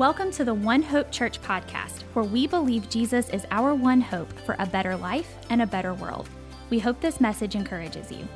Welcome 0.00 0.30
to 0.30 0.46
the 0.46 0.54
One 0.54 0.80
Hope 0.80 1.10
Church 1.10 1.42
podcast, 1.42 2.04
where 2.14 2.24
we 2.24 2.46
believe 2.46 2.88
Jesus 2.88 3.28
is 3.28 3.44
our 3.50 3.74
one 3.74 4.00
hope 4.00 4.32
for 4.46 4.56
a 4.58 4.64
better 4.64 4.96
life 4.96 5.36
and 5.50 5.60
a 5.60 5.66
better 5.66 5.92
world. 5.92 6.26
We 6.70 6.78
hope 6.78 7.02
this 7.02 7.20
message 7.20 7.54
encourages 7.54 8.10
you. 8.10 8.26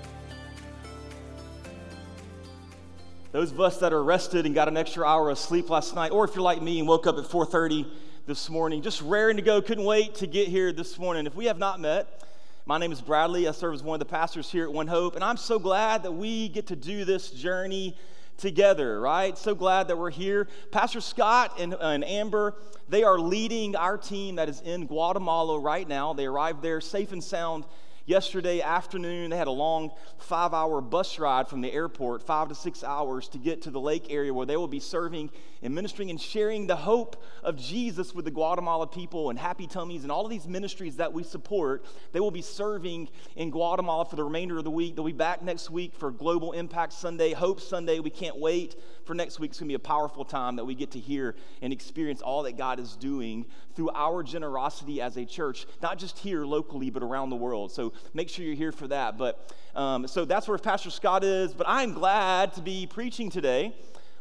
Those 3.33 3.51
of 3.51 3.63
us 3.63 3.79
that 3.79 3.95
are 3.95 4.05
rested 4.05 4.45
and 4.45 4.55
got 4.55 4.69
an 4.69 4.77
extra 4.77 5.07
hour 5.07 5.31
of 5.31 5.39
sleep 5.39 5.71
last 5.71 5.95
night, 5.95 6.13
or 6.13 6.27
if 6.27 6.35
you're 6.35 6.45
like 6.45 6.61
me 6.61 6.81
and 6.81 6.87
woke 6.87 7.07
up 7.07 7.17
at 7.17 7.25
4:30 7.25 7.87
this 8.27 8.51
morning, 8.51 8.83
just 8.83 9.01
raring 9.01 9.39
to 9.39 9.43
go, 9.43 9.63
couldn't 9.63 9.85
wait 9.85 10.17
to 10.17 10.27
get 10.27 10.49
here 10.49 10.71
this 10.71 10.99
morning. 10.99 11.27
If 11.27 11.35
we 11.35 11.47
have 11.47 11.57
not 11.57 11.81
met, 11.81 12.27
my 12.67 12.77
name 12.77 12.93
is 12.93 13.01
Bradley. 13.01 13.49
I 13.49 13.53
serve 13.53 13.73
as 13.73 13.83
one 13.83 13.95
of 13.95 14.07
the 14.07 14.13
pastors 14.13 14.51
here 14.51 14.65
at 14.65 14.73
One 14.75 14.89
Hope, 14.89 15.15
and 15.15 15.25
I'm 15.25 15.39
so 15.39 15.59
glad 15.59 16.03
that 16.03 16.13
we 16.13 16.51
get 16.51 16.67
to 16.67 16.77
do 16.77 17.07
this 17.07 17.31
journey 17.31 17.97
together, 18.37 19.01
right? 19.01 19.37
So 19.39 19.55
glad 19.55 19.89
that 19.89 19.99
we're 19.99 20.11
here. 20.11 20.49
Pastor 20.71 21.01
Scott 21.01 21.59
and, 21.59 21.75
uh, 21.75 21.79
and 21.81 22.05
Amber, 22.05 22.55
they 22.89 23.03
are 23.03 23.19
leading 23.19 23.77
our 23.77 23.97
team 23.97 24.37
that 24.37 24.49
is 24.49 24.61
in 24.61 24.87
Guatemala 24.87 25.59
right 25.59 25.89
now. 25.89 26.13
They 26.13 26.27
arrived 26.27 26.63
there 26.63 26.81
safe 26.81 27.13
and 27.13 27.23
sound 27.23 27.65
yesterday 28.07 28.61
afternoon. 28.61 29.31
They 29.31 29.37
had 29.37 29.47
a 29.47 29.53
long 29.53 29.91
five 30.19 30.53
hour 30.53 30.81
bus 30.81 31.19
ride 31.19 31.49
from 31.49 31.61
the 31.61 31.73
airport, 31.73 32.23
five 32.23 32.49
to 32.49 32.55
six 32.55 32.85
hours 32.85 33.29
to 33.29 33.39
get 33.39 33.63
to 33.63 33.71
the 33.71 33.81
lake 33.81 34.07
area 34.11 34.33
where 34.33 34.47
they 34.47 34.57
will 34.57 34.69
be 34.69 34.81
serving 34.81 35.31
and 35.63 35.75
ministering 35.75 36.11
and 36.11 36.21
sharing 36.21 36.67
the 36.67 36.77
hope 36.77 37.23
of 37.43 37.57
Jesus 37.57 38.15
with 38.15 38.27
the 38.27 38.31
Guatemala 38.31 38.87
people 38.87 39.31
and 39.31 39.39
Happy 39.39 39.67
Tummies 39.67 40.03
and 40.03 40.13
all 40.13 40.25
of 40.25 40.31
these 40.31 40.47
ministries 40.47 40.97
that 40.97 41.13
we 41.13 41.23
support. 41.23 41.85
They 42.13 42.21
will 42.21 42.31
be 42.31 42.43
serving 42.43 43.09
in 43.37 43.51
Guatemala 43.51 44.05
for 44.05 44.17
the 44.17 44.25
remainder 44.25 44.59
of 44.59 44.65
the 44.65 44.71
week. 44.71 44.95
They'll 44.95 45.05
be 45.05 45.13
back 45.13 45.43
next 45.43 45.71
week 45.71 45.95
for 45.95 46.11
Global 46.11 46.53
Impact 46.53 46.93
Sunday, 46.93 47.33
Hope 47.33 47.61
Sunday. 47.61 47.99
We 47.99 48.11
can't 48.11 48.39
wait 48.39 48.77
for 49.05 49.15
next 49.15 49.41
week. 49.41 49.53
It's 49.53 49.61
going 49.61 49.69
to 49.69 49.73
be 49.73 49.75
a 49.75 49.79
powerful 49.79 50.25
time 50.25 50.57
that 50.57 50.65
we 50.65 50.75
get 50.75 50.91
to 50.93 51.01
hear 51.01 51.35
and 51.63 51.73
experience 51.73 52.21
all 52.21 52.43
that 52.43 52.59
God 52.59 52.79
is 52.79 52.97
doing 52.97 53.47
through 53.75 53.91
our 53.95 54.23
generosity 54.23 55.01
as 55.01 55.17
a 55.17 55.25
church, 55.25 55.67
not 55.83 55.99
just 55.99 56.19
here 56.19 56.45
locally, 56.45 56.91
but 56.91 57.03
around 57.03 57.31
the 57.31 57.37
world. 57.37 57.73
So 57.73 57.93
make 58.13 58.29
sure 58.29 58.45
you're 58.45 58.55
here 58.55 58.73
for 58.73 58.89
that. 58.89 59.19
But 59.19 59.53
um, 59.75 60.07
so 60.07 60.25
that's 60.25 60.47
where 60.47 60.59
Pastor 60.59 60.91
Scott 60.91 61.25
is. 61.25 61.55
But 61.55 61.69
I'm 61.69 61.93
glad 61.93 62.55
to 62.55 62.61
be 62.61 62.87
preaching 62.87 63.31
today. 63.31 63.75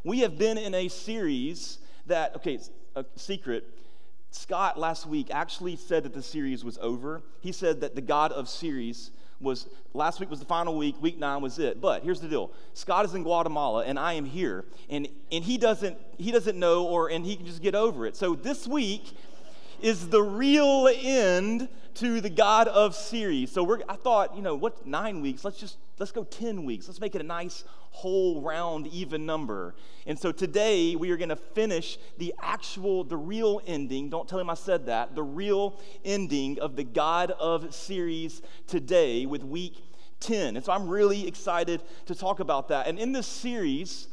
We 0.04 0.20
have 0.20 0.38
been 0.38 0.58
in 0.58 0.74
a 0.74 0.88
series 0.88 1.78
that, 2.08 2.36
okay, 2.36 2.60
a 2.96 3.06
secret. 3.16 3.70
Scott 4.32 4.80
last 4.80 5.06
week 5.06 5.28
actually 5.32 5.76
said 5.76 6.04
that 6.04 6.14
the 6.14 6.24
series 6.24 6.66
was 6.66 6.78
over. 6.80 7.22
He 7.42 7.52
said 7.52 7.82
that 7.82 7.96
the 7.96 8.02
God 8.02 8.32
of 8.32 8.50
series 8.50 9.12
was 9.40 9.68
last 9.94 10.20
week 10.20 10.30
was 10.30 10.40
the 10.40 10.46
final 10.46 10.78
week 10.78 10.96
week 11.02 11.20
nine 11.20 11.42
was 11.42 11.60
it 11.60 11.82
but 11.82 12.04
here's 12.04 12.22
the 12.22 12.28
deal 12.28 12.52
scott 12.74 13.04
is 13.04 13.14
in 13.14 13.24
guatemala 13.24 13.84
and 13.84 14.00
i 14.00 14.14
am 14.14 14.26
here 14.26 14.64
and 14.90 15.08
and 15.32 15.44
he 15.44 15.58
doesn't 15.58 15.98
he 16.18 16.32
doesn't 16.32 16.58
know 16.58 16.86
or 16.86 17.10
and 17.10 17.26
he 17.26 17.36
can 17.36 17.46
just 17.46 17.62
get 17.62 17.76
over 17.76 18.06
it 18.06 18.16
so 18.16 18.36
this 18.36 18.68
week 18.68 19.14
is 19.84 20.08
the 20.08 20.24
real 20.24 20.90
end 21.02 21.68
to 21.96 22.22
the 22.22 22.30
God 22.30 22.70
of 22.70 22.96
series. 22.96 23.52
So 23.52 23.64
we're, 23.64 23.82
I 23.90 23.96
thought, 23.96 24.34
you 24.34 24.42
know, 24.42 24.56
what, 24.56 24.88
nine 24.88 25.22
weeks? 25.22 25.44
Let's 25.44 25.60
just, 25.60 25.78
let's 26.00 26.14
go 26.14 26.24
10 26.24 26.64
weeks. 26.64 26.88
Let's 26.88 27.02
make 27.02 27.16
it 27.16 27.22
a 27.22 27.26
nice, 27.26 27.66
whole, 27.92 28.42
round, 28.42 28.88
even 28.88 29.26
number. 29.26 29.76
And 30.08 30.18
so 30.18 30.32
today 30.32 30.96
we 30.96 31.12
are 31.12 31.18
going 31.18 31.30
to 31.30 31.36
finish 31.36 32.00
the 32.18 32.34
actual, 32.42 33.04
the 33.04 33.18
real 33.18 33.62
ending. 33.68 34.10
Don't 34.10 34.28
tell 34.28 34.40
him 34.40 34.50
I 34.50 34.54
said 34.54 34.86
that. 34.86 35.16
The 35.16 35.24
real 35.24 35.78
ending 36.06 36.60
of 36.60 36.78
the 36.78 36.86
God 36.86 37.32
of 37.32 37.76
series 37.76 38.42
today 38.68 39.26
with 39.26 39.44
week 39.44 39.84
10. 40.22 40.56
And 40.56 40.66
so 40.66 40.72
I'm 40.72 40.88
really 40.88 41.28
excited 41.28 41.84
to 42.06 42.16
talk 42.16 42.40
about 42.40 42.70
that. 42.70 42.88
And 42.88 42.98
in 42.98 43.12
this 43.12 43.28
series, 43.28 44.08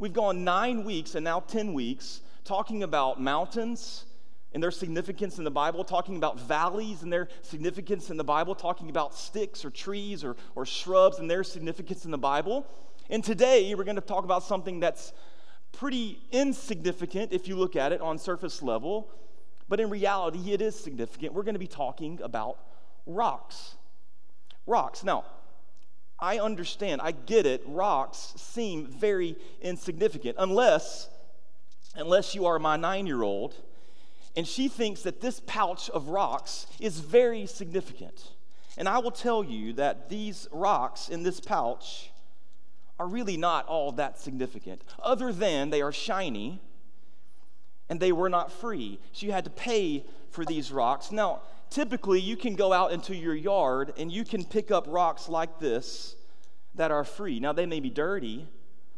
we've 0.00 0.12
gone 0.12 0.42
nine 0.42 0.82
weeks 0.82 1.14
and 1.14 1.22
now 1.22 1.40
10 1.40 1.72
weeks 1.72 2.22
talking 2.44 2.82
about 2.82 3.20
mountains 3.20 4.04
and 4.54 4.62
their 4.62 4.70
significance 4.70 5.38
in 5.38 5.44
the 5.44 5.50
Bible, 5.50 5.84
talking 5.84 6.16
about 6.16 6.38
valleys 6.40 7.02
and 7.02 7.12
their 7.12 7.28
significance 7.42 8.10
in 8.10 8.16
the 8.16 8.24
Bible, 8.24 8.54
talking 8.54 8.90
about 8.90 9.14
sticks 9.14 9.64
or 9.64 9.70
trees 9.70 10.24
or, 10.24 10.36
or 10.54 10.66
shrubs 10.66 11.18
and 11.18 11.30
their 11.30 11.44
significance 11.44 12.04
in 12.04 12.10
the 12.10 12.18
Bible. 12.18 12.66
And 13.08 13.24
today 13.24 13.74
we're 13.74 13.84
going 13.84 13.96
to 13.96 14.02
talk 14.02 14.24
about 14.24 14.42
something 14.42 14.80
that's 14.80 15.12
pretty 15.72 16.18
insignificant 16.30 17.32
if 17.32 17.48
you 17.48 17.56
look 17.56 17.76
at 17.76 17.92
it 17.92 18.00
on 18.00 18.18
surface 18.18 18.62
level, 18.62 19.10
but 19.68 19.80
in 19.80 19.88
reality 19.88 20.52
it 20.52 20.60
is 20.60 20.78
significant. 20.78 21.32
We're 21.32 21.44
going 21.44 21.54
to 21.54 21.60
be 21.60 21.66
talking 21.66 22.20
about 22.22 22.58
rocks. 23.06 23.76
Rocks. 24.66 25.02
Now, 25.02 25.24
I 26.20 26.38
understand, 26.38 27.00
I 27.00 27.10
get 27.10 27.46
it. 27.46 27.62
Rocks 27.66 28.34
seem 28.36 28.86
very 28.86 29.36
insignificant 29.60 30.36
unless 30.38 31.08
unless 31.94 32.34
you 32.34 32.46
are 32.46 32.58
my 32.58 32.78
9-year-old 32.78 33.54
and 34.36 34.46
she 34.46 34.68
thinks 34.68 35.02
that 35.02 35.20
this 35.20 35.40
pouch 35.46 35.90
of 35.90 36.08
rocks 36.08 36.66
is 36.80 37.00
very 37.00 37.46
significant. 37.46 38.32
And 38.78 38.88
I 38.88 38.98
will 38.98 39.10
tell 39.10 39.44
you 39.44 39.74
that 39.74 40.08
these 40.08 40.48
rocks 40.50 41.08
in 41.08 41.22
this 41.22 41.40
pouch 41.40 42.10
are 42.98 43.06
really 43.06 43.36
not 43.36 43.66
all 43.66 43.92
that 43.92 44.18
significant, 44.18 44.82
other 45.02 45.32
than 45.32 45.70
they 45.70 45.82
are 45.82 45.92
shiny 45.92 46.60
and 47.88 48.00
they 48.00 48.12
were 48.12 48.30
not 48.30 48.50
free. 48.50 48.98
So 49.12 49.26
you 49.26 49.32
had 49.32 49.44
to 49.44 49.50
pay 49.50 50.06
for 50.30 50.46
these 50.46 50.72
rocks. 50.72 51.12
Now, 51.12 51.42
typically, 51.68 52.20
you 52.20 52.36
can 52.36 52.54
go 52.54 52.72
out 52.72 52.92
into 52.92 53.14
your 53.14 53.34
yard 53.34 53.92
and 53.98 54.10
you 54.10 54.24
can 54.24 54.44
pick 54.44 54.70
up 54.70 54.86
rocks 54.88 55.28
like 55.28 55.58
this 55.58 56.16
that 56.74 56.90
are 56.90 57.04
free. 57.04 57.38
Now, 57.38 57.52
they 57.52 57.66
may 57.66 57.80
be 57.80 57.90
dirty, 57.90 58.48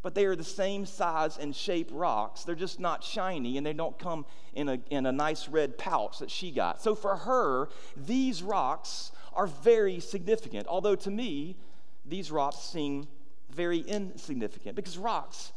but 0.04 0.14
they 0.14 0.26
are 0.26 0.36
the 0.36 0.44
same 0.44 0.84
size 0.84 1.38
and 1.38 1.56
shape 1.56 1.88
rocks. 1.90 2.44
They're 2.44 2.54
just 2.54 2.78
not 2.78 3.02
shiny 3.02 3.56
and 3.56 3.66
they 3.66 3.72
don't 3.72 3.98
come 3.98 4.26
in 4.52 4.68
a, 4.68 4.78
in 4.90 5.06
a 5.06 5.12
nice 5.12 5.48
red 5.48 5.78
pouch 5.78 6.18
that 6.18 6.30
she 6.30 6.50
got. 6.50 6.82
So 6.82 6.94
for 6.94 7.16
her, 7.16 7.70
these 7.96 8.42
rocks 8.42 9.12
are 9.32 9.46
very 9.46 10.00
significant. 10.00 10.66
Although 10.68 10.94
to 10.96 11.10
me, 11.10 11.56
these 12.04 12.30
rocks 12.30 12.58
seem 12.58 13.08
very 13.48 13.78
insignificant 13.78 14.76
because 14.76 14.98
rocks, 14.98 15.52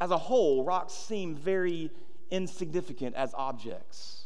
as 0.00 0.10
a 0.10 0.18
whole, 0.18 0.64
rocks 0.64 0.92
seem 0.92 1.36
very 1.36 1.92
insignificant 2.32 3.14
as 3.14 3.32
objects. 3.34 4.24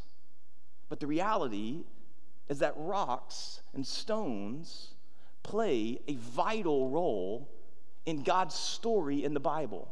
But 0.89 0.99
the 0.99 1.07
reality 1.07 1.85
is 2.49 2.61
that 2.61 2.73
rocks 2.79 3.61
and 3.75 3.87
stones 3.87 4.95
play 5.43 6.01
a 6.09 6.15
vital 6.15 6.89
role 6.89 7.51
in 8.07 8.23
God's 8.23 8.55
story 8.55 9.25
in 9.25 9.35
the 9.35 9.41
Bible. 9.41 9.89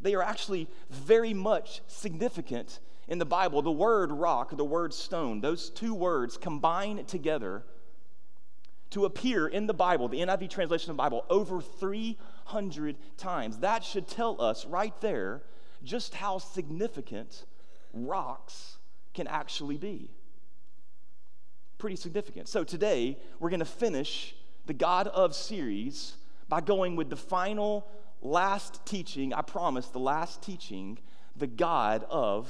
They 0.00 0.14
are 0.14 0.22
actually 0.22 0.68
very 0.90 1.32
much 1.32 1.80
significant 1.86 2.80
in 3.08 3.18
the 3.18 3.24
Bible. 3.24 3.62
The 3.62 3.70
word 3.70 4.10
rock, 4.10 4.56
the 4.56 4.64
word 4.64 4.92
stone, 4.92 5.40
those 5.40 5.70
two 5.70 5.94
words 5.94 6.36
combine 6.36 7.04
together 7.04 7.64
to 8.90 9.06
appear 9.06 9.46
in 9.46 9.66
the 9.66 9.74
Bible, 9.74 10.08
the 10.08 10.20
NIV 10.20 10.50
translation 10.50 10.90
of 10.90 10.96
the 10.96 11.02
Bible, 11.02 11.24
over 11.30 11.62
300 11.62 12.96
times. 13.16 13.58
That 13.58 13.84
should 13.84 14.06
tell 14.06 14.40
us 14.40 14.66
right 14.66 14.98
there 15.00 15.42
just 15.82 16.14
how 16.14 16.38
significant 16.38 17.46
rocks 17.92 18.76
can 19.14 19.26
actually 19.26 19.78
be. 19.78 20.10
Pretty 21.78 21.96
significant. 21.96 22.48
So 22.48 22.64
today, 22.64 23.18
we're 23.40 23.50
going 23.50 23.60
to 23.60 23.66
finish 23.66 24.34
the 24.66 24.74
God 24.74 25.08
of 25.08 25.34
series 25.34 26.14
by 26.52 26.60
going 26.60 26.96
with 26.96 27.08
the 27.08 27.16
final, 27.16 27.88
last 28.20 28.84
teaching, 28.84 29.32
I 29.32 29.40
promise, 29.40 29.88
the 29.88 29.98
last 29.98 30.42
teaching, 30.42 30.98
the 31.34 31.46
God 31.46 32.04
of 32.10 32.46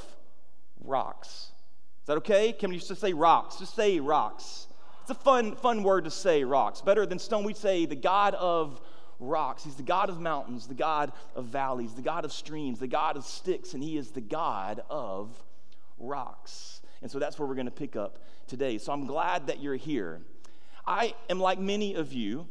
rocks. 0.80 1.52
Is 2.00 2.06
that 2.08 2.16
okay? 2.16 2.52
Can 2.52 2.70
we 2.70 2.80
just 2.80 3.00
say 3.00 3.12
rocks? 3.12 3.58
Just 3.60 3.76
say 3.76 4.00
rocks. 4.00 4.66
It's 5.02 5.10
a 5.12 5.14
fun, 5.14 5.54
fun 5.54 5.84
word 5.84 6.02
to 6.02 6.10
say, 6.10 6.42
rocks. 6.42 6.80
Better 6.80 7.06
than 7.06 7.20
stone, 7.20 7.44
we 7.44 7.54
say 7.54 7.86
the 7.86 7.94
God 7.94 8.34
of 8.34 8.80
rocks. 9.20 9.62
He's 9.62 9.76
the 9.76 9.84
God 9.84 10.10
of 10.10 10.18
mountains, 10.18 10.66
the 10.66 10.74
God 10.74 11.12
of 11.36 11.44
valleys, 11.44 11.94
the 11.94 12.02
God 12.02 12.24
of 12.24 12.32
streams, 12.32 12.80
the 12.80 12.88
God 12.88 13.16
of 13.16 13.24
sticks, 13.24 13.72
and 13.72 13.84
He 13.84 13.96
is 13.96 14.10
the 14.10 14.20
God 14.20 14.82
of 14.90 15.30
rocks. 16.00 16.80
And 17.02 17.08
so 17.08 17.20
that's 17.20 17.38
where 17.38 17.46
we're 17.46 17.54
going 17.54 17.66
to 17.66 17.70
pick 17.70 17.94
up 17.94 18.18
today. 18.48 18.78
So 18.78 18.92
I'm 18.92 19.06
glad 19.06 19.46
that 19.46 19.62
you're 19.62 19.76
here. 19.76 20.22
I 20.88 21.14
am 21.30 21.38
like 21.38 21.60
many 21.60 21.94
of 21.94 22.12
you 22.12 22.48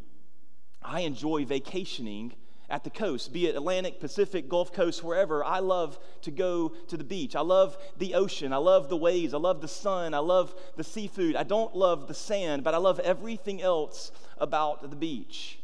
I 0.82 1.02
enjoy 1.02 1.46
vacationing 1.46 2.34
at 2.70 2.86
the 2.86 2.90
coast, 2.90 3.34
be 3.34 3.48
it 3.48 3.56
Atlantic, 3.56 4.00
Pacific, 4.00 4.48
Gulf 4.48 4.72
Coast, 4.72 5.04
wherever. 5.04 5.44
I 5.44 5.60
love 5.60 6.00
to 6.22 6.32
go 6.32 6.70
to 6.88 6.96
the 6.96 7.04
beach. 7.04 7.36
I 7.36 7.42
love 7.42 7.78
the 7.98 8.16
ocean. 8.16 8.54
I 8.54 8.58
love 8.58 8.88
the 8.88 8.96
waves. 8.96 9.34
I 9.34 9.38
love 9.38 9.60
the 9.60 9.68
sun. 9.68 10.14
I 10.14 10.20
love 10.20 10.56
the 10.78 10.84
seafood. 10.84 11.36
I 11.36 11.44
don't 11.44 11.76
love 11.76 12.08
the 12.08 12.14
sand, 12.14 12.64
but 12.64 12.74
I 12.74 12.78
love 12.78 13.00
everything 13.02 13.62
else 13.62 14.12
about 14.38 14.90
the 14.90 14.96
beach. 14.96 15.60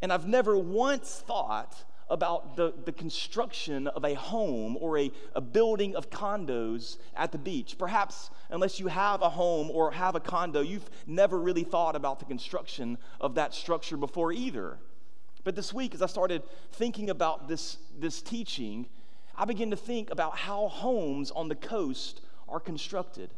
And 0.00 0.12
I've 0.12 0.28
never 0.28 0.56
once 0.56 1.22
thought 1.26 1.84
about 2.10 2.56
the, 2.56 2.72
the 2.84 2.92
construction 2.92 3.86
of 3.88 4.04
a 4.04 4.14
home 4.14 4.76
or 4.80 4.98
a, 4.98 5.10
a 5.34 5.40
building 5.40 5.94
of 5.94 6.10
condos 6.10 6.96
at 7.16 7.32
the 7.32 7.38
beach. 7.38 7.76
Perhaps, 7.78 8.30
unless 8.50 8.80
you 8.80 8.86
have 8.86 9.22
a 9.22 9.28
home 9.28 9.70
or 9.70 9.90
have 9.90 10.14
a 10.14 10.20
condo, 10.20 10.60
you've 10.60 10.88
never 11.06 11.38
really 11.38 11.64
thought 11.64 11.94
about 11.94 12.18
the 12.18 12.24
construction 12.24 12.96
of 13.20 13.34
that 13.34 13.52
structure 13.52 13.96
before 13.96 14.32
either. 14.32 14.78
But 15.44 15.54
this 15.54 15.72
week, 15.72 15.94
as 15.94 16.02
I 16.02 16.06
started 16.06 16.42
thinking 16.72 17.10
about 17.10 17.48
this, 17.48 17.78
this 17.98 18.22
teaching, 18.22 18.86
I 19.36 19.44
began 19.44 19.70
to 19.70 19.76
think 19.76 20.10
about 20.10 20.36
how 20.36 20.68
homes 20.68 21.30
on 21.30 21.48
the 21.48 21.54
coast 21.54 22.20
are 22.48 22.60
constructed. 22.60 23.30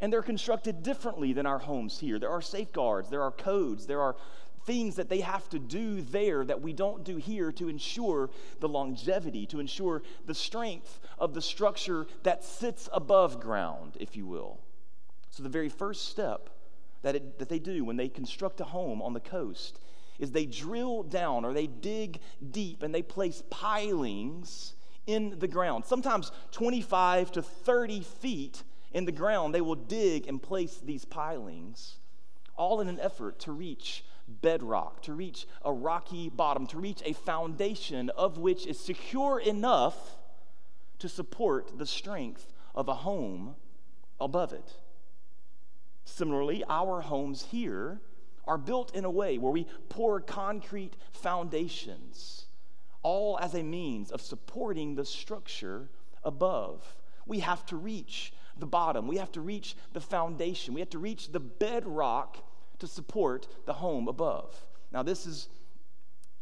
And 0.00 0.12
they're 0.12 0.22
constructed 0.22 0.82
differently 0.82 1.32
than 1.32 1.44
our 1.44 1.58
homes 1.58 1.98
here. 1.98 2.18
There 2.18 2.30
are 2.30 2.40
safeguards, 2.40 3.10
there 3.10 3.22
are 3.22 3.32
codes, 3.32 3.86
there 3.86 4.00
are 4.00 4.16
things 4.64 4.96
that 4.96 5.08
they 5.08 5.20
have 5.20 5.48
to 5.50 5.58
do 5.58 6.02
there 6.02 6.44
that 6.44 6.60
we 6.60 6.72
don't 6.72 7.04
do 7.04 7.16
here 7.16 7.52
to 7.52 7.68
ensure 7.68 8.30
the 8.60 8.68
longevity, 8.68 9.46
to 9.46 9.60
ensure 9.60 10.02
the 10.26 10.34
strength 10.34 11.00
of 11.18 11.34
the 11.34 11.42
structure 11.42 12.06
that 12.22 12.44
sits 12.44 12.88
above 12.92 13.40
ground, 13.40 13.96
if 14.00 14.16
you 14.16 14.26
will. 14.26 14.60
So, 15.30 15.42
the 15.42 15.48
very 15.48 15.68
first 15.68 16.08
step 16.08 16.50
that, 17.02 17.16
it, 17.16 17.38
that 17.38 17.48
they 17.48 17.58
do 17.58 17.84
when 17.84 17.96
they 17.96 18.08
construct 18.08 18.60
a 18.60 18.64
home 18.64 19.00
on 19.00 19.14
the 19.14 19.20
coast 19.20 19.78
is 20.18 20.32
they 20.32 20.46
drill 20.46 21.02
down 21.02 21.44
or 21.44 21.52
they 21.52 21.66
dig 21.66 22.20
deep 22.50 22.82
and 22.82 22.94
they 22.94 23.02
place 23.02 23.42
pilings 23.48 24.74
in 25.06 25.38
the 25.38 25.48
ground. 25.48 25.84
Sometimes 25.86 26.30
25 26.52 27.32
to 27.32 27.42
30 27.42 28.02
feet 28.02 28.62
in 28.92 29.06
the 29.06 29.12
ground, 29.12 29.54
they 29.54 29.60
will 29.60 29.76
dig 29.76 30.26
and 30.26 30.42
place 30.42 30.78
these 30.84 31.04
pilings, 31.04 31.96
all 32.56 32.80
in 32.80 32.88
an 32.88 33.00
effort 33.00 33.38
to 33.40 33.52
reach 33.52 34.04
bedrock, 34.30 35.02
to 35.02 35.12
reach 35.12 35.46
a 35.64 35.72
rocky 35.72 36.28
bottom, 36.28 36.66
to 36.68 36.78
reach 36.78 37.02
a 37.04 37.12
foundation 37.12 38.10
of 38.10 38.38
which 38.38 38.66
is 38.66 38.78
secure 38.78 39.38
enough 39.40 40.18
to 40.98 41.08
support 41.08 41.78
the 41.78 41.86
strength 41.86 42.52
of 42.74 42.88
a 42.88 42.94
home 42.94 43.56
above 44.20 44.52
it. 44.52 44.74
Similarly, 46.04 46.64
our 46.68 47.00
homes 47.00 47.46
here 47.50 48.00
are 48.46 48.58
built 48.58 48.94
in 48.94 49.04
a 49.04 49.10
way 49.10 49.38
where 49.38 49.52
we 49.52 49.66
pour 49.88 50.20
concrete 50.20 50.96
foundations, 51.12 52.46
all 53.02 53.38
as 53.40 53.54
a 53.54 53.62
means 53.62 54.10
of 54.10 54.20
supporting 54.20 54.94
the 54.94 55.04
structure 55.04 55.88
above. 56.24 56.96
We 57.26 57.40
have 57.40 57.64
to 57.66 57.76
reach 57.76 58.32
the 58.58 58.66
bottom, 58.66 59.06
we 59.06 59.16
have 59.16 59.32
to 59.32 59.40
reach 59.40 59.76
the 59.92 60.00
foundation, 60.00 60.74
we 60.74 60.80
have 60.80 60.90
to 60.90 60.98
reach 60.98 61.32
the 61.32 61.40
bedrock 61.40 62.38
to 62.80 62.86
support 62.86 63.46
the 63.66 63.74
home 63.74 64.08
above. 64.08 64.66
Now, 64.92 65.02
this 65.02 65.26
is 65.26 65.48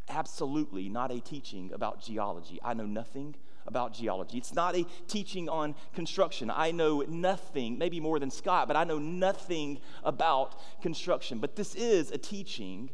absolutely 0.09 0.89
not 0.89 1.11
a 1.11 1.21
teaching 1.21 1.71
about 1.73 2.03
geology. 2.03 2.59
I 2.65 2.75
know 2.75 2.87
nothing 2.87 3.35
about 3.67 3.93
geology. 3.93 4.39
It's 4.39 4.55
not 4.55 4.75
a 4.75 4.87
teaching 5.07 5.49
on 5.49 5.75
construction. 5.95 6.51
I 6.51 6.71
know 6.71 7.05
nothing, 7.07 7.77
maybe 7.77 8.01
more 8.01 8.19
than 8.19 8.31
Scott, 8.31 8.67
but 8.67 8.77
I 8.77 8.85
know 8.85 8.99
nothing 8.99 9.79
about 10.03 10.59
construction. 10.81 11.39
But 11.39 11.55
this 11.55 11.75
is 11.75 12.11
a 12.11 12.19
teaching 12.19 12.91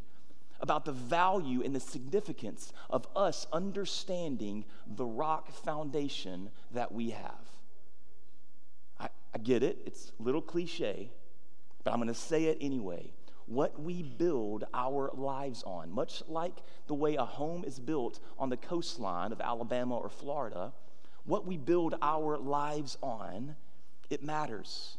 about 0.59 0.83
the 0.83 0.91
value 0.91 1.61
and 1.63 1.73
the 1.73 1.79
significance 1.79 2.73
of 2.89 3.07
us 3.15 3.47
understanding 3.53 4.65
the 4.85 5.05
rock 5.05 5.51
foundation 5.51 6.49
that 6.71 6.91
we 6.91 7.11
have. 7.11 7.47
I, 8.99 9.09
I 9.33 9.37
get 9.37 9.63
it, 9.63 9.77
it's 9.85 10.11
a 10.19 10.23
little 10.23 10.41
cliche, 10.41 11.11
but 11.83 11.91
I'm 11.91 11.99
going 11.99 12.07
to 12.07 12.13
say 12.13 12.45
it 12.45 12.57
anyway 12.59 13.11
what 13.47 13.79
we 13.79 14.01
build 14.01 14.63
our 14.73 15.11
lives 15.13 15.63
on. 15.63 15.91
Much 15.91 16.23
like 16.27 16.57
the 16.87 16.93
way 16.93 17.15
a 17.15 17.25
home 17.25 17.63
is 17.65 17.79
built 17.79 18.19
on 18.37 18.49
the 18.49 18.57
coastline 18.57 19.31
of 19.31 19.41
Alabama 19.41 19.97
or 19.97 20.09
Florida, 20.09 20.73
what 21.25 21.45
we 21.45 21.57
build 21.57 21.95
our 22.01 22.37
lives 22.37 22.97
on, 23.01 23.55
it 24.09 24.23
matters. 24.23 24.97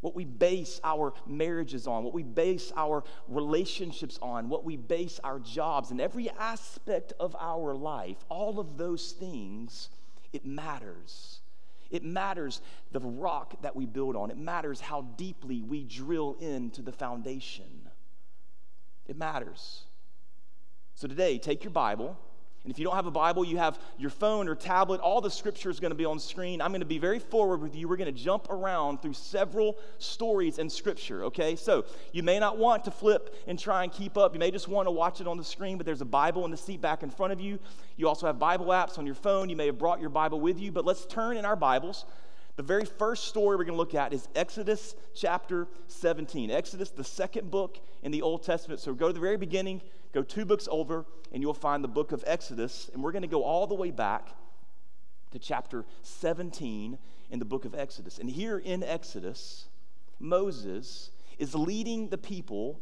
What 0.00 0.14
we 0.14 0.24
base 0.24 0.80
our 0.84 1.14
marriages 1.26 1.86
on, 1.86 2.04
what 2.04 2.12
we 2.12 2.22
base 2.22 2.72
our 2.76 3.04
relationships 3.26 4.18
on, 4.20 4.48
what 4.48 4.64
we 4.64 4.76
base 4.76 5.18
our 5.24 5.38
jobs, 5.38 5.90
and 5.90 6.00
every 6.00 6.28
aspect 6.30 7.14
of 7.18 7.34
our 7.40 7.74
life, 7.74 8.18
all 8.28 8.60
of 8.60 8.76
those 8.76 9.12
things, 9.12 9.88
it 10.32 10.44
matters. 10.44 11.40
It 11.94 12.02
matters 12.02 12.60
the 12.90 12.98
rock 12.98 13.62
that 13.62 13.76
we 13.76 13.86
build 13.86 14.16
on. 14.16 14.32
It 14.32 14.36
matters 14.36 14.80
how 14.80 15.02
deeply 15.16 15.62
we 15.62 15.84
drill 15.84 16.36
into 16.40 16.82
the 16.82 16.90
foundation. 16.90 17.88
It 19.06 19.16
matters. 19.16 19.84
So 20.96 21.06
today, 21.06 21.38
take 21.38 21.62
your 21.62 21.70
Bible 21.70 22.18
and 22.64 22.70
if 22.70 22.78
you 22.78 22.84
don't 22.84 22.94
have 22.94 23.06
a 23.06 23.10
Bible, 23.10 23.44
you 23.44 23.58
have 23.58 23.78
your 23.98 24.08
phone 24.08 24.48
or 24.48 24.54
tablet, 24.54 24.98
all 25.02 25.20
the 25.20 25.30
scripture 25.30 25.68
is 25.68 25.80
going 25.80 25.90
to 25.90 25.96
be 25.96 26.06
on 26.06 26.18
screen. 26.18 26.62
I'm 26.62 26.70
going 26.70 26.80
to 26.80 26.86
be 26.86 26.98
very 26.98 27.18
forward 27.18 27.60
with 27.60 27.76
you. 27.76 27.88
We're 27.88 27.98
going 27.98 28.12
to 28.12 28.20
jump 28.20 28.48
around 28.48 29.02
through 29.02 29.12
several 29.12 29.76
stories 29.98 30.58
in 30.58 30.70
scripture, 30.70 31.24
okay? 31.24 31.56
So 31.56 31.84
you 32.12 32.22
may 32.22 32.38
not 32.38 32.56
want 32.56 32.84
to 32.84 32.90
flip 32.90 33.36
and 33.46 33.58
try 33.58 33.82
and 33.82 33.92
keep 33.92 34.16
up. 34.16 34.32
You 34.32 34.40
may 34.40 34.50
just 34.50 34.66
want 34.66 34.86
to 34.86 34.92
watch 34.92 35.20
it 35.20 35.26
on 35.26 35.36
the 35.36 35.44
screen, 35.44 35.76
but 35.76 35.84
there's 35.84 36.00
a 36.00 36.06
Bible 36.06 36.46
in 36.46 36.50
the 36.50 36.56
seat 36.56 36.80
back 36.80 37.02
in 37.02 37.10
front 37.10 37.34
of 37.34 37.40
you. 37.40 37.58
You 37.98 38.08
also 38.08 38.26
have 38.26 38.38
Bible 38.38 38.66
apps 38.66 38.96
on 38.98 39.04
your 39.04 39.14
phone. 39.14 39.50
You 39.50 39.56
may 39.56 39.66
have 39.66 39.78
brought 39.78 40.00
your 40.00 40.08
Bible 40.08 40.40
with 40.40 40.58
you, 40.58 40.72
but 40.72 40.86
let's 40.86 41.04
turn 41.04 41.36
in 41.36 41.44
our 41.44 41.56
Bibles. 41.56 42.06
The 42.56 42.62
very 42.62 42.86
first 42.86 43.24
story 43.24 43.56
we're 43.56 43.64
going 43.64 43.74
to 43.74 43.78
look 43.78 43.94
at 43.94 44.14
is 44.14 44.26
Exodus 44.34 44.94
chapter 45.14 45.68
17. 45.88 46.50
Exodus, 46.50 46.88
the 46.88 47.04
second 47.04 47.50
book 47.50 47.78
in 48.02 48.10
the 48.10 48.22
Old 48.22 48.42
Testament. 48.42 48.80
So 48.80 48.94
go 48.94 49.08
to 49.08 49.12
the 49.12 49.20
very 49.20 49.36
beginning, 49.36 49.82
go 50.14 50.22
two 50.22 50.44
books 50.44 50.68
over, 50.70 51.04
and 51.32 51.42
you'll 51.42 51.52
find 51.52 51.82
the 51.82 51.88
book 51.88 52.12
of 52.12 52.22
Exodus. 52.26 52.88
And 52.94 53.02
we're 53.02 53.12
going 53.12 53.22
to 53.22 53.28
go 53.28 53.42
all 53.42 53.66
the 53.66 53.74
way 53.74 53.90
back 53.90 54.28
to 55.32 55.38
chapter 55.38 55.84
17 56.02 56.96
in 57.30 57.38
the 57.38 57.44
book 57.44 57.64
of 57.64 57.74
Exodus. 57.74 58.18
And 58.18 58.30
here 58.30 58.56
in 58.56 58.82
Exodus, 58.82 59.66
Moses 60.20 61.10
is 61.38 61.54
leading 61.54 62.08
the 62.08 62.18
people 62.18 62.80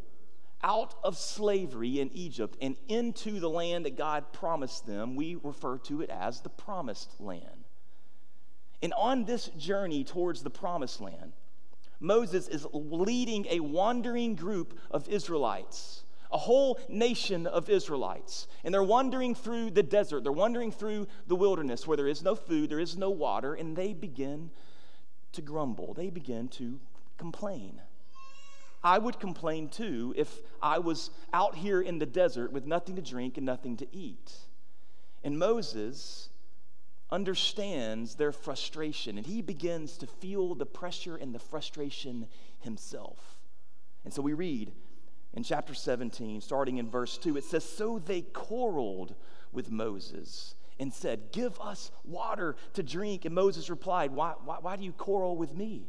out 0.62 0.94
of 1.02 1.16
slavery 1.16 1.98
in 1.98 2.10
Egypt 2.12 2.56
and 2.60 2.76
into 2.86 3.40
the 3.40 3.50
land 3.50 3.86
that 3.86 3.96
God 3.96 4.32
promised 4.32 4.86
them. 4.86 5.16
We 5.16 5.36
refer 5.42 5.78
to 5.78 6.02
it 6.02 6.10
as 6.10 6.42
the 6.42 6.50
promised 6.50 7.20
land. 7.20 7.64
And 8.82 8.92
on 8.94 9.24
this 9.24 9.46
journey 9.56 10.04
towards 10.04 10.42
the 10.42 10.50
promised 10.50 11.00
land, 11.00 11.32
Moses 11.98 12.48
is 12.48 12.66
leading 12.72 13.46
a 13.48 13.60
wandering 13.60 14.34
group 14.34 14.78
of 14.90 15.08
Israelites 15.08 16.02
a 16.32 16.38
whole 16.38 16.80
nation 16.88 17.46
of 17.46 17.68
Israelites. 17.68 18.48
And 18.64 18.72
they're 18.72 18.82
wandering 18.82 19.34
through 19.34 19.70
the 19.70 19.82
desert, 19.82 20.24
they're 20.24 20.32
wandering 20.32 20.72
through 20.72 21.06
the 21.26 21.36
wilderness 21.36 21.86
where 21.86 21.96
there 21.96 22.08
is 22.08 22.22
no 22.22 22.34
food, 22.34 22.70
there 22.70 22.80
is 22.80 22.96
no 22.96 23.10
water, 23.10 23.54
and 23.54 23.76
they 23.76 23.92
begin 23.92 24.50
to 25.32 25.42
grumble. 25.42 25.94
They 25.94 26.10
begin 26.10 26.48
to 26.48 26.80
complain. 27.18 27.80
I 28.84 28.98
would 28.98 29.20
complain 29.20 29.68
too 29.68 30.12
if 30.16 30.40
I 30.60 30.78
was 30.78 31.10
out 31.32 31.54
here 31.54 31.80
in 31.80 31.98
the 31.98 32.06
desert 32.06 32.52
with 32.52 32.66
nothing 32.66 32.96
to 32.96 33.02
drink 33.02 33.36
and 33.36 33.46
nothing 33.46 33.76
to 33.76 33.86
eat. 33.92 34.32
And 35.22 35.38
Moses 35.38 36.30
understands 37.10 38.16
their 38.16 38.32
frustration 38.32 39.18
and 39.18 39.26
he 39.26 39.42
begins 39.42 39.98
to 39.98 40.06
feel 40.06 40.54
the 40.54 40.66
pressure 40.66 41.16
and 41.16 41.34
the 41.34 41.38
frustration 41.38 42.26
himself. 42.60 43.38
And 44.04 44.12
so 44.12 44.22
we 44.22 44.32
read 44.32 44.72
in 45.34 45.42
chapter 45.42 45.74
17, 45.74 46.40
starting 46.40 46.78
in 46.78 46.90
verse 46.90 47.16
2, 47.18 47.36
it 47.36 47.44
says, 47.44 47.64
So 47.64 47.98
they 47.98 48.22
quarreled 48.22 49.14
with 49.50 49.70
Moses 49.70 50.54
and 50.78 50.92
said, 50.92 51.32
Give 51.32 51.58
us 51.60 51.90
water 52.04 52.56
to 52.74 52.82
drink. 52.82 53.24
And 53.24 53.34
Moses 53.34 53.70
replied, 53.70 54.12
Why, 54.12 54.34
why, 54.44 54.58
why 54.60 54.76
do 54.76 54.84
you 54.84 54.92
quarrel 54.92 55.36
with 55.36 55.54
me? 55.54 55.88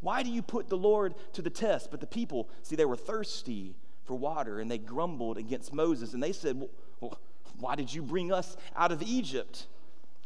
Why 0.00 0.24
do 0.24 0.30
you 0.30 0.42
put 0.42 0.68
the 0.68 0.76
Lord 0.76 1.14
to 1.34 1.42
the 1.42 1.50
test? 1.50 1.90
But 1.90 2.00
the 2.00 2.06
people, 2.06 2.48
see, 2.62 2.74
they 2.74 2.84
were 2.84 2.96
thirsty 2.96 3.76
for 4.04 4.16
water 4.16 4.58
and 4.58 4.68
they 4.68 4.78
grumbled 4.78 5.38
against 5.38 5.72
Moses. 5.72 6.12
And 6.12 6.22
they 6.22 6.32
said, 6.32 6.60
well, 7.00 7.18
Why 7.58 7.76
did 7.76 7.92
you 7.92 8.02
bring 8.02 8.32
us 8.32 8.56
out 8.74 8.90
of 8.90 9.02
Egypt? 9.02 9.66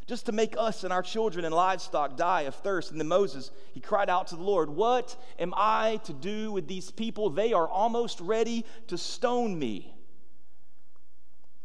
Just 0.07 0.27
to 0.27 0.33
make 0.33 0.55
us 0.57 0.85
and 0.85 0.93
our 0.93 1.03
children 1.03 1.45
and 1.45 1.55
livestock 1.55 2.17
die 2.17 2.43
of 2.43 2.55
thirst. 2.55 2.91
And 2.91 3.01
then 3.01 3.09
Moses, 3.09 3.51
he 3.73 3.81
cried 3.81 4.09
out 4.09 4.29
to 4.29 4.37
the 4.37 4.43
Lord, 4.43 4.71
What 4.71 5.17
am 5.39 5.53
I 5.57 6.01
to 6.05 6.13
do 6.13 6.53
with 6.53 6.69
these 6.69 6.91
people? 6.91 7.31
They 7.31 7.53
are 7.53 7.69
almost 7.69 8.21
ready 8.21 8.65
to 8.87 8.97
stone 8.97 9.59
me. 9.59 9.95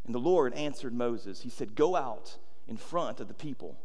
And 0.06 0.16
the 0.16 0.20
Lord 0.20 0.54
answered 0.56 0.94
Moses. 0.94 1.42
He 1.42 1.50
said, 1.50 1.76
Go 1.76 1.96
out 1.96 2.38
in 2.68 2.78
front 2.78 3.20
of 3.20 3.28
the 3.28 3.34
people. 3.34 3.78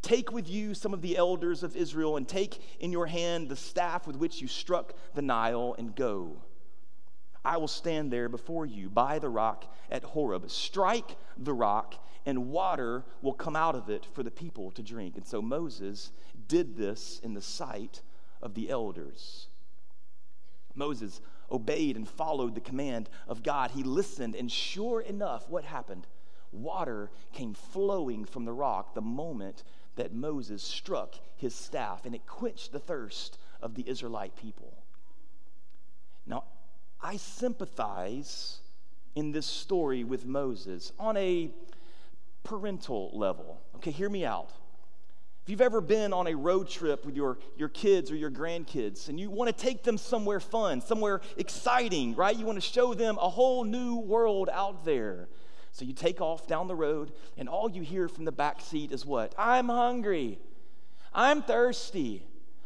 Take 0.00 0.32
with 0.32 0.48
you 0.48 0.72
some 0.72 0.94
of 0.94 1.02
the 1.02 1.16
elders 1.16 1.62
of 1.62 1.76
Israel, 1.76 2.16
and 2.16 2.26
take 2.26 2.60
in 2.80 2.92
your 2.92 3.06
hand 3.06 3.48
the 3.48 3.56
staff 3.56 4.06
with 4.06 4.16
which 4.16 4.40
you 4.40 4.48
struck 4.48 4.94
the 5.14 5.22
Nile, 5.22 5.74
and 5.78 5.94
go. 5.94 6.42
I 7.44 7.58
will 7.58 7.68
stand 7.68 8.12
there 8.12 8.28
before 8.28 8.66
you 8.66 8.88
by 8.88 9.18
the 9.18 9.28
rock 9.28 9.72
at 9.90 10.02
Horeb. 10.02 10.50
Strike 10.50 11.16
the 11.36 11.52
rock, 11.52 11.94
and 12.26 12.48
water 12.48 13.04
will 13.22 13.32
come 13.32 13.56
out 13.56 13.76
of 13.76 13.88
it 13.88 14.04
for 14.12 14.22
the 14.22 14.30
people 14.30 14.72
to 14.72 14.82
drink. 14.82 15.16
And 15.16 15.26
so 15.26 15.40
Moses 15.40 16.10
did 16.48 16.76
this 16.76 17.20
in 17.22 17.34
the 17.34 17.40
sight 17.40 18.02
of 18.42 18.54
the 18.54 18.68
elders. 18.68 19.46
Moses 20.74 21.20
obeyed 21.50 21.96
and 21.96 22.06
followed 22.06 22.54
the 22.54 22.60
command 22.60 23.08
of 23.28 23.42
God. 23.42 23.70
He 23.70 23.84
listened, 23.84 24.34
and 24.34 24.50
sure 24.50 25.00
enough, 25.00 25.48
what 25.48 25.64
happened? 25.64 26.06
Water 26.52 27.10
came 27.32 27.54
flowing 27.54 28.24
from 28.24 28.44
the 28.44 28.52
rock 28.52 28.94
the 28.94 29.00
moment 29.00 29.62
that 29.94 30.12
Moses 30.12 30.62
struck 30.62 31.14
his 31.36 31.54
staff, 31.54 32.04
and 32.04 32.14
it 32.14 32.26
quenched 32.26 32.72
the 32.72 32.78
thirst 32.78 33.38
of 33.62 33.74
the 33.74 33.88
Israelite 33.88 34.36
people. 34.36 34.82
Now, 36.26 36.44
I 37.00 37.16
sympathize 37.16 38.58
in 39.14 39.32
this 39.32 39.46
story 39.46 40.04
with 40.04 40.26
Moses 40.26 40.92
on 40.98 41.16
a 41.16 41.50
parental 42.46 43.10
level. 43.12 43.60
Okay, 43.76 43.90
hear 43.90 44.08
me 44.08 44.24
out. 44.24 44.50
If 45.42 45.50
you've 45.50 45.60
ever 45.60 45.80
been 45.80 46.12
on 46.12 46.28
a 46.28 46.34
road 46.34 46.68
trip 46.68 47.04
with 47.04 47.16
your, 47.16 47.38
your 47.56 47.68
kids 47.68 48.10
or 48.10 48.16
your 48.16 48.30
grandkids 48.30 49.08
and 49.08 49.18
you 49.18 49.30
want 49.30 49.48
to 49.48 49.64
take 49.64 49.82
them 49.82 49.98
somewhere 49.98 50.40
fun, 50.40 50.80
somewhere 50.80 51.20
exciting, 51.36 52.14
right? 52.14 52.36
You 52.36 52.44
want 52.44 52.56
to 52.56 52.68
show 52.68 52.94
them 52.94 53.18
a 53.20 53.28
whole 53.28 53.64
new 53.64 53.96
world 53.96 54.48
out 54.52 54.84
there. 54.84 55.28
So 55.72 55.84
you 55.84 55.92
take 55.92 56.20
off 56.20 56.46
down 56.46 56.68
the 56.68 56.74
road, 56.74 57.12
and 57.36 57.48
all 57.48 57.70
you 57.70 57.82
hear 57.82 58.08
from 58.08 58.24
the 58.24 58.32
back 58.32 58.60
seat 58.60 58.92
is 58.92 59.04
what? 59.04 59.34
I'm 59.36 59.68
hungry. 59.68 60.38
I'm 61.12 61.42
thirsty. 61.42 62.24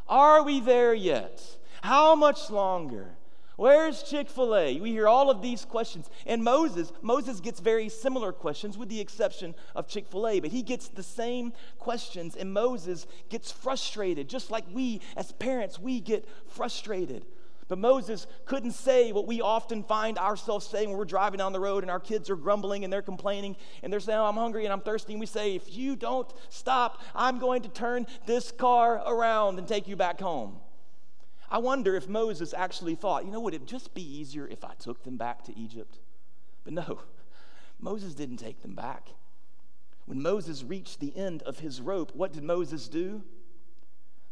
Are 0.08 0.42
we 0.44 0.60
there 0.60 0.94
yet? 0.94 1.42
How 1.82 2.14
much 2.14 2.50
longer? 2.50 3.16
Where's 3.60 4.02
Chick 4.02 4.30
fil 4.30 4.56
A? 4.56 4.80
We 4.80 4.92
hear 4.92 5.06
all 5.06 5.28
of 5.28 5.42
these 5.42 5.66
questions. 5.66 6.08
And 6.24 6.42
Moses, 6.42 6.94
Moses 7.02 7.40
gets 7.40 7.60
very 7.60 7.90
similar 7.90 8.32
questions 8.32 8.78
with 8.78 8.88
the 8.88 9.02
exception 9.02 9.54
of 9.76 9.86
Chick 9.86 10.06
fil 10.06 10.26
A, 10.26 10.40
but 10.40 10.50
he 10.50 10.62
gets 10.62 10.88
the 10.88 11.02
same 11.02 11.52
questions, 11.78 12.36
and 12.36 12.54
Moses 12.54 13.06
gets 13.28 13.52
frustrated, 13.52 14.30
just 14.30 14.50
like 14.50 14.64
we 14.72 15.02
as 15.14 15.32
parents, 15.32 15.78
we 15.78 16.00
get 16.00 16.26
frustrated. 16.46 17.26
But 17.68 17.76
Moses 17.76 18.26
couldn't 18.46 18.72
say 18.72 19.12
what 19.12 19.26
we 19.26 19.42
often 19.42 19.84
find 19.84 20.16
ourselves 20.16 20.66
saying 20.66 20.88
when 20.88 20.96
we're 20.96 21.04
driving 21.04 21.36
down 21.36 21.52
the 21.52 21.60
road 21.60 21.84
and 21.84 21.90
our 21.90 22.00
kids 22.00 22.30
are 22.30 22.36
grumbling 22.36 22.84
and 22.84 22.90
they're 22.90 23.02
complaining 23.02 23.56
and 23.82 23.92
they're 23.92 24.00
saying, 24.00 24.18
oh, 24.18 24.24
I'm 24.24 24.36
hungry 24.36 24.64
and 24.64 24.72
I'm 24.72 24.80
thirsty. 24.80 25.12
And 25.12 25.20
we 25.20 25.26
say, 25.26 25.54
If 25.54 25.76
you 25.76 25.96
don't 25.96 26.32
stop, 26.48 27.02
I'm 27.14 27.38
going 27.38 27.60
to 27.60 27.68
turn 27.68 28.06
this 28.24 28.52
car 28.52 29.02
around 29.06 29.58
and 29.58 29.68
take 29.68 29.86
you 29.86 29.96
back 29.96 30.18
home. 30.18 30.60
I 31.50 31.58
wonder 31.58 31.96
if 31.96 32.08
Moses 32.08 32.54
actually 32.54 32.94
thought, 32.94 33.24
you 33.24 33.32
know, 33.32 33.40
would 33.40 33.54
it 33.54 33.66
just 33.66 33.92
be 33.92 34.02
easier 34.02 34.46
if 34.46 34.64
I 34.64 34.74
took 34.74 35.02
them 35.02 35.16
back 35.16 35.42
to 35.44 35.58
Egypt? 35.58 35.98
But 36.62 36.72
no, 36.72 37.00
Moses 37.80 38.14
didn't 38.14 38.36
take 38.36 38.62
them 38.62 38.74
back. 38.74 39.08
When 40.06 40.22
Moses 40.22 40.62
reached 40.62 41.00
the 41.00 41.16
end 41.16 41.42
of 41.42 41.58
his 41.58 41.80
rope, 41.80 42.12
what 42.14 42.32
did 42.32 42.44
Moses 42.44 42.88
do? 42.88 43.22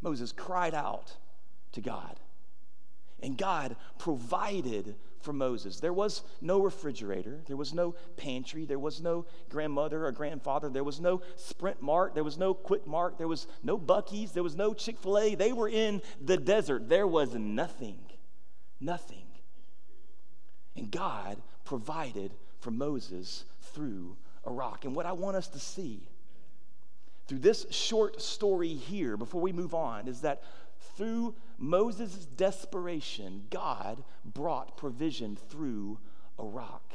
Moses 0.01 0.33
cried 0.33 0.75
out 0.75 1.17
to 1.73 1.81
God. 1.81 2.21
And 3.21 3.37
God 3.37 3.77
provided 3.99 4.95
for 5.21 5.33
Moses. 5.33 5.81
There 5.81 5.93
was 5.93 6.23
no 6.41 6.61
refrigerator, 6.61 7.41
there 7.47 7.57
was 7.57 7.75
no 7.75 7.95
pantry, 8.17 8.65
there 8.65 8.79
was 8.79 9.01
no 9.01 9.27
grandmother 9.49 10.07
or 10.07 10.13
grandfather, 10.13 10.69
there 10.69 10.85
was 10.85 11.01
no 11.01 11.23
Sprint 11.37 11.83
Mart, 11.83 12.15
there 12.15 12.25
was 12.25 12.39
no 12.39 12.55
Quick 12.55 12.87
Mart, 12.87 13.19
there 13.19 13.29
was 13.29 13.47
no 13.63 13.79
Buc-ee's, 13.79 14.33
there 14.33 14.43
was 14.43 14.57
no 14.57 14.75
Chick 14.75 14.99
fil 14.99 15.19
A. 15.19 15.35
They 15.35 15.53
were 15.53 15.69
in 15.69 16.03
the 16.21 16.37
desert. 16.37 16.89
There 16.89 17.07
was 17.07 17.35
nothing. 17.35 17.99
Nothing. 18.81 19.27
And 20.77 20.91
God 20.91 21.43
provided 21.65 22.33
for 22.61 22.71
Moses 22.71 23.45
through 23.61 24.17
a 24.45 24.53
rock. 24.53 24.85
And 24.85 24.95
what 24.95 25.07
I 25.07 25.13
want 25.13 25.37
us 25.37 25.49
to 25.49 25.59
see 25.59 26.09
through 27.27 27.41
this 27.41 27.67
short 27.71 28.23
story 28.23 28.73
here, 28.73 29.17
before 29.17 29.41
we 29.41 29.53
move 29.53 29.75
on, 29.75 30.09
is 30.09 30.23
that 30.23 30.43
through 30.99 31.37
Moses' 31.59 32.27
desperation, 32.27 33.45
God 33.51 34.03
brought 34.25 34.77
provision 34.77 35.37
through 35.37 36.01
a 36.41 36.45
rock. 36.45 36.93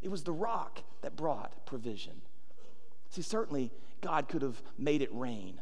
It 0.00 0.10
was 0.10 0.24
the 0.24 0.32
rock 0.32 0.82
that 1.02 1.14
brought 1.14 1.66
provision. 1.66 2.22
See, 3.10 3.20
certainly 3.20 3.70
God 4.00 4.28
could 4.28 4.40
have 4.40 4.62
made 4.78 5.02
it 5.02 5.10
rain. 5.12 5.60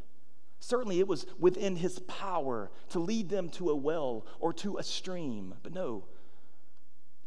Certainly 0.60 1.00
it 1.00 1.08
was 1.08 1.26
within 1.40 1.74
his 1.74 1.98
power 1.98 2.70
to 2.90 3.00
lead 3.00 3.28
them 3.28 3.48
to 3.50 3.70
a 3.70 3.76
well 3.76 4.26
or 4.38 4.52
to 4.54 4.78
a 4.78 4.82
stream. 4.84 5.54
But 5.64 5.74
no, 5.74 6.04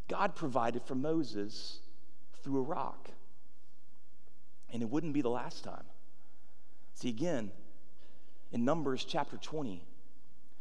God 0.08 0.36
provided 0.36 0.84
for 0.84 0.96
Moses 0.96 1.80
through 2.42 2.60
a 2.60 2.64
rock. 2.64 3.10
And 4.72 4.82
it 4.82 4.90
wouldn't 4.90 5.14
be 5.14 5.22
the 5.22 5.30
last 5.30 5.66
time. 5.66 5.84
See, 6.94 7.10
again, 7.10 7.52
in 8.54 8.64
Numbers 8.64 9.04
chapter 9.04 9.36
20, 9.36 9.86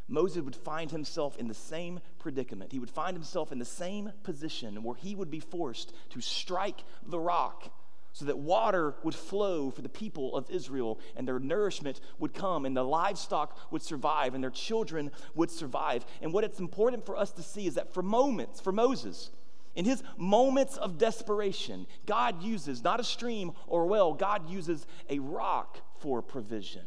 Moses 0.06 0.42
would 0.42 0.56
find 0.56 0.90
himself 0.90 1.36
in 1.38 1.48
the 1.48 1.54
same 1.54 2.00
predicament. 2.18 2.72
He 2.72 2.78
would 2.78 2.90
find 2.90 3.16
himself 3.16 3.52
in 3.52 3.58
the 3.58 3.64
same 3.64 4.12
position 4.22 4.82
where 4.82 4.96
he 4.96 5.14
would 5.14 5.30
be 5.30 5.40
forced 5.40 5.92
to 6.10 6.20
strike 6.20 6.84
the 7.06 7.18
rock 7.18 7.72
so 8.12 8.26
that 8.26 8.38
water 8.38 8.94
would 9.02 9.14
flow 9.14 9.70
for 9.70 9.82
the 9.82 9.88
people 9.88 10.36
of 10.36 10.48
Israel 10.48 11.00
and 11.16 11.26
their 11.26 11.40
nourishment 11.40 12.00
would 12.18 12.32
come 12.32 12.64
and 12.64 12.76
the 12.76 12.84
livestock 12.84 13.58
would 13.72 13.82
survive 13.82 14.34
and 14.34 14.44
their 14.44 14.50
children 14.50 15.10
would 15.34 15.50
survive. 15.50 16.06
And 16.22 16.32
what 16.32 16.44
it's 16.44 16.60
important 16.60 17.06
for 17.06 17.16
us 17.16 17.32
to 17.32 17.42
see 17.42 17.66
is 17.66 17.74
that 17.74 17.92
for 17.92 18.02
moments, 18.02 18.60
for 18.60 18.72
Moses, 18.72 19.30
in 19.74 19.84
his 19.84 20.02
moments 20.16 20.76
of 20.76 20.98
desperation, 20.98 21.86
God 22.06 22.40
uses 22.42 22.84
not 22.84 23.00
a 23.00 23.04
stream 23.04 23.52
or 23.66 23.82
a 23.82 23.86
well, 23.86 24.12
God 24.12 24.48
uses 24.48 24.86
a 25.10 25.18
rock 25.18 25.80
for 25.98 26.22
provision. 26.22 26.84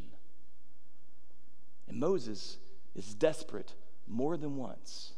And 1.89 1.99
Moses 1.99 2.57
is 2.97 3.13
desperate 3.13 3.73
more 4.07 4.35
than 4.35 4.57
once 4.57 5.13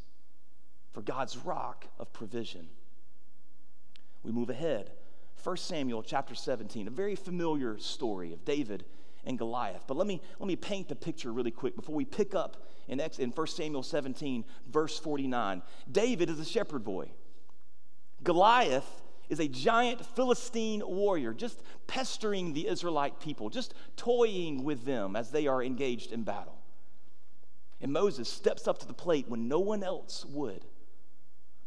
for 0.91 1.01
God's 1.01 1.37
rock 1.37 1.87
of 1.97 2.11
provision. 2.13 2.67
We 4.23 4.31
move 4.31 4.49
ahead. 4.49 4.91
1 5.43 5.57
Samuel 5.57 6.03
chapter 6.03 6.35
17, 6.35 6.87
a 6.87 6.91
very 6.91 7.15
familiar 7.15 7.77
story 7.77 8.33
of 8.33 8.43
David 8.43 8.83
and 9.25 9.37
Goliath. 9.37 9.85
But 9.87 9.95
let 9.95 10.07
me, 10.07 10.21
let 10.39 10.47
me 10.47 10.55
paint 10.55 10.89
the 10.89 10.95
picture 10.95 11.31
really 11.31 11.51
quick 11.51 11.75
before 11.75 11.95
we 11.95 12.05
pick 12.05 12.35
up 12.35 12.67
in, 12.87 12.99
in 12.99 13.29
1 13.29 13.47
Samuel 13.47 13.83
17, 13.83 14.43
verse 14.67 14.99
49. 14.99 15.61
David 15.89 16.29
is 16.29 16.39
a 16.39 16.45
shepherd 16.45 16.83
boy. 16.83 17.09
Goliath 18.23 19.01
is 19.29 19.39
a 19.39 19.47
giant 19.47 20.05
Philistine 20.05 20.81
warrior, 20.85 21.33
just 21.33 21.61
pestering 21.87 22.53
the 22.53 22.67
Israelite 22.67 23.19
people, 23.19 23.49
just 23.49 23.73
toying 23.95 24.63
with 24.63 24.83
them 24.83 25.15
as 25.15 25.31
they 25.31 25.47
are 25.47 25.63
engaged 25.63 26.11
in 26.11 26.23
battle. 26.23 26.58
And 27.81 27.93
Moses 27.93 28.27
steps 28.27 28.67
up 28.67 28.79
to 28.79 28.87
the 28.87 28.93
plate 28.93 29.27
when 29.27 29.47
no 29.47 29.59
one 29.59 29.83
else 29.83 30.25
would. 30.25 30.65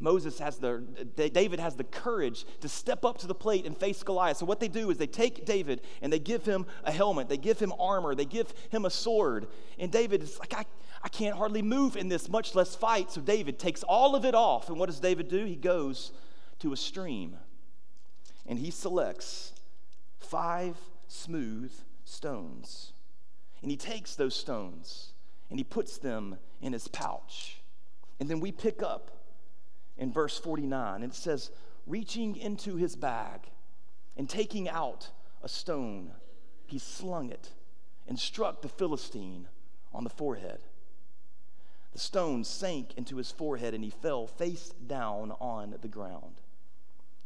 Moses 0.03 0.41
has 0.41 0.59
the, 0.59 0.81
David 1.15 1.61
has 1.61 1.77
the 1.77 1.85
courage 1.85 2.45
to 2.61 2.69
step 2.69 3.05
up 3.05 3.19
to 3.19 3.29
the 3.29 3.37
plate 3.37 3.65
and 3.65 3.79
face 3.79 4.03
Goliath. 4.03 4.39
So, 4.39 4.47
what 4.47 4.59
they 4.59 4.67
do 4.67 4.91
is 4.91 4.99
they 4.99 5.07
take 5.07 5.47
David 5.47 5.81
and 6.03 6.13
they 6.13 6.19
give 6.19 6.45
him 6.45 6.67
a 6.83 6.91
helmet, 6.91 7.29
they 7.29 7.37
give 7.37 7.61
him 7.61 7.73
armor, 7.79 8.17
they 8.17 8.25
give 8.25 8.53
him 8.71 8.85
a 8.85 8.91
sword. 8.91 9.47
And 9.79 9.93
David 9.93 10.25
is 10.25 10.41
like, 10.41 10.55
I, 10.55 10.65
I 11.05 11.09
can't 11.09 11.37
hardly 11.37 11.63
move 11.63 11.97
in 11.97 12.09
this, 12.09 12.29
much 12.29 12.57
less 12.57 12.75
fight. 12.75 13.13
So, 13.13 13.21
David 13.21 13.61
takes 13.61 13.85
all 13.85 14.17
of 14.17 14.25
it 14.25 14.35
off. 14.35 14.69
And 14.69 14.79
what 14.79 14.87
does 14.87 14.99
David 14.99 15.29
do? 15.29 15.45
He 15.45 15.55
goes 15.55 16.11
to 16.59 16.73
a 16.73 16.77
stream 16.77 17.37
and 18.45 18.59
he 18.59 18.73
selects 18.73 19.53
five 20.19 20.77
smooth 21.07 21.73
stones. 22.05 22.93
And 23.63 23.71
he 23.71 23.77
takes 23.77 24.17
those 24.17 24.35
stones 24.35 25.13
and 25.53 25.61
he 25.61 25.65
puts 25.65 25.99
them 25.99 26.39
in 26.63 26.73
his 26.73 26.89
pouch. 26.89 27.61
And 28.19 28.27
then 28.27 28.41
we 28.41 28.53
pick 28.53 28.83
up 28.83 29.11
in 29.99 30.11
verse 30.11 30.39
49, 30.39 31.03
and 31.03 31.13
it 31.13 31.15
says, 31.15 31.51
reaching 31.87 32.37
into 32.37 32.77
his 32.77 32.97
bag 32.97 33.51
and 34.17 34.31
taking 34.31 34.67
out 34.67 35.11
a 35.43 35.51
stone, 35.51 36.13
he 36.65 36.79
slung 36.79 37.29
it 37.29 37.51
and 38.09 38.19
struck 38.19 38.63
the 38.63 38.69
Philistine 38.71 39.47
on 39.93 40.05
the 40.05 40.11
forehead. 40.11 40.61
The 41.93 41.99
stone 41.99 42.45
sank 42.45 42.95
into 42.97 43.19
his 43.19 43.31
forehead 43.31 43.75
and 43.75 43.85
he 43.85 43.91
fell 43.91 44.27
face 44.27 44.73
down 44.87 45.33
on 45.33 45.75
the 45.83 45.89
ground. 45.89 46.41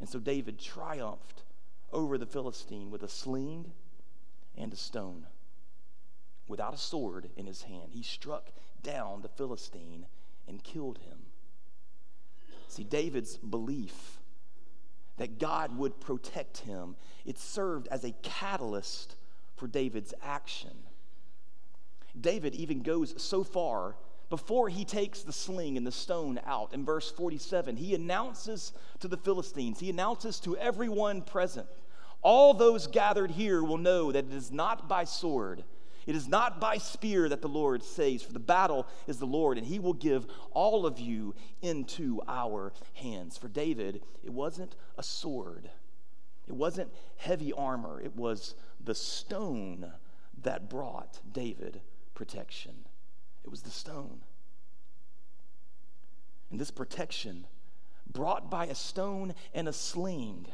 And 0.01 0.09
so 0.09 0.19
David 0.19 0.59
triumphed 0.59 1.43
over 1.93 2.17
the 2.17 2.25
Philistine 2.25 2.91
with 2.91 3.03
a 3.03 3.07
sling 3.07 3.71
and 4.57 4.73
a 4.73 4.75
stone 4.75 5.27
without 6.47 6.73
a 6.73 6.77
sword 6.77 7.29
in 7.35 7.45
his 7.45 7.63
hand. 7.63 7.89
He 7.91 8.03
struck 8.03 8.51
down 8.83 9.21
the 9.21 9.29
Philistine 9.29 10.05
and 10.47 10.63
killed 10.63 10.99
him. 10.99 11.17
See, 12.67 12.83
David's 12.83 13.37
belief 13.37 14.19
that 15.17 15.39
God 15.39 15.77
would 15.77 15.99
protect 15.99 16.59
him, 16.59 16.95
it 17.25 17.39
served 17.39 17.87
as 17.89 18.03
a 18.03 18.11
catalyst 18.21 19.15
for 19.55 19.67
David's 19.67 20.13
action. 20.23 20.77
David 22.19 22.55
even 22.55 22.81
goes 22.81 23.21
so 23.21 23.43
far 23.43 23.95
before 24.29 24.69
he 24.69 24.85
takes 24.85 25.23
the 25.23 25.33
sling 25.33 25.77
and 25.77 25.87
the 25.87 25.91
stone 25.91 26.39
out 26.45 26.73
in 26.73 26.83
verse 26.83 27.09
47 27.11 27.77
he 27.77 27.95
announces 27.95 28.73
to 28.99 29.07
the 29.07 29.15
philistines 29.15 29.79
he 29.79 29.89
announces 29.89 30.39
to 30.41 30.57
everyone 30.57 31.21
present 31.21 31.65
all 32.21 32.53
those 32.53 32.87
gathered 32.87 33.31
here 33.31 33.63
will 33.63 33.77
know 33.77 34.11
that 34.11 34.25
it 34.25 34.33
is 34.33 34.51
not 34.51 34.89
by 34.89 35.05
sword 35.05 35.63
it 36.07 36.15
is 36.15 36.27
not 36.27 36.59
by 36.59 36.77
spear 36.77 37.27
that 37.29 37.41
the 37.41 37.49
Lord 37.49 37.83
saves, 37.83 38.23
for 38.23 38.33
the 38.33 38.39
battle 38.39 38.87
is 39.05 39.19
the 39.19 39.25
Lord, 39.25 39.57
and 39.57 39.67
he 39.67 39.77
will 39.77 39.93
give 39.93 40.25
all 40.51 40.85
of 40.85 40.99
you 40.99 41.35
into 41.61 42.21
our 42.27 42.71
hands. 42.93 43.37
For 43.37 43.49
David, 43.49 44.01
it 44.23 44.31
wasn't 44.31 44.75
a 44.97 45.03
sword, 45.03 45.69
it 46.47 46.53
wasn't 46.53 46.91
heavy 47.17 47.51
armor, 47.51 48.01
it 48.01 48.15
was 48.15 48.55
the 48.83 48.95
stone 48.95 49.91
that 50.43 50.69
brought 50.69 51.19
David 51.31 51.81
protection. 52.15 52.85
It 53.43 53.51
was 53.51 53.61
the 53.61 53.69
stone. 53.69 54.21
And 56.49 56.59
this 56.59 56.71
protection, 56.71 57.45
brought 58.11 58.49
by 58.49 58.67
a 58.67 58.75
stone 58.75 59.33
and 59.53 59.67
a 59.67 59.73
sling, 59.73 60.47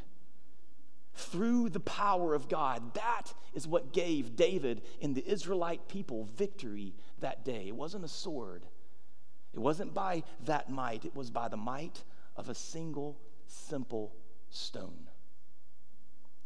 through 1.16 1.70
the 1.70 1.80
power 1.80 2.34
of 2.34 2.50
God. 2.50 2.94
That 2.96 3.34
is 3.54 3.68
what 3.68 3.94
gave 3.94 4.36
David 4.36 4.82
and 5.02 5.16
the 5.16 5.26
Israelite 5.28 5.88
people 5.88 6.26
victory 6.36 6.94
that 7.20 7.46
day. 7.46 7.66
It 7.68 7.76
wasn't 7.76 8.06
a 8.06 8.10
sword, 8.10 8.66
it 9.54 9.60
wasn't 9.60 9.94
by 9.94 10.24
that 10.46 10.70
might, 10.70 11.06
it 11.06 11.16
was 11.16 11.30
by 11.30 11.48
the 11.48 11.58
might 11.58 12.04
of 12.36 12.50
a 12.50 12.56
single 12.56 13.18
simple 13.48 14.14
stone. 14.50 15.10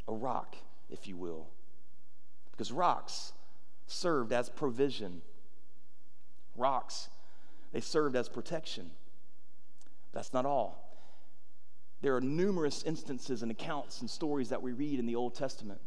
A 0.08 0.14
rock, 0.14 0.56
if 0.90 1.08
you 1.08 1.18
will. 1.18 1.48
Because 2.52 2.72
rocks 2.72 3.34
served 3.88 4.34
as 4.34 4.50
provision, 4.50 5.22
rocks, 6.56 7.10
they 7.72 7.82
served 7.82 8.16
as 8.16 8.28
protection. 8.28 8.92
That's 10.14 10.34
not 10.34 10.46
all. 10.46 10.87
There 12.02 12.16
are 12.16 12.22
numerous 12.22 12.84
instances 12.84 13.42
and 13.42 13.52
accounts 13.52 14.02
and 14.02 14.10
stories 14.10 14.50
that 14.50 14.62
we 14.62 14.72
read 14.72 15.00
in 15.00 15.06
the 15.06 15.16
Old 15.16 15.36
Testament 15.36 15.82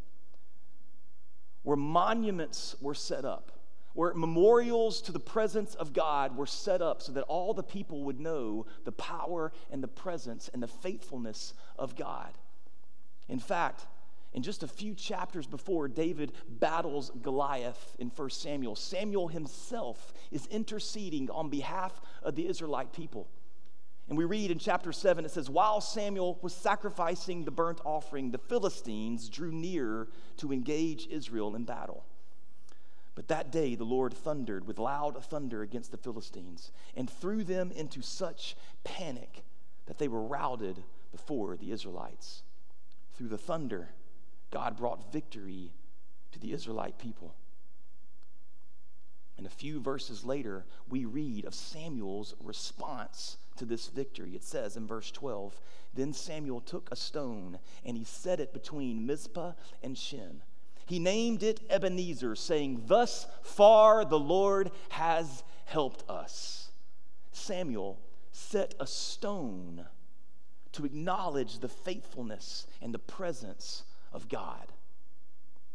where 1.62 1.76
monuments 1.76 2.74
were 2.80 2.94
set 2.94 3.24
up, 3.24 3.52
where 3.92 4.14
memorials 4.14 5.02
to 5.02 5.12
the 5.12 5.20
presence 5.20 5.74
of 5.74 5.92
God 5.92 6.36
were 6.36 6.46
set 6.46 6.80
up 6.80 7.02
so 7.02 7.12
that 7.12 7.24
all 7.24 7.52
the 7.52 7.62
people 7.62 8.04
would 8.04 8.18
know 8.18 8.66
the 8.84 8.92
power 8.92 9.52
and 9.70 9.82
the 9.82 9.88
presence 9.88 10.48
and 10.52 10.62
the 10.62 10.68
faithfulness 10.68 11.54
of 11.78 11.96
God. 11.96 12.32
In 13.28 13.38
fact, 13.38 13.86
in 14.32 14.42
just 14.42 14.62
a 14.62 14.68
few 14.68 14.94
chapters 14.94 15.46
before 15.46 15.88
David 15.88 16.32
battles 16.48 17.10
Goliath 17.20 17.96
in 17.98 18.08
1 18.08 18.30
Samuel, 18.30 18.76
Samuel 18.76 19.28
himself 19.28 20.12
is 20.30 20.46
interceding 20.46 21.28
on 21.30 21.50
behalf 21.50 22.00
of 22.22 22.36
the 22.36 22.46
Israelite 22.46 22.92
people. 22.92 23.28
And 24.10 24.18
we 24.18 24.24
read 24.24 24.50
in 24.50 24.58
chapter 24.58 24.92
7, 24.92 25.24
it 25.24 25.30
says, 25.30 25.48
While 25.48 25.80
Samuel 25.80 26.36
was 26.42 26.52
sacrificing 26.52 27.44
the 27.44 27.52
burnt 27.52 27.80
offering, 27.84 28.32
the 28.32 28.38
Philistines 28.38 29.28
drew 29.28 29.52
near 29.52 30.08
to 30.38 30.52
engage 30.52 31.06
Israel 31.06 31.54
in 31.54 31.62
battle. 31.62 32.04
But 33.14 33.28
that 33.28 33.52
day 33.52 33.76
the 33.76 33.84
Lord 33.84 34.12
thundered 34.12 34.66
with 34.66 34.80
loud 34.80 35.22
thunder 35.24 35.62
against 35.62 35.92
the 35.92 35.96
Philistines 35.96 36.72
and 36.96 37.08
threw 37.08 37.44
them 37.44 37.70
into 37.70 38.02
such 38.02 38.56
panic 38.82 39.44
that 39.86 39.98
they 39.98 40.08
were 40.08 40.22
routed 40.22 40.82
before 41.12 41.56
the 41.56 41.70
Israelites. 41.70 42.42
Through 43.14 43.28
the 43.28 43.38
thunder, 43.38 43.90
God 44.50 44.76
brought 44.76 45.12
victory 45.12 45.70
to 46.32 46.40
the 46.40 46.52
Israelite 46.52 46.98
people. 46.98 47.34
And 49.40 49.46
a 49.46 49.50
few 49.50 49.80
verses 49.80 50.22
later, 50.22 50.66
we 50.90 51.06
read 51.06 51.46
of 51.46 51.54
Samuel's 51.54 52.34
response 52.40 53.38
to 53.56 53.64
this 53.64 53.88
victory. 53.88 54.34
It 54.34 54.44
says 54.44 54.76
in 54.76 54.86
verse 54.86 55.10
12 55.10 55.58
Then 55.94 56.12
Samuel 56.12 56.60
took 56.60 56.90
a 56.92 56.96
stone 56.96 57.58
and 57.82 57.96
he 57.96 58.04
set 58.04 58.38
it 58.38 58.52
between 58.52 59.06
Mizpah 59.06 59.54
and 59.82 59.96
Shen. 59.96 60.42
He 60.84 60.98
named 60.98 61.42
it 61.42 61.62
Ebenezer, 61.70 62.36
saying, 62.36 62.82
Thus 62.84 63.26
far 63.42 64.04
the 64.04 64.18
Lord 64.18 64.72
has 64.90 65.42
helped 65.64 66.04
us. 66.10 66.70
Samuel 67.32 67.98
set 68.32 68.74
a 68.78 68.86
stone 68.86 69.86
to 70.72 70.84
acknowledge 70.84 71.60
the 71.60 71.68
faithfulness 71.68 72.66
and 72.82 72.92
the 72.92 72.98
presence 72.98 73.84
of 74.12 74.28
God. 74.28 74.70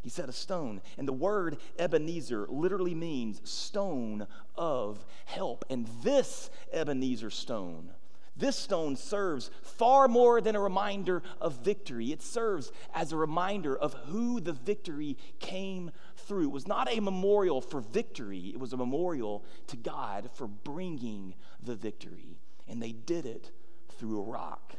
He 0.05 0.11
said 0.11 0.29
a 0.29 0.33
stone. 0.33 0.81
And 0.99 1.07
the 1.07 1.13
word 1.13 1.57
Ebenezer 1.79 2.45
literally 2.47 2.93
means 2.93 3.41
stone 3.43 4.27
of 4.55 5.03
help. 5.25 5.65
And 5.67 5.89
this 6.03 6.51
Ebenezer 6.71 7.31
stone, 7.31 7.89
this 8.37 8.55
stone 8.55 8.97
serves 8.97 9.49
far 9.63 10.07
more 10.07 10.41
than 10.41 10.55
a 10.55 10.59
reminder 10.59 11.23
of 11.41 11.63
victory. 11.63 12.11
It 12.11 12.21
serves 12.21 12.71
as 12.93 13.11
a 13.13 13.17
reminder 13.17 13.75
of 13.75 13.95
who 14.05 14.39
the 14.39 14.53
victory 14.53 15.17
came 15.39 15.89
through. 16.15 16.49
It 16.49 16.53
was 16.53 16.67
not 16.67 16.87
a 16.87 16.99
memorial 16.99 17.59
for 17.59 17.81
victory, 17.81 18.51
it 18.53 18.59
was 18.59 18.73
a 18.73 18.77
memorial 18.77 19.43
to 19.65 19.75
God 19.75 20.29
for 20.35 20.45
bringing 20.47 21.33
the 21.63 21.75
victory. 21.75 22.37
And 22.67 22.79
they 22.79 22.91
did 22.91 23.25
it 23.25 23.49
through 23.97 24.19
a 24.19 24.23
rock, 24.23 24.75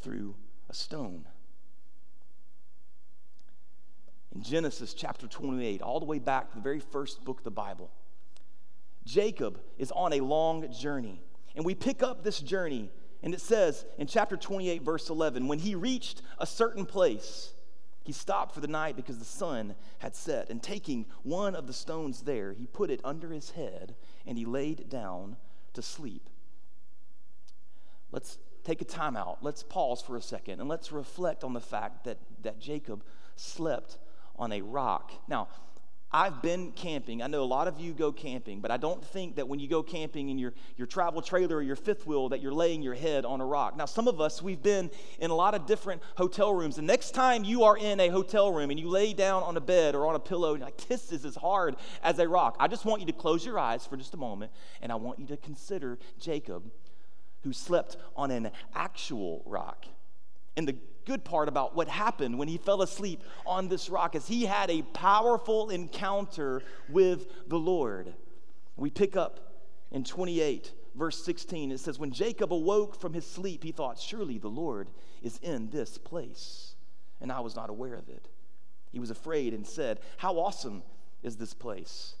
through 0.00 0.34
a 0.68 0.74
stone 0.74 1.26
in 4.34 4.42
Genesis 4.42 4.94
chapter 4.94 5.26
28, 5.26 5.82
all 5.82 6.00
the 6.00 6.06
way 6.06 6.18
back 6.18 6.50
to 6.50 6.56
the 6.56 6.62
very 6.62 6.80
first 6.80 7.24
book 7.24 7.38
of 7.38 7.44
the 7.44 7.50
Bible. 7.50 7.90
Jacob 9.04 9.60
is 9.78 9.90
on 9.92 10.12
a 10.12 10.20
long 10.20 10.72
journey. 10.72 11.20
And 11.56 11.64
we 11.64 11.74
pick 11.74 12.02
up 12.02 12.22
this 12.22 12.38
journey, 12.38 12.90
and 13.22 13.34
it 13.34 13.40
says 13.40 13.84
in 13.98 14.06
chapter 14.06 14.36
28, 14.36 14.82
verse 14.82 15.10
11, 15.10 15.48
when 15.48 15.58
he 15.58 15.74
reached 15.74 16.22
a 16.38 16.46
certain 16.46 16.86
place, 16.86 17.52
he 18.04 18.12
stopped 18.12 18.54
for 18.54 18.60
the 18.60 18.68
night 18.68 18.96
because 18.96 19.18
the 19.18 19.24
sun 19.24 19.74
had 19.98 20.14
set. 20.14 20.48
And 20.48 20.62
taking 20.62 21.06
one 21.22 21.54
of 21.54 21.66
the 21.66 21.72
stones 21.72 22.22
there, 22.22 22.52
he 22.52 22.66
put 22.66 22.90
it 22.90 23.00
under 23.04 23.30
his 23.30 23.50
head 23.50 23.94
and 24.26 24.38
he 24.38 24.44
laid 24.44 24.88
down 24.88 25.36
to 25.74 25.82
sleep. 25.82 26.28
Let's 28.12 28.38
take 28.64 28.80
a 28.80 28.84
time 28.84 29.16
out. 29.16 29.38
Let's 29.42 29.62
pause 29.62 30.02
for 30.02 30.16
a 30.16 30.22
second 30.22 30.60
and 30.60 30.68
let's 30.68 30.92
reflect 30.92 31.44
on 31.44 31.52
the 31.52 31.60
fact 31.60 32.04
that, 32.04 32.18
that 32.42 32.58
Jacob 32.58 33.04
slept 33.36 33.98
on 34.40 34.50
a 34.52 34.62
rock. 34.62 35.12
Now, 35.28 35.48
I've 36.12 36.42
been 36.42 36.72
camping. 36.72 37.22
I 37.22 37.28
know 37.28 37.44
a 37.44 37.44
lot 37.44 37.68
of 37.68 37.78
you 37.78 37.92
go 37.92 38.10
camping, 38.10 38.60
but 38.60 38.72
I 38.72 38.78
don't 38.78 39.04
think 39.04 39.36
that 39.36 39.46
when 39.46 39.60
you 39.60 39.68
go 39.68 39.80
camping 39.80 40.28
in 40.28 40.40
your, 40.40 40.54
your 40.76 40.88
travel 40.88 41.22
trailer 41.22 41.58
or 41.58 41.62
your 41.62 41.76
fifth 41.76 42.04
wheel 42.04 42.30
that 42.30 42.40
you're 42.40 42.52
laying 42.52 42.82
your 42.82 42.96
head 42.96 43.24
on 43.24 43.40
a 43.40 43.46
rock. 43.46 43.76
Now, 43.76 43.84
some 43.84 44.08
of 44.08 44.20
us, 44.20 44.42
we've 44.42 44.60
been 44.60 44.90
in 45.20 45.30
a 45.30 45.34
lot 45.36 45.54
of 45.54 45.66
different 45.66 46.02
hotel 46.16 46.52
rooms. 46.52 46.74
The 46.74 46.82
next 46.82 47.12
time 47.12 47.44
you 47.44 47.62
are 47.62 47.76
in 47.76 48.00
a 48.00 48.08
hotel 48.08 48.52
room 48.52 48.70
and 48.70 48.80
you 48.80 48.88
lay 48.88 49.12
down 49.12 49.44
on 49.44 49.56
a 49.56 49.60
bed 49.60 49.94
or 49.94 50.04
on 50.08 50.16
a 50.16 50.18
pillow, 50.18 50.54
and 50.54 50.64
like, 50.64 50.88
this 50.88 51.12
is 51.12 51.24
as 51.24 51.36
hard 51.36 51.76
as 52.02 52.18
a 52.18 52.28
rock. 52.28 52.56
I 52.58 52.66
just 52.66 52.84
want 52.84 53.02
you 53.02 53.06
to 53.06 53.12
close 53.12 53.46
your 53.46 53.60
eyes 53.60 53.86
for 53.86 53.96
just 53.96 54.12
a 54.12 54.16
moment, 54.16 54.50
and 54.82 54.90
I 54.90 54.96
want 54.96 55.20
you 55.20 55.26
to 55.28 55.36
consider 55.36 55.96
Jacob, 56.18 56.72
who 57.42 57.52
slept 57.52 57.96
on 58.16 58.32
an 58.32 58.50
actual 58.74 59.42
rock. 59.46 59.86
And 60.56 60.66
the 60.66 60.74
good 61.04 61.24
part 61.24 61.48
about 61.48 61.74
what 61.74 61.88
happened 61.88 62.38
when 62.38 62.48
he 62.48 62.56
fell 62.56 62.82
asleep 62.82 63.22
on 63.46 63.68
this 63.68 63.88
rock 63.88 64.14
is 64.14 64.26
he 64.26 64.44
had 64.44 64.70
a 64.70 64.82
powerful 64.82 65.70
encounter 65.70 66.62
with 66.88 67.48
the 67.48 67.58
Lord. 67.58 68.14
We 68.76 68.90
pick 68.90 69.16
up 69.16 69.40
in 69.90 70.04
28, 70.04 70.72
verse 70.94 71.22
16. 71.24 71.72
It 71.72 71.80
says, 71.80 71.98
When 71.98 72.12
Jacob 72.12 72.52
awoke 72.52 73.00
from 73.00 73.12
his 73.12 73.26
sleep, 73.26 73.64
he 73.64 73.72
thought, 73.72 73.98
Surely 73.98 74.38
the 74.38 74.48
Lord 74.48 74.88
is 75.22 75.38
in 75.42 75.70
this 75.70 75.98
place. 75.98 76.74
And 77.20 77.30
I 77.30 77.40
was 77.40 77.56
not 77.56 77.70
aware 77.70 77.94
of 77.94 78.08
it. 78.08 78.28
He 78.92 78.98
was 78.98 79.10
afraid 79.10 79.54
and 79.54 79.66
said, 79.66 80.00
How 80.16 80.34
awesome 80.38 80.82
is 81.22 81.36
this 81.36 81.54
place! 81.54 82.14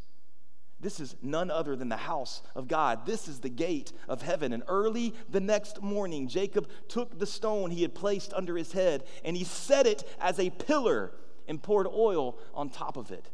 This 0.80 0.98
is 0.98 1.14
none 1.22 1.50
other 1.50 1.76
than 1.76 1.90
the 1.90 1.96
house 1.96 2.42
of 2.54 2.66
God. 2.66 3.04
This 3.04 3.28
is 3.28 3.40
the 3.40 3.50
gate 3.50 3.92
of 4.08 4.22
heaven. 4.22 4.52
And 4.52 4.62
early 4.66 5.14
the 5.28 5.40
next 5.40 5.82
morning, 5.82 6.26
Jacob 6.26 6.68
took 6.88 7.18
the 7.18 7.26
stone 7.26 7.70
he 7.70 7.82
had 7.82 7.94
placed 7.94 8.32
under 8.32 8.56
his 8.56 8.72
head 8.72 9.04
and 9.24 9.36
he 9.36 9.44
set 9.44 9.86
it 9.86 10.04
as 10.20 10.38
a 10.38 10.50
pillar 10.50 11.12
and 11.46 11.62
poured 11.62 11.86
oil 11.86 12.38
on 12.54 12.70
top 12.70 12.96
of 12.96 13.10
it. 13.10 13.28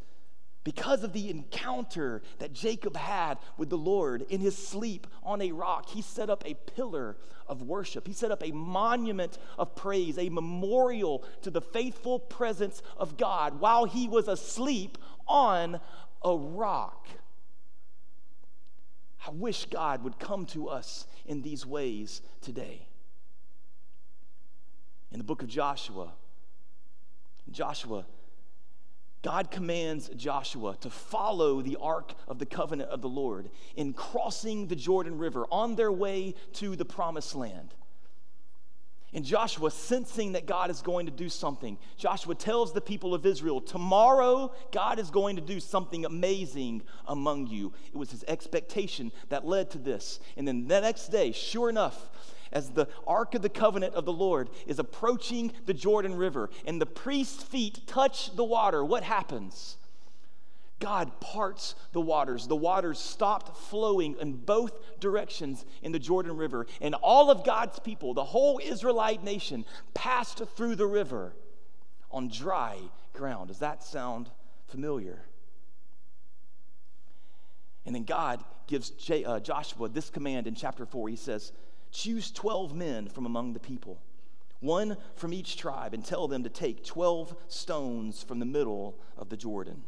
Because 0.64 1.04
of 1.04 1.12
the 1.12 1.30
encounter 1.30 2.22
that 2.38 2.52
Jacob 2.52 2.96
had 2.96 3.38
with 3.56 3.70
the 3.70 3.78
Lord 3.78 4.22
in 4.28 4.40
his 4.40 4.58
sleep 4.58 5.06
on 5.22 5.40
a 5.40 5.52
rock, 5.52 5.88
he 5.90 6.02
set 6.02 6.28
up 6.28 6.42
a 6.44 6.54
pillar 6.74 7.16
of 7.46 7.62
worship. 7.62 8.08
He 8.08 8.12
set 8.12 8.32
up 8.32 8.42
a 8.42 8.50
monument 8.50 9.38
of 9.58 9.76
praise, 9.76 10.18
a 10.18 10.28
memorial 10.28 11.22
to 11.42 11.52
the 11.52 11.60
faithful 11.60 12.18
presence 12.18 12.82
of 12.96 13.16
God 13.16 13.60
while 13.60 13.84
he 13.84 14.08
was 14.08 14.26
asleep 14.26 14.98
on 15.28 15.78
a 16.24 16.36
rock. 16.36 17.06
I 19.26 19.30
wish 19.30 19.66
God 19.66 20.04
would 20.04 20.18
come 20.18 20.46
to 20.46 20.68
us 20.68 21.06
in 21.26 21.42
these 21.42 21.66
ways 21.66 22.22
today. 22.40 22.86
In 25.10 25.18
the 25.18 25.24
book 25.24 25.42
of 25.42 25.48
Joshua, 25.48 26.12
Joshua, 27.50 28.06
God 29.22 29.50
commands 29.50 30.08
Joshua 30.10 30.76
to 30.80 30.90
follow 30.90 31.60
the 31.60 31.76
ark 31.80 32.14
of 32.28 32.38
the 32.38 32.46
covenant 32.46 32.90
of 32.90 33.02
the 33.02 33.08
Lord 33.08 33.50
in 33.74 33.92
crossing 33.92 34.68
the 34.68 34.76
Jordan 34.76 35.18
River 35.18 35.46
on 35.50 35.74
their 35.74 35.90
way 35.90 36.34
to 36.54 36.76
the 36.76 36.84
promised 36.84 37.34
land. 37.34 37.74
And 39.12 39.24
Joshua, 39.24 39.70
sensing 39.70 40.32
that 40.32 40.46
God 40.46 40.70
is 40.70 40.82
going 40.82 41.06
to 41.06 41.12
do 41.12 41.28
something, 41.28 41.78
Joshua 41.96 42.34
tells 42.34 42.72
the 42.72 42.80
people 42.80 43.14
of 43.14 43.24
Israel, 43.24 43.60
Tomorrow, 43.60 44.52
God 44.72 44.98
is 44.98 45.10
going 45.10 45.36
to 45.36 45.42
do 45.42 45.60
something 45.60 46.04
amazing 46.04 46.82
among 47.06 47.46
you. 47.46 47.72
It 47.86 47.96
was 47.96 48.10
his 48.10 48.24
expectation 48.28 49.12
that 49.28 49.46
led 49.46 49.70
to 49.70 49.78
this. 49.78 50.20
And 50.36 50.46
then 50.46 50.66
the 50.66 50.80
next 50.80 51.08
day, 51.08 51.32
sure 51.32 51.70
enough, 51.70 52.10
as 52.52 52.70
the 52.70 52.88
Ark 53.06 53.34
of 53.34 53.42
the 53.42 53.48
Covenant 53.48 53.94
of 53.94 54.04
the 54.04 54.12
Lord 54.12 54.50
is 54.66 54.78
approaching 54.78 55.52
the 55.66 55.74
Jordan 55.74 56.14
River 56.14 56.50
and 56.64 56.80
the 56.80 56.86
priest's 56.86 57.42
feet 57.42 57.86
touch 57.86 58.34
the 58.34 58.44
water, 58.44 58.84
what 58.84 59.02
happens? 59.02 59.76
God 60.78 61.20
parts 61.20 61.74
the 61.92 62.00
waters. 62.00 62.46
The 62.46 62.56
waters 62.56 62.98
stopped 62.98 63.56
flowing 63.56 64.16
in 64.20 64.32
both 64.34 65.00
directions 65.00 65.64
in 65.82 65.92
the 65.92 65.98
Jordan 65.98 66.36
River. 66.36 66.66
And 66.80 66.94
all 66.96 67.30
of 67.30 67.44
God's 67.44 67.78
people, 67.78 68.12
the 68.12 68.24
whole 68.24 68.60
Israelite 68.62 69.24
nation, 69.24 69.64
passed 69.94 70.42
through 70.54 70.76
the 70.76 70.86
river 70.86 71.34
on 72.10 72.28
dry 72.28 72.78
ground. 73.14 73.48
Does 73.48 73.60
that 73.60 73.82
sound 73.82 74.28
familiar? 74.68 75.24
And 77.86 77.94
then 77.94 78.04
God 78.04 78.44
gives 78.66 78.90
J- 78.90 79.24
uh, 79.24 79.40
Joshua 79.40 79.88
this 79.88 80.10
command 80.10 80.46
in 80.46 80.54
chapter 80.54 80.84
4. 80.84 81.08
He 81.08 81.16
says, 81.16 81.52
Choose 81.90 82.30
12 82.30 82.74
men 82.74 83.08
from 83.08 83.24
among 83.24 83.54
the 83.54 83.60
people, 83.60 84.02
one 84.60 84.98
from 85.14 85.32
each 85.32 85.56
tribe, 85.56 85.94
and 85.94 86.04
tell 86.04 86.28
them 86.28 86.42
to 86.42 86.50
take 86.50 86.84
12 86.84 87.34
stones 87.48 88.22
from 88.22 88.40
the 88.40 88.44
middle 88.44 88.98
of 89.16 89.30
the 89.30 89.36
Jordan 89.36 89.84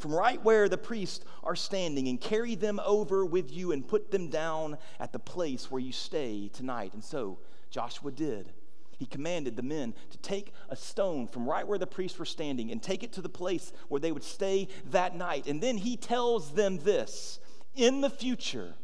from 0.00 0.14
right 0.14 0.42
where 0.44 0.68
the 0.68 0.78
priests 0.78 1.24
are 1.42 1.56
standing 1.56 2.08
and 2.08 2.20
carry 2.20 2.54
them 2.54 2.80
over 2.84 3.24
with 3.24 3.52
you 3.52 3.72
and 3.72 3.86
put 3.86 4.10
them 4.10 4.28
down 4.28 4.78
at 4.98 5.12
the 5.12 5.18
place 5.18 5.70
where 5.70 5.80
you 5.80 5.92
stay 5.92 6.48
tonight. 6.52 6.94
And 6.94 7.04
so 7.04 7.38
Joshua 7.70 8.10
did. 8.10 8.52
He 8.98 9.06
commanded 9.06 9.56
the 9.56 9.62
men 9.62 9.94
to 10.10 10.18
take 10.18 10.52
a 10.68 10.76
stone 10.76 11.26
from 11.26 11.48
right 11.48 11.66
where 11.66 11.78
the 11.78 11.86
priests 11.86 12.18
were 12.18 12.26
standing 12.26 12.70
and 12.70 12.82
take 12.82 13.02
it 13.02 13.12
to 13.14 13.22
the 13.22 13.30
place 13.30 13.72
where 13.88 14.00
they 14.00 14.12
would 14.12 14.22
stay 14.22 14.68
that 14.90 15.16
night. 15.16 15.46
And 15.46 15.62
then 15.62 15.78
he 15.78 15.96
tells 15.96 16.52
them 16.52 16.78
this 16.78 17.40
In 17.74 18.02
the 18.02 18.10
future, 18.10 18.74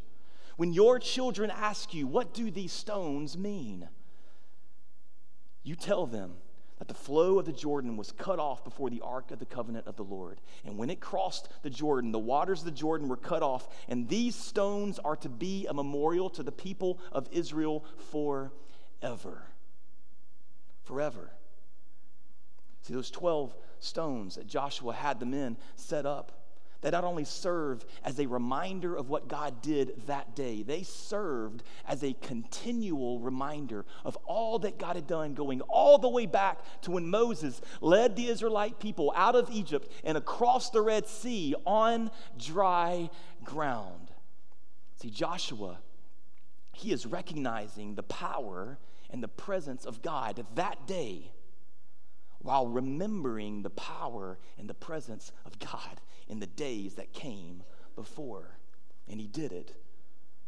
when 0.57 0.73
your 0.73 0.99
children 0.99 1.51
ask 1.51 1.93
you, 1.93 2.07
What 2.07 2.33
do 2.33 2.51
these 2.51 2.73
stones 2.73 3.37
mean? 3.37 3.89
You 5.63 5.75
tell 5.75 6.07
them, 6.07 6.37
that 6.79 6.89
the 6.89 6.95
flow 6.95 7.39
of 7.39 7.47
the 7.47 7.53
Jordan 7.53 7.97
was 7.97 8.13
cut 8.13 8.39
off 8.39 8.65
before 8.65 8.91
the 8.91 9.01
ark 9.01 9.31
of 9.31 9.39
the 9.39 9.47
covenant 9.47 9.87
of 9.87 9.97
the 9.97 10.05
Lord. 10.05 10.41
And 10.65 10.77
when 10.77 10.91
it 10.91 11.01
crossed 11.01 11.49
the 11.63 11.71
Jordan, 11.71 12.13
the 12.13 12.19
waters 12.19 12.61
of 12.61 12.67
the 12.67 12.71
Jordan 12.71 13.09
were 13.09 13.17
cut 13.17 13.43
off, 13.43 13.69
and 13.89 14.09
these 14.09 14.35
stones 14.35 14.99
are 14.99 15.17
to 15.17 15.29
be 15.29 15.67
a 15.67 15.75
memorial 15.75 16.29
to 16.31 16.43
the 16.43 16.53
people 16.53 16.99
of 17.13 17.29
Israel 17.33 17.85
forever. 18.11 19.47
Forever. 20.85 21.33
See, 22.83 22.95
those 22.95 23.11
12 23.11 23.55
stones 23.81 24.37
that 24.37 24.47
Joshua 24.47 24.93
had 24.93 25.19
the 25.19 25.27
men 25.27 25.57
set 25.75 26.07
up 26.07 26.46
that 26.87 26.93
not 26.93 27.03
only 27.03 27.25
serve 27.25 27.85
as 28.05 28.21
a 28.21 28.27
reminder 28.27 28.95
of 28.95 29.09
what 29.09 29.27
God 29.27 29.61
did 29.61 30.07
that 30.07 30.37
day, 30.37 30.63
they 30.63 30.85
served 30.85 31.65
as 31.85 32.05
a 32.05 32.13
continual 32.23 33.19
reminder 33.19 33.85
of 34.05 34.15
all 34.25 34.61
that 34.61 34.79
God 34.79 34.95
had 34.95 35.09
done, 35.09 35.35
going 35.35 35.63
all 35.63 35.99
the 35.99 36.09
way 36.09 36.27
back 36.27 36.61
to 36.83 36.93
when 36.93 37.09
Moses 37.09 37.61
led 37.81 38.15
the 38.15 38.29
Israelite 38.29 38.79
people 38.79 39.13
out 39.17 39.35
of 39.35 39.51
Egypt 39.51 39.91
and 40.05 40.17
across 40.17 40.71
the 40.71 40.81
Red 40.81 41.09
Sea 41.09 41.57
on 41.65 42.09
dry 42.39 43.11
ground. 43.43 44.13
See, 45.03 45.11
Joshua, 45.11 45.79
he 46.73 46.93
is 46.93 47.05
recognizing 47.05 47.97
the 47.97 48.05
power 48.05 48.79
and 49.11 49.21
the 49.21 49.27
presence 49.27 49.87
of 49.87 50.03
God 50.03 50.47
that 50.55 50.87
day 50.87 51.33
while 52.39 52.69
remembering 52.69 53.63
the 53.63 53.71
power 53.71 54.39
and 54.57 54.71
the 54.71 54.75
presence 54.75 55.33
of 55.45 55.59
God 55.59 56.01
in 56.29 56.41
the 56.41 56.47
days 56.47 56.95
that 56.95 57.13
came 57.13 57.63
before. 57.95 58.59
And 59.09 59.21
he 59.21 59.27
did 59.27 59.53
it 59.53 59.75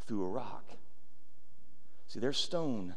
through 0.07 0.25
a 0.25 0.29
rock. 0.29 0.65
See, 2.09 2.21
their 2.21 2.33
stone 2.33 2.95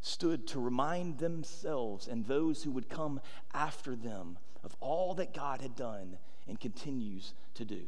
stood 0.00 0.46
to 0.48 0.60
remind 0.60 1.18
themselves 1.18 2.08
and 2.08 2.26
those 2.26 2.62
who 2.62 2.70
would 2.72 2.88
come 2.88 3.20
after 3.52 3.94
them 3.94 4.38
of 4.62 4.74
all 4.80 5.14
that 5.14 5.34
God 5.34 5.60
had 5.60 5.76
done 5.76 6.18
and 6.48 6.58
continues 6.58 7.34
to 7.54 7.64
do. 7.64 7.82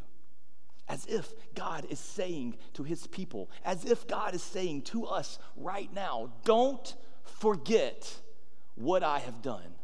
As 0.88 1.04
if 1.06 1.32
God 1.54 1.86
is 1.90 1.98
saying 1.98 2.56
to 2.74 2.84
his 2.84 3.06
people, 3.06 3.50
as 3.64 3.84
if 3.84 4.06
God 4.06 4.34
is 4.34 4.42
saying 4.42 4.82
to 4.82 5.06
us 5.06 5.38
right 5.56 5.92
now, 5.92 6.30
don't 6.44 6.94
forget 7.24 8.20
what 8.76 9.02
I 9.02 9.18
have 9.18 9.42
done. 9.42 9.74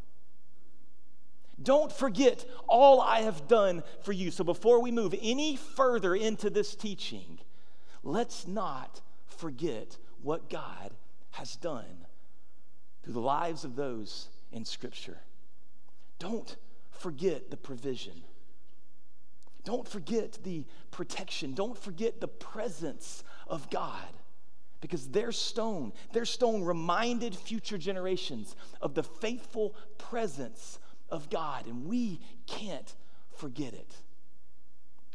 Don't 1.63 1.93
forget 1.93 2.45
all 2.67 3.01
I 3.01 3.21
have 3.21 3.47
done 3.49 3.83
for 4.03 4.13
you. 4.13 4.31
So 4.31 4.45
before 4.45 4.81
we 4.81 4.91
move 4.91 5.15
any 5.21 5.57
further 5.57 6.15
into 6.15 6.51
this 6.51 6.75
teaching, 6.75 7.39
let's 8.03 8.47
not 8.47 9.01
forget 9.27 9.97
what 10.23 10.49
God 10.51 10.93
has 11.33 11.57
done 11.57 12.07
through 13.03 13.15
the 13.15 13.21
lives 13.21 13.65
of 13.65 13.77
those 13.77 14.29
in 14.53 14.65
Scripture. 14.65 15.19
Don't 16.19 16.57
forget 16.91 17.51
the 17.51 17.57
provision. 17.57 18.23
Don't 19.65 19.87
forget 19.87 20.39
the 20.43 20.65
protection. 20.91 21.55
Don't 21.55 21.79
forget 21.79 22.21
the 22.21 22.29
presence 22.29 23.25
of 23.47 23.71
God. 23.71 24.09
Because 24.81 25.09
their 25.09 25.31
stone, 25.31 25.93
their 26.13 26.25
stone 26.25 26.65
reminded 26.65 27.37
future 27.37 27.79
generations 27.79 28.57
of 28.81 28.95
the 28.95 29.05
faithful 29.05 29.77
presence 29.97 30.81
of 31.13 31.31
God, 31.31 31.67
and 31.67 31.85
we 31.85 32.19
can't 32.47 32.93
forget 33.37 33.75
it. 33.75 33.95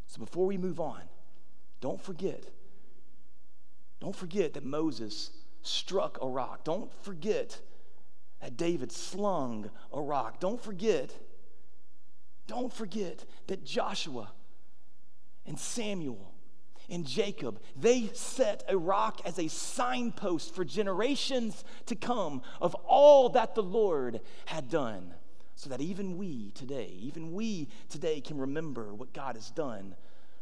So 0.05 0.19
before 0.19 0.45
we 0.45 0.57
move 0.57 0.79
on, 0.79 1.01
don't 1.81 2.01
forget. 2.01 2.45
Don't 3.99 4.15
forget 4.15 4.53
that 4.53 4.63
Moses 4.63 5.31
struck 5.63 6.19
a 6.21 6.27
rock. 6.27 6.63
Don't 6.63 6.93
forget 7.03 7.59
that 8.41 8.55
David 8.55 8.91
slung 8.91 9.69
a 9.91 9.99
rock. 9.99 10.39
Don't 10.39 10.61
forget, 10.61 11.11
don't 12.45 12.71
forget 12.71 13.25
that 13.47 13.65
Joshua 13.65 14.31
and 15.47 15.59
Samuel 15.59 16.31
and 16.89 17.05
Jacob, 17.05 17.59
they 17.75 18.09
set 18.13 18.63
a 18.69 18.77
rock 18.77 19.19
as 19.25 19.39
a 19.39 19.49
signpost 19.49 20.53
for 20.53 20.63
generations 20.63 21.65
to 21.87 21.95
come 21.95 22.43
of 22.61 22.75
all 22.85 23.29
that 23.29 23.55
the 23.55 23.63
Lord 23.63 24.21
had 24.45 24.69
done 24.69 25.13
so 25.57 25.69
that 25.69 25.81
even 25.81 26.17
we 26.17 26.51
today, 26.51 26.95
even 26.99 27.33
we 27.33 27.67
today 27.89 28.21
can 28.21 28.37
remember 28.37 28.93
what 28.93 29.11
God 29.11 29.35
has 29.35 29.49
done 29.49 29.95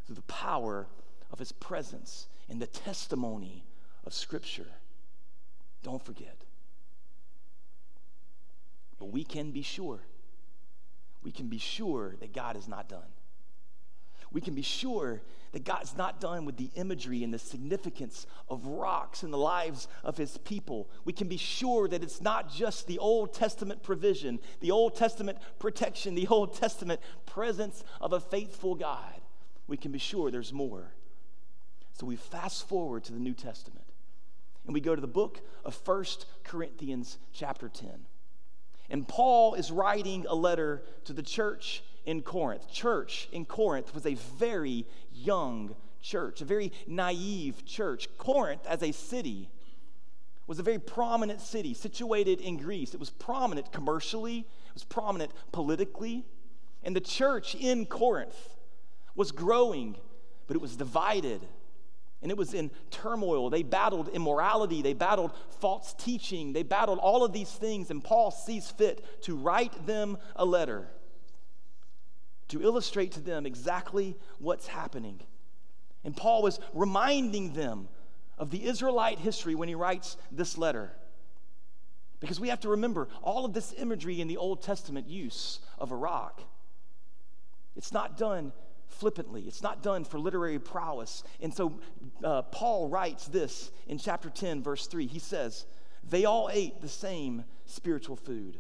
through 0.06 0.15
the 0.15 0.21
power 0.23 0.88
of 1.32 1.39
his 1.39 1.54
presence 1.54 2.28
and 2.49 2.62
the 2.62 2.67
testimony 2.67 3.65
of 4.06 4.13
Scripture. 4.13 4.67
Don't 5.84 6.04
forget. 6.04 6.43
But 8.99 9.06
we 9.06 9.23
can 9.23 9.51
be 9.51 9.62
sure. 9.62 10.01
We 11.23 11.32
can 11.32 11.47
be 11.47 11.60
sure 11.60 12.15
that 12.19 12.34
God 12.34 12.58
is 12.58 12.67
not 12.67 12.89
done 12.89 13.15
we 14.36 14.41
can 14.41 14.54
be 14.54 14.62
sure 14.62 15.21
that 15.55 15.63
God's 15.63 15.95
not 15.95 16.19
done 16.19 16.43
with 16.43 16.57
the 16.57 16.69
imagery 16.75 17.23
and 17.23 17.33
the 17.33 17.39
significance 17.39 18.27
of 18.49 18.65
rocks 18.65 19.23
in 19.23 19.31
the 19.31 19.37
lives 19.37 19.87
of 20.03 20.17
his 20.17 20.37
people. 20.39 20.89
We 21.05 21.13
can 21.13 21.29
be 21.29 21.37
sure 21.37 21.87
that 21.87 22.03
it's 22.03 22.19
not 22.19 22.53
just 22.53 22.87
the 22.87 22.99
Old 22.99 23.33
Testament 23.33 23.81
provision, 23.81 24.41
the 24.59 24.71
Old 24.71 24.97
Testament 24.97 25.37
protection, 25.57 26.13
the 26.13 26.27
Old 26.27 26.57
Testament 26.57 26.99
presence 27.25 27.85
of 28.01 28.11
a 28.11 28.19
faithful 28.19 28.75
God. 28.75 29.21
We 29.65 29.77
can 29.77 29.93
be 29.93 29.97
sure 29.97 30.29
there's 30.29 30.51
more. 30.51 30.91
So 31.93 32.05
we 32.05 32.17
fast 32.17 32.67
forward 32.67 33.05
to 33.05 33.13
the 33.13 33.19
New 33.19 33.33
Testament 33.33 33.85
and 34.65 34.73
we 34.73 34.81
go 34.81 34.93
to 34.93 34.99
the 34.99 35.07
book 35.07 35.39
of 35.63 35.73
First 35.73 36.25
Corinthians, 36.43 37.17
chapter 37.31 37.69
10. 37.69 37.91
And 38.89 39.07
Paul 39.07 39.53
is 39.53 39.71
writing 39.71 40.25
a 40.27 40.35
letter 40.35 40.83
to 41.05 41.13
the 41.13 41.23
church 41.23 41.81
in 42.05 42.21
Corinth. 42.21 42.69
Church 42.71 43.27
in 43.31 43.45
Corinth 43.45 43.93
was 43.93 44.05
a 44.05 44.13
very 44.13 44.85
young 45.15 45.75
church, 46.01 46.41
a 46.41 46.45
very 46.45 46.71
naive 46.88 47.65
church. 47.65 48.08
Corinth, 48.17 48.65
as 48.67 48.84
a 48.84 48.91
city, 48.91 49.49
was 50.47 50.60
a 50.60 50.63
very 50.63 50.80
prominent 50.80 51.41
city 51.41 51.73
situated 51.73 52.39
in 52.39 52.58
Greece. 52.58 52.93
It 52.93 52.99
was 52.99 53.10
prominent 53.10 53.71
commercially, 53.71 54.39
it 54.39 54.73
was 54.73 54.84
prominent 54.84 55.32
politically. 55.51 56.25
And 56.84 56.95
the 56.95 57.01
church 57.01 57.56
in 57.56 57.88
Corinth 57.88 58.38
was 59.15 59.32
growing, 59.32 59.95
but 60.47 60.56
it 60.56 60.62
was 60.62 60.75
divided 60.75 61.41
and 62.21 62.32
it 62.32 62.38
was 62.38 62.56
in 62.56 62.71
turmoil. 62.89 63.51
They 63.51 63.62
battled 63.62 64.08
immorality, 64.10 64.82
they 64.82 64.93
battled 64.93 65.32
false 65.60 65.93
teaching, 65.93 66.54
they 66.54 66.63
battled 66.63 66.97
all 66.97 67.23
of 67.23 67.34
these 67.34 67.51
things. 67.51 67.91
And 67.91 68.04
Paul 68.04 68.32
sees 68.32 68.69
fit 68.69 69.23
to 69.23 69.36
write 69.36 69.86
them 69.86 70.17
a 70.36 70.45
letter 70.45 70.88
to 72.49 72.62
illustrate 72.62 73.13
to 73.13 73.21
them 73.21 73.45
exactly 73.45 74.15
what's 74.39 74.67
happening. 74.67 75.19
And 76.03 76.15
Paul 76.15 76.43
was 76.43 76.60
reminding 76.73 77.53
them 77.53 77.88
of 78.38 78.51
the 78.51 78.65
Israelite 78.65 79.19
history 79.19 79.55
when 79.55 79.67
he 79.67 79.75
writes 79.75 80.17
this 80.31 80.58
letter. 80.58 80.91
Because 82.19 82.39
we 82.39 82.49
have 82.49 82.62
to 82.62 82.69
remember 82.69 83.08
all 83.21 83.45
of 83.45 83.53
this 83.53 83.73
imagery 83.77 84.21
in 84.21 84.27
the 84.27 84.38
Old 84.38 84.62
Testament 84.62 85.08
use 85.08 85.60
of 85.77 85.91
a 85.91 85.95
rock. 85.95 86.41
It's 87.75 87.91
not 87.91 88.17
done 88.17 88.53
flippantly, 88.88 89.41
it's 89.43 89.63
not 89.63 89.84
done 89.84 90.05
for 90.05 90.19
literary 90.19 90.60
prowess. 90.60 91.23
And 91.41 91.53
so 91.53 91.79
uh, 92.23 92.43
Paul 92.43 92.88
writes 92.88 93.25
this 93.25 93.71
in 93.88 93.97
chapter 93.97 94.29
10, 94.29 94.63
verse 94.63 94.88
3. 94.88 95.08
He 95.08 95.19
says, 95.19 95.65
They 96.10 96.25
all 96.25 96.49
ate 96.51 96.81
the 96.81 96.88
same 96.88 97.43
spiritual 97.65 98.15
food, 98.15 98.58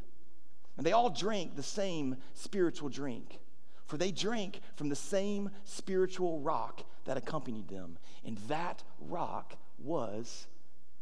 and 0.77 0.85
they 0.85 0.91
all 0.91 1.09
drank 1.09 1.55
the 1.55 1.63
same 1.63 2.17
spiritual 2.33 2.89
drink. 2.89 3.39
For 3.85 3.97
they 3.97 4.11
drank 4.11 4.61
from 4.75 4.89
the 4.89 4.95
same 4.95 5.49
spiritual 5.63 6.39
rock 6.39 6.83
that 7.05 7.17
accompanied 7.17 7.67
them, 7.67 7.97
and 8.23 8.37
that 8.47 8.83
rock 8.99 9.55
was 9.77 10.47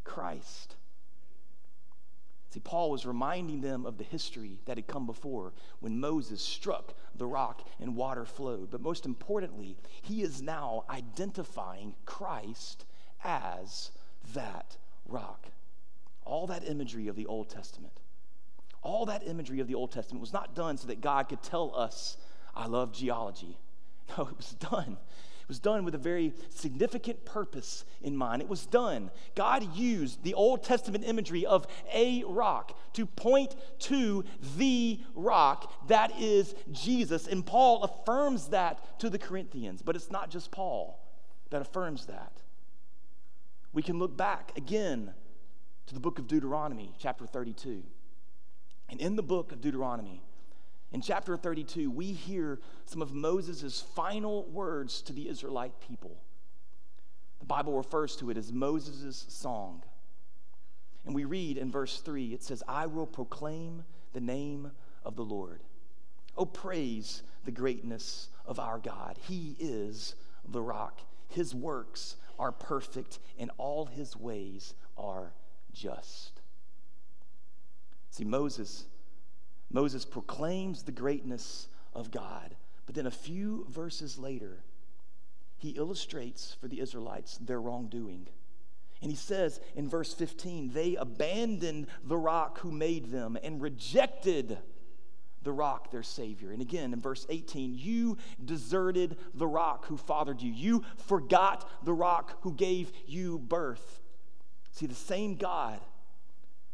Christ. 0.04 0.76
See, 2.54 2.60
Paul 2.60 2.91
was 2.91 3.04
reminding 3.04 3.62
them 3.62 3.84
of 3.88 3.98
the 3.98 4.04
history 4.04 4.60
that 4.65 4.78
had 4.78 4.86
come 4.86 5.08
before 5.08 5.54
when 5.80 6.00
Moses 6.00 6.39
struck 6.39 6.93
the 7.15 7.26
rock 7.26 7.67
and 7.80 7.96
water 7.96 8.26
flowed. 8.26 8.69
But 8.69 8.80
most 8.80 9.08
importantly, 9.08 9.76
he 10.04 10.22
is 10.22 10.39
now 10.39 10.84
identifying 10.88 11.96
Christ 12.06 12.86
as 13.24 13.89
that 14.36 14.78
rock. 15.08 15.48
All 16.26 16.46
that 16.46 16.67
imagery 16.67 17.08
of 17.08 17.15
the 17.15 17.26
Old 17.26 17.50
Testament, 17.50 18.00
all 18.84 19.08
that 19.08 19.28
imagery 19.28 19.60
of 19.60 19.67
the 19.67 19.76
Old 19.76 19.91
Testament 19.91 20.22
was 20.22 20.34
not 20.34 20.54
done 20.54 20.78
so 20.78 20.88
that 20.88 21.02
God 21.02 21.30
could 21.30 21.41
tell 21.41 21.76
us, 21.76 22.17
I 22.56 22.68
love 22.68 22.92
geology. 22.94 23.58
No, 24.18 24.28
it 24.28 24.38
was 24.38 24.52
done 24.52 24.98
it 25.44 25.50
was 25.50 25.60
done 25.60 25.84
with 25.84 25.94
a 25.94 25.98
very 25.98 26.34
significant 26.48 27.26
purpose 27.26 27.84
in 28.02 28.16
mind. 28.16 28.42
It 28.42 28.48
was 28.48 28.66
done. 28.66 29.12
God 29.36 29.76
used 29.76 30.24
the 30.24 30.34
Old 30.36 30.63
Testament 30.63 31.04
imagery 31.06 31.46
of 31.46 31.68
a 31.94 32.24
rock 32.26 32.80
to 32.94 33.06
point 33.06 33.54
to 33.80 34.24
the 34.56 35.02
rock 35.16 35.89
that 35.89 36.18
is 36.18 36.56
Jesus. 36.72 37.28
And 37.28 37.46
Paul 37.46 37.84
affirms 37.84 38.48
that 38.50 39.00
to 39.00 39.10
the 39.10 39.20
Corinthians. 39.20 39.82
But 39.82 39.98
it's 39.98 40.10
not 40.10 40.30
just 40.30 40.50
Paul 40.50 40.98
that 41.50 41.62
affirms 41.62 42.06
that. 42.06 42.42
We 43.74 43.82
can 43.82 44.00
look 44.00 44.16
back 44.16 44.54
again 44.56 45.13
to 45.88 45.94
the 45.94 46.00
book 46.00 46.20
of 46.20 46.28
Deuteronomy, 46.28 46.96
chapter 46.98 47.26
32. 47.26 47.84
And 48.88 49.02
in 49.02 49.18
the 49.18 49.24
book 49.24 49.52
of 49.52 49.60
Deuteronomy, 49.60 50.24
in 50.93 51.01
chapter 51.01 51.36
32, 51.36 51.89
we 51.89 52.13
hear 52.13 52.60
some 52.86 53.01
of 53.01 53.13
Moses' 53.13 53.82
final 53.95 54.45
words 54.45 55.01
to 55.01 55.13
the 55.13 55.27
Israelite 55.27 55.73
people. 55.79 56.21
The 57.39 57.47
Bible 57.47 57.75
refers 57.75 58.15
to 58.17 58.29
it 58.29 58.38
as 58.38 58.53
Moses' 58.53 59.25
song. 59.27 59.84
And 61.06 61.15
we 61.15 61.25
read 61.25 61.58
in 61.58 61.71
verse 61.71 61.99
3 61.99 62.34
it 62.34 62.43
says, 62.43 62.63
I 62.67 62.86
will 62.86 63.08
proclaim 63.08 63.84
the 64.13 64.21
name 64.21 64.71
of 65.03 65.15
the 65.15 65.25
Lord. 65.25 65.62
Oh, 66.38 66.45
praise 66.45 67.23
the 67.43 67.51
greatness 67.51 68.29
of 68.45 68.60
our 68.60 68.77
God. 68.77 69.17
He 69.27 69.56
is 69.60 70.15
the 70.47 70.62
rock. 70.62 71.01
His 71.27 71.56
works 71.56 72.17
are 72.38 72.51
perfect, 72.51 73.19
and 73.38 73.51
all 73.58 73.86
his 73.86 74.15
ways 74.15 74.75
are 74.97 75.34
just. 75.73 76.41
See, 78.12 78.23
Moses 78.23 78.86
Moses 79.74 80.06
proclaims 80.06 80.84
the 80.84 80.92
greatness 80.92 81.68
of 81.94 82.12
God. 82.12 82.56
But 82.86 82.96
then 82.96 83.08
a 83.08 83.12
few 83.12 83.66
verses 83.70 84.18
later, 84.18 84.64
he 85.58 85.70
illustrates 85.70 86.56
for 86.62 86.68
the 86.68 86.80
Israelites 86.80 87.38
their 87.38 87.60
wrongdoing. 87.60 88.28
And 89.02 89.12
he 89.12 89.18
says 89.18 89.60
in 89.76 89.90
verse 89.90 90.14
15, 90.14 90.72
they 90.74 90.96
abandoned 90.96 91.88
the 92.06 92.18
rock 92.18 92.60
who 92.60 92.72
made 92.72 93.12
them 93.12 93.38
and 93.44 93.62
rejected 93.62 94.58
the 95.42 95.52
rock, 95.52 95.92
their 95.92 96.04
Savior. 96.04 96.52
And 96.52 96.62
again 96.62 96.94
in 96.94 97.02
verse 97.02 97.26
18, 97.30 97.76
you 97.76 98.18
deserted 98.44 99.18
the 99.34 99.48
rock 99.48 99.86
who 99.88 99.98
fathered 99.98 100.42
you. 100.42 100.54
You 100.54 100.86
forgot 100.96 101.70
the 101.84 101.94
rock 101.94 102.38
who 102.42 102.54
gave 102.54 102.92
you 103.06 103.40
birth. 103.40 104.00
See, 104.72 104.86
the 104.86 104.96
same 104.96 105.36
God, 105.36 105.80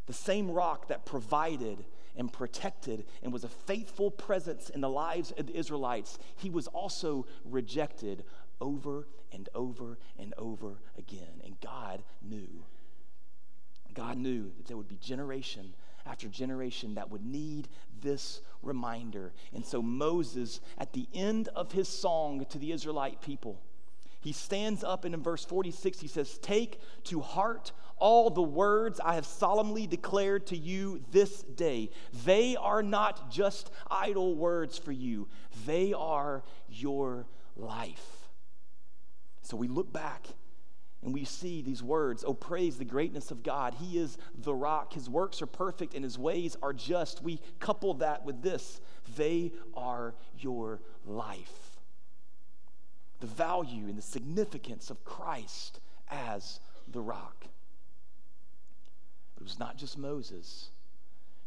the 0.06 0.14
same 0.14 0.52
rock 0.52 0.90
that 0.90 1.06
provided 1.06 1.84
and 2.20 2.32
protected 2.32 3.06
and 3.24 3.34
was 3.34 3.46
a 3.46 3.50
faithful 3.50 4.12
presence 4.12 4.70
in 4.70 4.82
the 4.82 4.90
lives 4.90 5.32
of 5.38 5.48
the 5.48 5.58
Israelites, 5.58 6.20
he 6.36 6.50
was 6.50 6.68
also 6.68 7.26
rejected 7.46 8.26
over 8.62 9.08
and 9.32 9.48
over 9.56 9.98
and 10.20 10.34
over 10.38 10.82
again. 10.98 11.42
And 11.46 11.60
God 11.62 12.04
knew. 12.22 12.66
God 13.94 14.18
knew 14.18 14.52
that 14.58 14.68
there 14.68 14.78
would 14.78 14.90
be 14.90 14.98
generation 14.98 15.74
after 16.06 16.28
generation 16.28 16.96
that 16.96 17.10
would 17.10 17.26
need 17.26 17.68
this 18.02 18.42
reminder. 18.62 19.32
And 19.54 19.66
so 19.66 19.82
Moses, 19.82 20.60
at 20.78 20.94
the 20.94 21.08
end 21.14 21.48
of 21.56 21.72
his 21.72 21.88
song 21.88 22.46
to 22.50 22.58
the 22.58 22.72
Israelite 22.72 23.22
people, 23.22 23.62
he 24.22 24.34
stands 24.34 24.84
up 24.84 25.06
and 25.06 25.14
in 25.14 25.24
verse 25.24 25.46
46 25.46 26.00
he 26.00 26.08
says, 26.08 26.38
Take 26.40 26.80
to 27.06 27.22
heart 27.22 27.72
all 27.98 28.30
the 28.30 28.42
words 28.42 29.00
I 29.04 29.16
have 29.16 29.26
solemnly 29.26 29.88
declared 29.88 30.48
to 30.48 30.58
you 30.58 31.02
this 31.12 31.44
day. 31.44 31.90
They 32.26 32.56
are 32.56 32.84
not 32.84 33.32
just 33.32 33.72
idle 33.90 34.36
words 34.36 34.78
for 34.78 34.92
you, 34.92 35.28
they 35.66 35.94
are 35.94 36.44
your 36.70 37.28
life. 37.56 38.30
So 39.42 39.58
we 39.58 39.68
look 39.68 39.92
back 39.92 40.28
and 41.02 41.14
we 41.14 41.24
see 41.24 41.62
these 41.62 41.82
words 41.82 42.26
Oh, 42.28 42.34
praise 42.34 42.78
the 42.78 42.86
greatness 42.86 43.32
of 43.32 43.42
God. 43.42 43.74
He 43.76 43.98
is 43.98 44.18
the 44.38 44.54
rock. 44.54 44.94
His 44.94 45.10
works 45.10 45.42
are 45.42 45.48
perfect 45.48 45.94
and 45.94 46.04
his 46.04 46.20
ways 46.20 46.58
are 46.62 46.74
just. 46.74 47.24
We 47.24 47.40
couple 47.60 47.94
that 47.96 48.26
with 48.26 48.42
this 48.42 48.82
they 49.16 49.54
are 49.74 50.14
your 50.38 50.82
life 51.06 51.69
the 53.20 53.28
value 53.28 53.88
and 53.88 53.98
the 53.98 54.04
significance 54.04 54.90
of 54.90 55.04
Christ 55.04 55.80
as 56.10 56.60
the 56.88 57.02
rock. 57.02 57.46
But 59.36 59.42
it 59.42 59.44
was 59.44 59.60
not 59.60 59.78
just 59.78 59.98
Moses, 59.98 60.70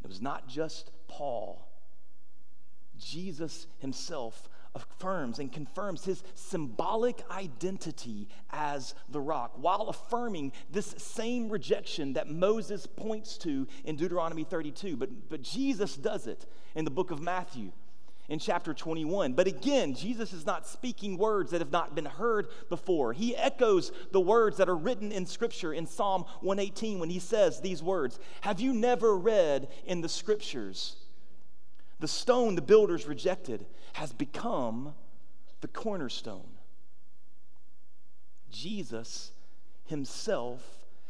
it 0.02 0.08
was 0.08 0.20
not 0.20 0.48
just 0.48 0.90
Paul. 1.08 1.68
Jesus 2.98 3.66
himself 3.80 4.48
affirms 4.74 5.38
and 5.38 5.52
confirms 5.52 6.04
his 6.04 6.22
symbolic 6.34 7.22
identity 7.30 8.28
as 8.50 8.94
the 9.10 9.20
rock 9.20 9.52
while 9.56 9.88
affirming 9.88 10.52
this 10.70 10.94
same 10.98 11.48
rejection 11.48 12.14
that 12.14 12.30
Moses 12.30 12.86
points 12.86 13.36
to 13.38 13.66
in 13.84 13.96
Deuteronomy 13.96 14.44
32. 14.44 14.96
But, 14.96 15.28
but 15.28 15.42
Jesus 15.42 15.96
does 15.96 16.26
it 16.26 16.46
in 16.74 16.84
the 16.84 16.90
book 16.90 17.10
of 17.10 17.20
Matthew 17.20 17.72
in 18.32 18.38
chapter 18.38 18.72
21. 18.72 19.34
But 19.34 19.46
again, 19.46 19.94
Jesus 19.94 20.32
is 20.32 20.46
not 20.46 20.66
speaking 20.66 21.18
words 21.18 21.50
that 21.50 21.60
have 21.60 21.70
not 21.70 21.94
been 21.94 22.06
heard 22.06 22.48
before. 22.70 23.12
He 23.12 23.36
echoes 23.36 23.92
the 24.10 24.22
words 24.22 24.56
that 24.56 24.70
are 24.70 24.76
written 24.76 25.12
in 25.12 25.26
Scripture 25.26 25.74
in 25.74 25.86
Psalm 25.86 26.24
118 26.40 26.98
when 26.98 27.10
he 27.10 27.18
says 27.18 27.60
these 27.60 27.82
words 27.82 28.18
Have 28.40 28.58
you 28.58 28.72
never 28.72 29.18
read 29.18 29.68
in 29.84 30.00
the 30.00 30.08
Scriptures? 30.08 30.96
The 32.00 32.08
stone 32.08 32.54
the 32.54 32.62
builders 32.62 33.06
rejected 33.06 33.66
has 33.92 34.14
become 34.14 34.94
the 35.60 35.68
cornerstone. 35.68 36.48
Jesus 38.50 39.30
himself 39.84 40.62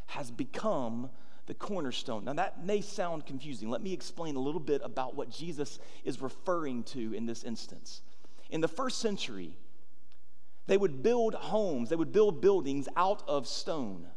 has 0.07 0.29
become 0.29 1.09
the 1.45 1.53
cornerstone. 1.53 2.25
Now, 2.25 2.33
that 2.33 2.65
may 2.65 2.81
sound 2.81 3.25
confusing. 3.25 3.69
Let 3.69 3.81
me 3.81 3.93
explain 3.93 4.35
a 4.35 4.39
little 4.39 4.61
bit 4.61 4.81
about 4.83 5.15
what 5.15 5.29
Jesus 5.29 5.79
is 6.03 6.21
referring 6.21 6.83
to 6.83 7.13
in 7.13 7.25
this 7.25 7.43
instance. 7.43 8.01
In 8.49 8.61
the 8.61 8.67
first 8.67 8.99
century, 8.99 9.57
they 10.67 10.77
would 10.77 11.03
build 11.03 11.33
homes, 11.33 11.89
they 11.89 11.95
would 11.95 12.13
build 12.13 12.41
buildings 12.41 12.87
out 12.95 13.23
of 13.27 13.47
stone. 13.47 14.07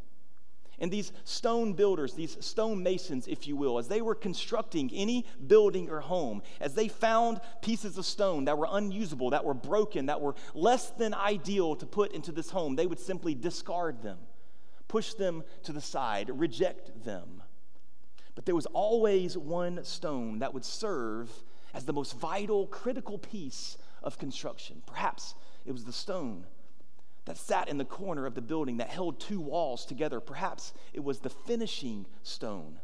And 0.78 0.90
these 0.90 1.10
stone 1.24 1.72
builders, 1.72 2.12
these 2.12 2.36
stone 2.44 2.82
masons, 2.82 3.26
if 3.26 3.48
you 3.48 3.56
will, 3.56 3.78
as 3.78 3.88
they 3.88 4.02
were 4.02 4.14
constructing 4.14 4.90
any 4.92 5.24
building 5.46 5.88
or 5.88 6.00
home, 6.00 6.42
as 6.60 6.74
they 6.74 6.86
found 6.86 7.40
pieces 7.62 7.96
of 7.96 8.04
stone 8.04 8.44
that 8.44 8.58
were 8.58 8.68
unusable, 8.70 9.30
that 9.30 9.44
were 9.44 9.54
broken, 9.54 10.06
that 10.06 10.20
were 10.20 10.34
less 10.54 10.90
than 10.90 11.14
ideal 11.14 11.76
to 11.76 11.86
put 11.86 12.12
into 12.12 12.30
this 12.30 12.50
home, 12.50 12.76
they 12.76 12.86
would 12.86 13.00
simply 13.00 13.34
discard 13.34 14.02
them 14.02 14.18
push 14.88 15.14
them 15.14 15.44
to 15.64 15.72
the 15.72 15.80
side, 15.80 16.30
reject 16.32 17.04
them. 17.04 17.42
But 18.34 18.44
there 18.44 18.54
was 18.54 18.66
always 18.66 19.36
one 19.36 19.82
stone 19.84 20.40
that 20.40 20.54
would 20.54 20.64
serve 20.64 21.30
as 21.74 21.84
the 21.84 21.92
most 21.92 22.18
vital, 22.18 22.66
critical 22.66 23.18
piece 23.18 23.76
of 24.02 24.18
construction. 24.18 24.82
Perhaps 24.86 25.34
it 25.64 25.72
was 25.72 25.84
the 25.84 25.92
stone 25.92 26.46
that 27.24 27.36
sat 27.36 27.68
in 27.68 27.78
the 27.78 27.84
corner 27.84 28.24
of 28.24 28.34
the 28.34 28.40
building 28.40 28.76
that 28.76 28.88
held 28.88 29.18
two 29.18 29.40
walls 29.40 29.84
together. 29.84 30.20
Perhaps 30.20 30.72
it 30.92 31.02
was 31.02 31.18
the 31.18 31.30
finishing 31.30 32.06
stone. 32.22 32.78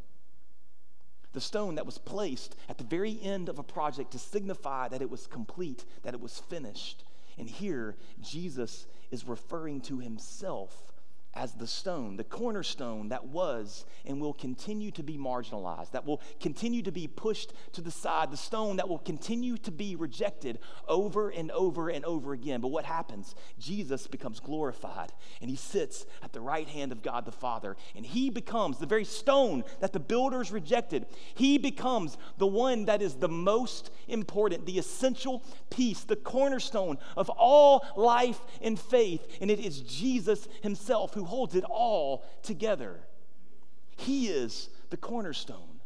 The 1.33 1.41
stone 1.41 1.77
that 1.77 1.87
was 1.87 1.99
placed 1.99 2.57
at 2.69 2.77
the 2.77 2.85
very 2.85 3.19
end 3.23 3.49
of 3.49 3.59
a 3.59 3.63
project 3.63 4.11
to 4.13 4.19
signify 4.19 4.89
that 4.89 5.01
it 5.01 5.09
was 5.09 5.27
complete, 5.27 5.85
that 6.03 6.13
it 6.13 6.21
was 6.21 6.39
finished. 6.39 7.05
And 7.39 7.49
here, 7.49 7.97
Jesus 8.21 8.87
is 9.11 9.27
referring 9.27 9.81
to 9.83 9.99
himself 9.99 10.92
as 11.35 11.55
the 11.55 11.67
stone, 11.67 12.17
the 12.17 12.25
cornerstone 12.25 13.09
that 13.09 13.27
was 13.27 13.87
and 14.05 14.21
will 14.21 14.35
continue 14.35 14.91
to 14.91 15.03
be 15.03 15.17
marginalized, 15.17 15.93
that 15.93 16.07
will 16.07 16.21
continue 16.41 16.83
to 16.83 16.93
be 16.93 17.07
pushed 17.07 17.53
to 17.73 17.81
the 17.81 17.91
side, 17.91 18.31
the 18.31 18.37
stone 18.37 18.77
that 18.77 18.89
will 18.89 18.99
continue 18.99 19.57
to 19.57 19.71
be 19.71 19.97
rejected 19.97 20.59
over 20.89 21.31
and 21.31 21.51
over 21.53 21.89
and 21.89 22.05
over 22.05 22.33
again. 22.33 22.61
But 22.61 22.69
what 22.69 22.85
happens? 22.85 23.35
Jesus 23.59 24.07
becomes 24.07 24.41
glorified 24.41 25.13
and 25.41 25.49
he 25.49 25.57
sits 25.57 26.05
at 26.23 26.33
the 26.33 26.41
right 26.41 26.69
hand 26.69 26.93
of 26.93 27.03
God 27.03 27.25
the 27.25 27.33
Father, 27.33 27.77
and 27.97 28.05
he 28.05 28.29
becomes 28.29 28.79
the 28.79 28.87
very 28.87 29.05
stone 29.05 29.65
that 29.81 29.93
the 29.93 30.01
builders 30.01 30.51
rejected. 30.51 31.07
He 31.35 31.57
becomes 31.57 32.19
the 32.39 32.47
one 32.47 32.85
that 32.87 33.01
is 33.01 33.15
the 33.15 33.29
most 33.29 33.91
important, 34.09 34.67
the 34.67 34.79
essential 34.79 35.43
piece, 35.71 36.05
the 36.05 36.17
cornerstone 36.17 36.99
of 37.17 37.31
all 37.31 37.85
life 37.97 38.41
and 38.61 38.79
faith, 38.79 39.39
and 39.41 39.51
it 39.51 39.59
is 39.59 39.81
Jesus 39.81 40.47
himself 40.63 41.15
who 41.15 41.22
who 41.23 41.29
holds 41.29 41.55
it 41.55 41.63
all 41.63 42.25
together. 42.43 42.99
He 43.97 44.27
is 44.27 44.69
the 44.91 44.97
cornerstone. 44.97 45.81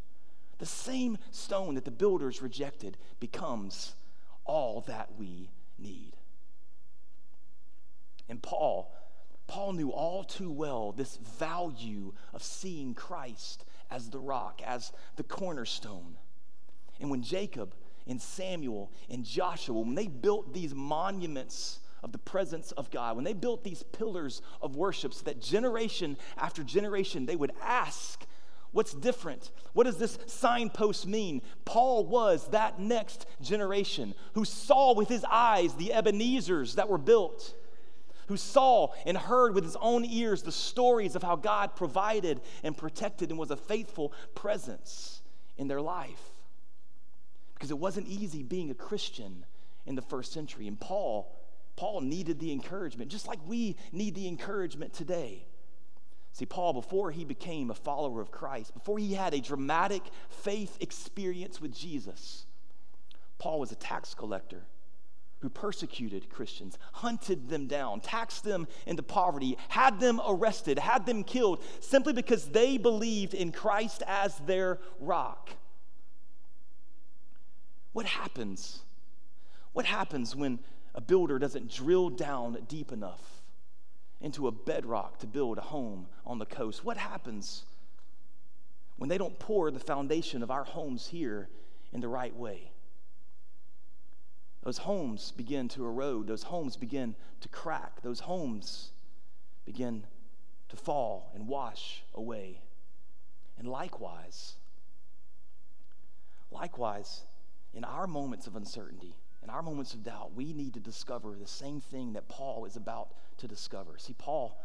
The 0.56 0.64
same 0.64 1.18
stone 1.30 1.74
that 1.74 1.84
the 1.84 1.90
builders 1.90 2.40
rejected 2.40 2.96
becomes 3.20 3.94
all 4.46 4.80
that 4.86 5.10
we 5.18 5.50
need. 5.78 6.14
And 8.30 8.42
Paul, 8.42 8.90
Paul 9.46 9.74
knew 9.74 9.90
all 9.90 10.24
too 10.24 10.50
well 10.50 10.92
this 10.92 11.18
value 11.38 12.14
of 12.32 12.42
seeing 12.42 12.94
Christ 12.94 13.66
as 13.90 14.08
the 14.08 14.18
rock, 14.18 14.62
as 14.64 14.90
the 15.16 15.22
cornerstone. 15.22 16.16
And 16.98 17.10
when 17.10 17.22
Jacob 17.22 17.74
and 18.06 18.22
Samuel 18.22 18.90
and 19.10 19.22
Joshua, 19.22 19.80
when 19.80 19.94
they 19.94 20.06
built 20.06 20.54
these 20.54 20.74
monuments 20.74 21.80
of 22.06 22.12
the 22.12 22.18
presence 22.18 22.70
of 22.70 22.88
God, 22.92 23.16
when 23.16 23.24
they 23.24 23.32
built 23.32 23.64
these 23.64 23.82
pillars 23.82 24.40
of 24.62 24.76
worship 24.76 25.12
so 25.12 25.24
that 25.24 25.42
generation 25.42 26.16
after 26.38 26.62
generation 26.62 27.26
they 27.26 27.34
would 27.34 27.50
ask, 27.60 28.24
What's 28.70 28.92
different? 28.92 29.50
What 29.72 29.84
does 29.84 29.96
this 29.96 30.18
signpost 30.26 31.06
mean? 31.06 31.40
Paul 31.64 32.04
was 32.04 32.48
that 32.48 32.78
next 32.78 33.26
generation 33.40 34.14
who 34.34 34.44
saw 34.44 34.94
with 34.94 35.08
his 35.08 35.24
eyes 35.24 35.74
the 35.74 35.92
Ebenezers 35.92 36.74
that 36.74 36.88
were 36.88 36.98
built, 36.98 37.54
who 38.28 38.36
saw 38.36 38.88
and 39.06 39.16
heard 39.16 39.54
with 39.54 39.64
his 39.64 39.76
own 39.76 40.04
ears 40.04 40.42
the 40.42 40.52
stories 40.52 41.16
of 41.16 41.22
how 41.22 41.36
God 41.36 41.74
provided 41.74 42.40
and 42.62 42.76
protected 42.76 43.30
and 43.30 43.38
was 43.38 43.50
a 43.50 43.56
faithful 43.56 44.12
presence 44.34 45.22
in 45.56 45.68
their 45.68 45.80
life. 45.80 46.34
Because 47.54 47.70
it 47.70 47.78
wasn't 47.78 48.06
easy 48.06 48.42
being 48.42 48.70
a 48.70 48.74
Christian 48.74 49.46
in 49.86 49.94
the 49.94 50.02
first 50.02 50.32
century. 50.32 50.68
And 50.68 50.78
Paul 50.78 51.34
Paul 51.76 52.00
needed 52.00 52.40
the 52.40 52.52
encouragement, 52.52 53.10
just 53.10 53.28
like 53.28 53.38
we 53.46 53.76
need 53.92 54.14
the 54.14 54.26
encouragement 54.26 54.94
today. 54.94 55.46
See, 56.32 56.46
Paul, 56.46 56.72
before 56.72 57.10
he 57.10 57.24
became 57.24 57.70
a 57.70 57.74
follower 57.74 58.20
of 58.20 58.30
Christ, 58.30 58.74
before 58.74 58.98
he 58.98 59.14
had 59.14 59.32
a 59.32 59.40
dramatic 59.40 60.02
faith 60.28 60.76
experience 60.80 61.60
with 61.60 61.74
Jesus, 61.74 62.46
Paul 63.38 63.60
was 63.60 63.72
a 63.72 63.76
tax 63.76 64.14
collector 64.14 64.64
who 65.40 65.50
persecuted 65.50 66.30
Christians, 66.30 66.78
hunted 66.92 67.48
them 67.48 67.66
down, 67.66 68.00
taxed 68.00 68.44
them 68.44 68.66
into 68.86 69.02
poverty, 69.02 69.58
had 69.68 70.00
them 70.00 70.20
arrested, 70.26 70.78
had 70.78 71.04
them 71.04 71.24
killed 71.24 71.62
simply 71.80 72.12
because 72.12 72.46
they 72.46 72.78
believed 72.78 73.34
in 73.34 73.52
Christ 73.52 74.02
as 74.06 74.36
their 74.40 74.78
rock. 74.98 75.50
What 77.92 78.06
happens? 78.06 78.80
What 79.72 79.84
happens 79.84 80.34
when 80.34 80.58
a 80.96 81.00
builder 81.00 81.38
doesn't 81.38 81.70
drill 81.70 82.08
down 82.08 82.56
deep 82.68 82.90
enough 82.90 83.42
into 84.20 84.48
a 84.48 84.52
bedrock 84.52 85.18
to 85.18 85.26
build 85.26 85.58
a 85.58 85.62
home 85.62 86.06
on 86.24 86.38
the 86.38 86.46
coast? 86.46 86.84
What 86.84 86.96
happens 86.96 87.64
when 88.96 89.10
they 89.10 89.18
don't 89.18 89.38
pour 89.38 89.70
the 89.70 89.78
foundation 89.78 90.42
of 90.42 90.50
our 90.50 90.64
homes 90.64 91.06
here 91.06 91.48
in 91.92 92.00
the 92.00 92.08
right 92.08 92.34
way? 92.34 92.72
Those 94.62 94.78
homes 94.78 95.32
begin 95.36 95.68
to 95.68 95.84
erode, 95.84 96.26
those 96.26 96.42
homes 96.42 96.76
begin 96.76 97.14
to 97.40 97.48
crack, 97.48 98.02
those 98.02 98.20
homes 98.20 98.90
begin 99.64 100.04
to 100.70 100.76
fall 100.76 101.30
and 101.34 101.46
wash 101.46 102.02
away. 102.14 102.62
And 103.58 103.68
likewise, 103.68 104.54
likewise, 106.50 107.22
in 107.74 107.84
our 107.84 108.06
moments 108.06 108.46
of 108.46 108.56
uncertainty, 108.56 109.14
in 109.46 109.50
our 109.54 109.62
moments 109.62 109.94
of 109.94 110.02
doubt, 110.02 110.34
we 110.34 110.52
need 110.52 110.74
to 110.74 110.80
discover 110.80 111.36
the 111.38 111.46
same 111.46 111.80
thing 111.80 112.14
that 112.14 112.28
Paul 112.28 112.64
is 112.64 112.74
about 112.74 113.10
to 113.38 113.46
discover. 113.46 113.92
See, 113.96 114.14
Paul, 114.18 114.60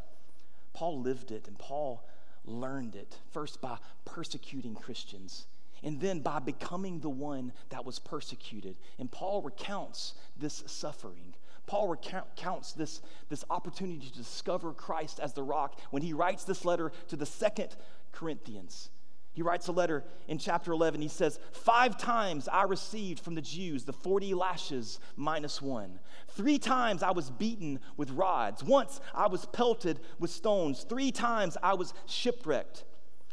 Paul 0.73 1.01
lived 1.01 1.29
it 1.29 1.47
and 1.47 1.55
Paul 1.59 2.03
learned 2.45 2.95
it 2.95 3.15
first 3.29 3.61
by 3.61 3.77
persecuting 4.05 4.73
Christians 4.73 5.45
and 5.83 6.01
then 6.01 6.21
by 6.21 6.39
becoming 6.39 6.99
the 6.99 7.11
one 7.11 7.53
that 7.69 7.85
was 7.85 7.99
persecuted. 7.99 8.75
And 8.97 9.11
Paul 9.11 9.43
recounts 9.43 10.15
this 10.35 10.63
suffering. 10.65 11.35
Paul 11.67 11.87
recounts 11.87 12.73
this, 12.73 13.01
this 13.29 13.45
opportunity 13.51 14.07
to 14.07 14.17
discover 14.17 14.73
Christ 14.73 15.19
as 15.19 15.33
the 15.33 15.43
rock 15.43 15.79
when 15.91 16.01
he 16.01 16.13
writes 16.13 16.43
this 16.43 16.65
letter 16.65 16.91
to 17.09 17.15
the 17.15 17.27
second 17.27 17.75
Corinthians. 18.11 18.89
He 19.33 19.41
writes 19.41 19.67
a 19.67 19.71
letter 19.71 20.03
in 20.27 20.37
chapter 20.37 20.73
11. 20.73 21.01
He 21.01 21.07
says, 21.07 21.39
Five 21.53 21.97
times 21.97 22.49
I 22.49 22.63
received 22.63 23.21
from 23.21 23.35
the 23.35 23.41
Jews 23.41 23.85
the 23.85 23.93
40 23.93 24.33
lashes 24.33 24.99
minus 25.15 25.61
one. 25.61 25.99
Three 26.29 26.57
times 26.57 27.01
I 27.01 27.11
was 27.11 27.29
beaten 27.29 27.79
with 27.95 28.11
rods. 28.11 28.63
Once 28.63 28.99
I 29.13 29.27
was 29.27 29.45
pelted 29.45 29.99
with 30.19 30.31
stones. 30.31 30.83
Three 30.83 31.11
times 31.11 31.57
I 31.63 31.75
was 31.75 31.93
shipwrecked. 32.07 32.83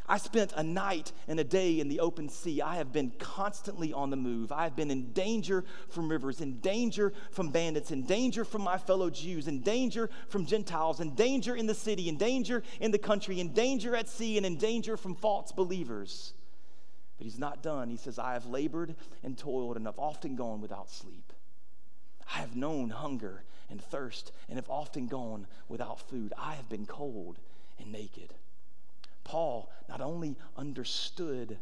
I 0.09 0.17
spent 0.17 0.53
a 0.55 0.63
night 0.63 1.11
and 1.27 1.39
a 1.39 1.43
day 1.43 1.79
in 1.79 1.87
the 1.87 1.99
open 1.99 2.29
sea. 2.29 2.63
I 2.63 2.77
have 2.77 2.91
been 2.91 3.11
constantly 3.19 3.93
on 3.93 4.09
the 4.09 4.17
move. 4.17 4.51
I 4.51 4.63
have 4.63 4.75
been 4.75 4.89
in 4.89 5.13
danger 5.13 5.63
from 5.87 6.09
rivers, 6.09 6.41
in 6.41 6.59
danger 6.61 7.13
from 7.29 7.51
bandits, 7.51 7.91
in 7.91 8.07
danger 8.07 8.43
from 8.43 8.63
my 8.63 8.79
fellow 8.79 9.11
Jews, 9.11 9.47
in 9.47 9.61
danger 9.61 10.09
from 10.27 10.47
Gentiles, 10.47 10.99
in 10.99 11.13
danger 11.13 11.55
in 11.55 11.67
the 11.67 11.75
city, 11.75 12.09
in 12.09 12.17
danger 12.17 12.63
in 12.79 12.89
the 12.89 12.97
country, 12.97 13.39
in 13.39 13.53
danger 13.53 13.95
at 13.95 14.09
sea, 14.09 14.35
and 14.37 14.47
in 14.47 14.57
danger 14.57 14.97
from 14.97 15.13
false 15.13 15.51
believers. 15.51 16.33
But 17.19 17.25
he's 17.25 17.37
not 17.37 17.61
done. 17.61 17.91
He 17.91 17.97
says, 17.97 18.17
I 18.17 18.33
have 18.33 18.47
labored 18.47 18.95
and 19.23 19.37
toiled 19.37 19.77
and 19.77 19.85
have 19.85 19.99
often 19.99 20.35
gone 20.35 20.59
without 20.59 20.89
sleep. 20.89 21.33
I 22.33 22.39
have 22.39 22.55
known 22.55 22.89
hunger 22.89 23.43
and 23.69 23.79
thirst 23.79 24.31
and 24.47 24.57
have 24.57 24.69
often 24.69 25.05
gone 25.05 25.45
without 25.67 25.99
food. 26.09 26.33
I 26.35 26.55
have 26.55 26.67
been 26.67 26.87
cold 26.87 27.37
and 27.77 27.91
naked. 27.91 28.33
Paul 29.29 29.69
not 29.87 30.01
only 30.01 30.35
understood 30.57 31.59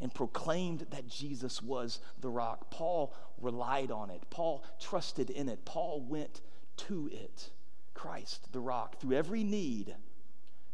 and 0.00 0.14
proclaimed 0.14 0.86
that 0.90 1.08
Jesus 1.08 1.60
was 1.60 1.98
the 2.20 2.28
rock, 2.28 2.70
Paul 2.70 3.12
relied 3.40 3.90
on 3.90 4.08
it. 4.10 4.22
Paul 4.30 4.62
trusted 4.78 5.28
in 5.28 5.48
it. 5.48 5.64
Paul 5.64 6.00
went 6.00 6.42
to 6.76 7.10
it. 7.12 7.50
Christ, 7.92 8.52
the 8.52 8.60
rock, 8.60 9.00
through 9.00 9.16
every 9.16 9.42
need 9.42 9.96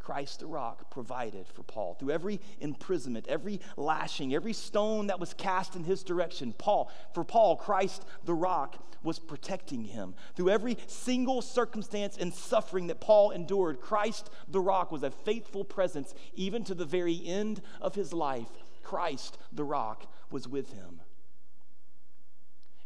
Christ 0.05 0.41
the 0.41 0.45
rock 0.45 0.91
provided 0.91 1.47
for 1.47 1.63
Paul. 1.63 1.95
Through 1.95 2.11
every 2.11 2.39
imprisonment, 2.59 3.25
every 3.27 3.59
lashing, 3.75 4.35
every 4.35 4.53
stone 4.53 5.07
that 5.07 5.19
was 5.19 5.33
cast 5.33 5.75
in 5.75 5.83
his 5.83 6.03
direction, 6.03 6.53
Paul, 6.53 6.91
for 7.15 7.23
Paul, 7.23 7.55
Christ 7.55 8.05
the 8.23 8.35
rock 8.35 8.77
was 9.03 9.17
protecting 9.17 9.83
him. 9.83 10.13
Through 10.35 10.51
every 10.51 10.77
single 10.85 11.41
circumstance 11.41 12.17
and 12.17 12.31
suffering 12.31 12.85
that 12.87 13.01
Paul 13.01 13.31
endured, 13.31 13.81
Christ 13.81 14.29
the 14.47 14.59
rock 14.59 14.91
was 14.91 15.01
a 15.01 15.09
faithful 15.09 15.65
presence 15.65 16.13
even 16.35 16.63
to 16.65 16.75
the 16.75 16.85
very 16.85 17.19
end 17.25 17.63
of 17.81 17.95
his 17.95 18.13
life. 18.13 18.49
Christ 18.83 19.39
the 19.51 19.63
rock 19.63 20.05
was 20.29 20.47
with 20.47 20.71
him. 20.71 21.01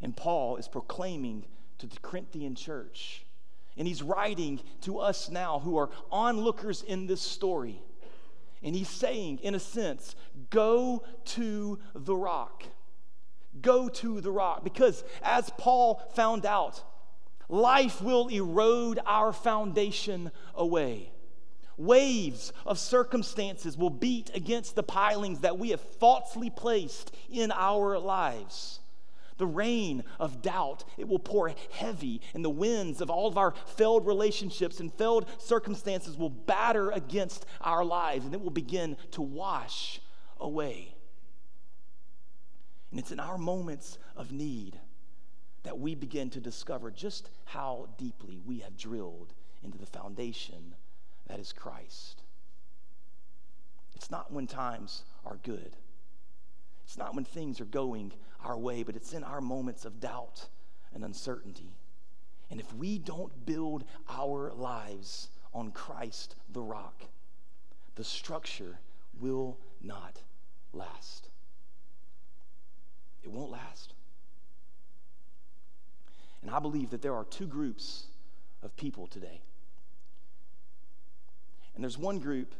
And 0.01 0.15
Paul 0.15 0.55
is 0.55 0.69
proclaiming 0.69 1.47
to 1.79 1.87
the 1.87 1.99
Corinthian 1.99 2.55
church 2.55 3.25
and 3.79 3.87
he's 3.87 4.03
writing 4.03 4.59
to 4.81 4.99
us 4.99 5.29
now 5.29 5.59
who 5.59 5.77
are 5.77 5.89
onlookers 6.11 6.83
in 6.83 7.07
this 7.07 7.21
story. 7.21 7.81
And 8.61 8.75
he's 8.75 8.89
saying, 8.89 9.39
in 9.41 9.55
a 9.55 9.59
sense, 9.59 10.17
go 10.49 11.03
to 11.25 11.79
the 11.95 12.15
rock. 12.15 12.65
Go 13.61 13.87
to 13.87 14.19
the 14.19 14.31
rock. 14.31 14.65
Because 14.65 15.05
as 15.23 15.49
Paul 15.57 16.03
found 16.13 16.45
out, 16.45 16.83
life 17.47 18.01
will 18.01 18.27
erode 18.27 18.99
our 19.05 19.31
foundation 19.31 20.29
away. 20.53 21.13
Waves 21.77 22.51
of 22.65 22.77
circumstances 22.77 23.77
will 23.77 23.89
beat 23.89 24.29
against 24.35 24.75
the 24.75 24.83
pilings 24.83 25.39
that 25.39 25.57
we 25.57 25.69
have 25.69 25.79
falsely 25.79 26.49
placed 26.49 27.15
in 27.29 27.53
our 27.53 27.97
lives 27.97 28.81
the 29.39 29.47
rain 29.47 30.03
of 30.19 30.43
doubt. 30.43 30.83
It 30.97 31.07
will 31.07 31.17
pour 31.17 31.51
heavy, 31.71 32.21
and 32.35 32.45
the 32.45 32.49
winds 32.49 33.01
of 33.01 33.09
all 33.09 33.27
of 33.27 33.37
our 33.37 33.55
failed 33.65 34.05
relationships 34.05 34.79
and 34.79 34.93
failed 34.93 35.27
circumstances 35.39 36.15
will 36.15 36.29
batter 36.29 36.91
against 36.91 37.47
our 37.61 37.83
lives, 37.83 38.25
and 38.25 38.35
it 38.35 38.41
will 38.41 38.51
begin 38.51 38.95
to 39.11 39.23
wash 39.23 39.99
away. 40.39 40.93
And 42.91 42.99
it's 42.99 43.11
in 43.11 43.19
our 43.19 43.37
moments 43.37 43.97
of 44.15 44.31
need 44.31 44.79
that 45.63 45.79
we 45.79 45.95
begin 45.95 46.29
to 46.31 46.39
discover 46.39 46.91
just 46.91 47.29
how 47.45 47.89
deeply 47.97 48.39
we 48.45 48.59
have 48.59 48.77
drilled 48.77 49.33
into 49.63 49.77
the 49.77 49.85
foundation 49.85 50.75
that 51.27 51.39
is 51.39 51.51
Christ. 51.51 52.23
It's 53.95 54.09
not 54.09 54.31
when 54.31 54.47
times 54.47 55.03
are 55.25 55.37
good. 55.43 55.75
It's 56.85 56.97
not 56.97 57.13
when 57.13 57.25
things 57.25 57.61
are 57.61 57.65
going 57.65 58.13
our 58.43 58.57
way, 58.57 58.83
but 58.83 58.95
it's 58.95 59.13
in 59.13 59.23
our 59.23 59.41
moments 59.41 59.85
of 59.85 59.99
doubt 59.99 60.47
and 60.93 61.03
uncertainty. 61.03 61.71
And 62.49 62.59
if 62.59 62.73
we 62.73 62.97
don't 62.97 63.45
build 63.45 63.83
our 64.09 64.51
lives 64.53 65.29
on 65.53 65.71
Christ 65.71 66.35
the 66.51 66.61
rock, 66.61 67.03
the 67.95 68.03
structure 68.03 68.79
will 69.19 69.57
not 69.81 70.21
last. 70.73 71.29
It 73.23 73.31
won't 73.31 73.51
last. 73.51 73.93
And 76.41 76.49
I 76.49 76.59
believe 76.59 76.91
that 76.91 77.01
there 77.01 77.13
are 77.13 77.25
two 77.25 77.47
groups 77.47 78.05
of 78.63 78.75
people 78.77 79.07
today. 79.07 79.41
And 81.75 81.83
there's 81.83 81.97
one 81.97 82.19
group, 82.19 82.55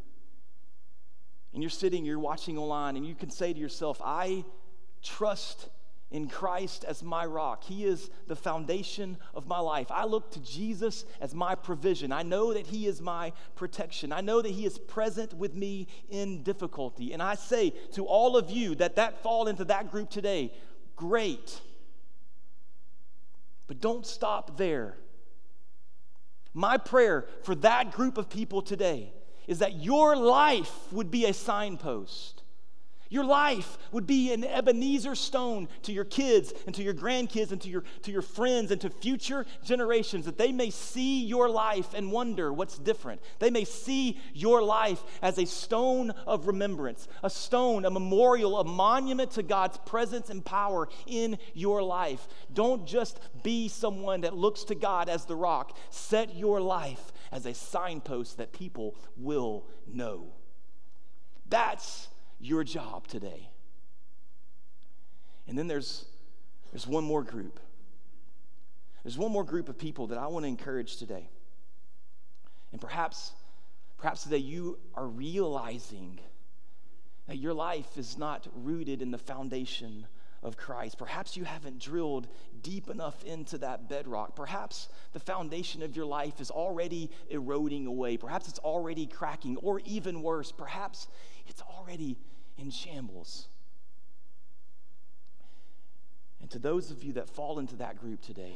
and 1.53 1.63
you're 1.63 1.69
sitting, 1.69 2.05
you're 2.05 2.19
watching 2.19 2.57
online, 2.57 2.95
and 2.95 3.05
you 3.05 3.15
can 3.15 3.29
say 3.29 3.53
to 3.53 3.59
yourself, 3.59 4.01
I 4.03 4.45
trust 5.01 5.69
in 6.11 6.27
Christ 6.27 6.85
as 6.85 7.03
my 7.03 7.25
rock. 7.25 7.63
He 7.63 7.85
is 7.85 8.09
the 8.27 8.35
foundation 8.35 9.17
of 9.35 9.47
my 9.47 9.59
life. 9.59 9.87
I 9.91 10.05
look 10.05 10.31
to 10.31 10.39
Jesus 10.39 11.05
as 11.21 11.35
my 11.35 11.53
provision. 11.53 12.11
I 12.11 12.23
know 12.23 12.53
that 12.53 12.65
He 12.65 12.87
is 12.87 12.99
my 12.99 13.31
protection. 13.55 14.11
I 14.11 14.21
know 14.21 14.41
that 14.41 14.51
He 14.51 14.65
is 14.65 14.79
present 14.79 15.33
with 15.33 15.53
me 15.53 15.87
in 16.09 16.41
difficulty. 16.41 17.13
And 17.13 17.21
I 17.21 17.35
say 17.35 17.71
to 17.93 18.05
all 18.05 18.37
of 18.37 18.49
you 18.49 18.73
that 18.75 18.95
that 18.95 19.21
fall 19.21 19.47
into 19.47 19.65
that 19.65 19.91
group 19.91 20.09
today, 20.09 20.51
great. 20.95 21.61
But 23.67 23.79
don't 23.79 24.05
stop 24.05 24.57
there. 24.57 24.97
My 26.55 26.77
prayer 26.77 27.27
for 27.43 27.53
that 27.55 27.91
group 27.91 28.17
of 28.17 28.29
people 28.29 28.63
today 28.63 29.13
is 29.45 29.59
that 29.59 29.75
your 29.75 30.15
life 30.15 30.91
would 30.91 31.11
be 31.11 31.25
a 31.25 31.33
signpost 31.33 32.38
your 33.09 33.25
life 33.25 33.77
would 33.91 34.05
be 34.05 34.31
an 34.31 34.43
Ebenezer 34.43 35.15
stone 35.15 35.67
to 35.83 35.91
your 35.91 36.05
kids 36.05 36.53
and 36.67 36.75
to 36.75 36.83
your 36.83 36.93
grandkids 36.93 37.51
and 37.51 37.59
to 37.61 37.69
your, 37.69 37.83
to 38.03 38.11
your 38.11 38.21
friends 38.21 38.69
and 38.69 38.79
to 38.81 38.89
future 38.89 39.45
generations 39.63 40.25
that 40.25 40.37
they 40.37 40.51
may 40.51 40.69
see 40.69 41.25
your 41.25 41.49
life 41.49 41.93
and 41.95 42.11
wonder 42.11 42.53
what's 42.53 42.77
different. 42.77 43.21
They 43.39 43.49
may 43.49 43.65
see 43.65 44.19
your 44.33 44.61
life 44.61 45.01
as 45.23 45.39
a 45.39 45.45
stone 45.45 46.11
of 46.27 46.45
remembrance, 46.45 47.07
a 47.23 47.29
stone, 47.29 47.83
a 47.85 47.89
memorial, 47.89 48.59
a 48.59 48.63
monument 48.63 49.31
to 49.31 49.43
God's 49.43 49.79
presence 49.79 50.29
and 50.29 50.45
power 50.45 50.87
in 51.07 51.39
your 51.55 51.81
life. 51.81 52.27
Don't 52.53 52.85
just 52.85 53.19
be 53.41 53.69
someone 53.69 54.21
that 54.21 54.35
looks 54.35 54.65
to 54.65 54.75
God 54.75 55.09
as 55.09 55.25
the 55.25 55.35
rock, 55.35 55.75
set 55.89 56.35
your 56.35 56.61
life 56.61 57.11
as 57.31 57.47
a 57.47 57.55
signpost 57.55 58.37
that 58.37 58.53
people 58.53 58.95
will 59.17 59.65
know. 59.91 60.33
That's 61.49 62.08
your 62.39 62.63
job 62.63 63.07
today. 63.07 63.49
And 65.47 65.57
then 65.57 65.67
there's, 65.67 66.05
there's 66.71 66.87
one 66.87 67.03
more 67.03 67.23
group. 67.23 67.59
There's 69.03 69.17
one 69.17 69.31
more 69.31 69.43
group 69.43 69.69
of 69.69 69.77
people 69.77 70.07
that 70.07 70.17
I 70.17 70.27
want 70.27 70.43
to 70.43 70.47
encourage 70.47 70.97
today. 70.97 71.29
And 72.71 72.79
perhaps, 72.79 73.31
perhaps 73.97 74.23
today 74.23 74.37
you 74.37 74.77
are 74.93 75.07
realizing 75.07 76.19
that 77.27 77.37
your 77.37 77.53
life 77.53 77.97
is 77.97 78.17
not 78.17 78.47
rooted 78.55 79.01
in 79.01 79.11
the 79.11 79.17
foundation 79.17 80.07
of 80.41 80.55
Christ. 80.57 80.97
Perhaps 80.97 81.35
you 81.35 81.43
haven't 81.43 81.79
drilled 81.79 82.27
deep 82.61 82.89
enough 82.89 83.23
into 83.23 83.57
that 83.57 83.89
bedrock. 83.89 84.35
Perhaps 84.35 84.89
the 85.13 85.19
foundation 85.19 85.83
of 85.83 85.95
your 85.95 86.05
life 86.05 86.39
is 86.39 86.49
already 86.49 87.09
eroding 87.29 87.87
away. 87.87 88.17
Perhaps 88.17 88.47
it's 88.47 88.59
already 88.59 89.05
cracking, 89.05 89.57
or 89.57 89.81
even 89.85 90.21
worse, 90.21 90.51
perhaps 90.51 91.07
it's 91.47 91.61
already 91.61 92.15
in 92.59 92.69
shambles. 92.69 93.47
And 96.41 96.49
to 96.51 96.59
those 96.59 96.91
of 96.91 97.03
you 97.03 97.13
that 97.13 97.29
fall 97.29 97.59
into 97.59 97.75
that 97.77 97.99
group 97.99 98.21
today, 98.21 98.55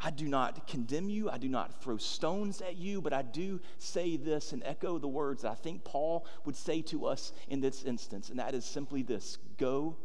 I 0.00 0.10
do 0.10 0.28
not 0.28 0.68
condemn 0.68 1.10
you. 1.10 1.28
I 1.28 1.38
do 1.38 1.48
not 1.48 1.82
throw 1.82 1.96
stones 1.96 2.60
at 2.60 2.76
you, 2.76 3.00
but 3.00 3.12
I 3.12 3.22
do 3.22 3.60
say 3.78 4.16
this 4.16 4.52
and 4.52 4.62
echo 4.64 4.98
the 4.98 5.08
words 5.08 5.42
that 5.42 5.50
I 5.50 5.54
think 5.56 5.82
Paul 5.84 6.24
would 6.44 6.54
say 6.54 6.82
to 6.82 7.06
us 7.06 7.32
in 7.48 7.60
this 7.60 7.82
instance, 7.82 8.30
and 8.30 8.38
that 8.38 8.54
is 8.54 8.64
simply 8.64 9.02
this 9.02 9.38
go 9.56 9.96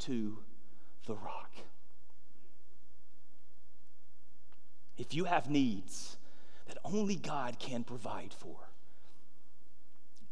to 0.00 0.38
the 1.06 1.14
rock. 1.14 1.52
If 4.96 5.14
you 5.14 5.24
have 5.24 5.50
needs 5.50 6.16
that 6.66 6.78
only 6.82 7.16
God 7.16 7.58
can 7.58 7.84
provide 7.84 8.32
for, 8.32 8.56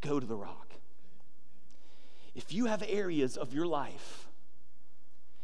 go 0.00 0.18
to 0.18 0.26
the 0.26 0.36
rock 0.36 0.73
if 2.34 2.52
you 2.52 2.66
have 2.66 2.82
areas 2.86 3.36
of 3.36 3.54
your 3.54 3.66
life, 3.66 4.28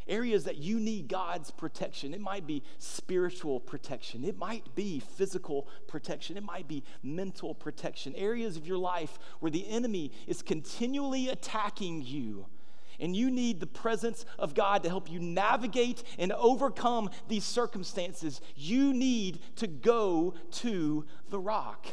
areas 0.08 0.44
that 0.44 0.56
you 0.56 0.80
need 0.80 1.08
God's 1.08 1.50
protection, 1.50 2.12
it 2.12 2.20
might 2.20 2.46
be 2.46 2.62
spiritual 2.78 3.60
protection, 3.60 4.24
it 4.24 4.36
might 4.36 4.74
be 4.74 5.00
physical 5.00 5.68
protection, 5.86 6.36
it 6.36 6.42
might 6.42 6.66
be 6.66 6.82
mental 7.02 7.54
protection, 7.54 8.14
areas 8.16 8.56
of 8.56 8.66
your 8.66 8.78
life 8.78 9.18
where 9.38 9.50
the 9.50 9.68
enemy 9.68 10.12
is 10.26 10.42
continually 10.42 11.28
attacking 11.28 12.02
you. 12.02 12.46
And 12.98 13.16
you 13.16 13.30
need 13.30 13.60
the 13.60 13.66
presence 13.66 14.26
of 14.38 14.54
God 14.54 14.82
to 14.82 14.90
help 14.90 15.10
you 15.10 15.20
navigate 15.20 16.02
and 16.18 16.32
overcome 16.32 17.08
these 17.28 17.44
circumstances. 17.44 18.42
You 18.54 18.92
need 18.92 19.40
to 19.56 19.66
go 19.66 20.34
to 20.52 21.06
the 21.30 21.38
rock 21.38 21.86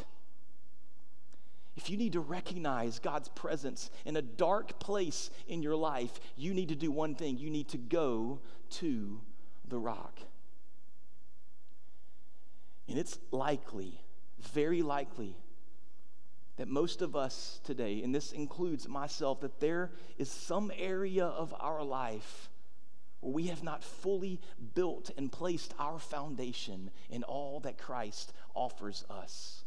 if 1.78 1.88
you 1.88 1.96
need 1.96 2.14
to 2.14 2.20
recognize 2.20 2.98
God's 2.98 3.28
presence 3.28 3.88
in 4.04 4.16
a 4.16 4.22
dark 4.22 4.80
place 4.80 5.30
in 5.46 5.62
your 5.62 5.76
life, 5.76 6.10
you 6.36 6.52
need 6.52 6.70
to 6.70 6.74
do 6.74 6.90
one 6.90 7.14
thing 7.14 7.38
you 7.38 7.50
need 7.50 7.68
to 7.68 7.78
go 7.78 8.40
to 8.70 9.20
the 9.68 9.78
rock. 9.78 10.18
And 12.88 12.98
it's 12.98 13.20
likely, 13.30 14.00
very 14.40 14.82
likely, 14.82 15.36
that 16.56 16.66
most 16.66 17.00
of 17.00 17.14
us 17.14 17.60
today, 17.62 18.02
and 18.02 18.12
this 18.12 18.32
includes 18.32 18.88
myself, 18.88 19.40
that 19.42 19.60
there 19.60 19.92
is 20.18 20.28
some 20.28 20.72
area 20.76 21.26
of 21.26 21.54
our 21.60 21.84
life 21.84 22.50
where 23.20 23.32
we 23.32 23.46
have 23.46 23.62
not 23.62 23.84
fully 23.84 24.40
built 24.74 25.12
and 25.16 25.30
placed 25.30 25.74
our 25.78 26.00
foundation 26.00 26.90
in 27.08 27.22
all 27.22 27.60
that 27.60 27.78
Christ 27.78 28.32
offers 28.56 29.04
us. 29.08 29.62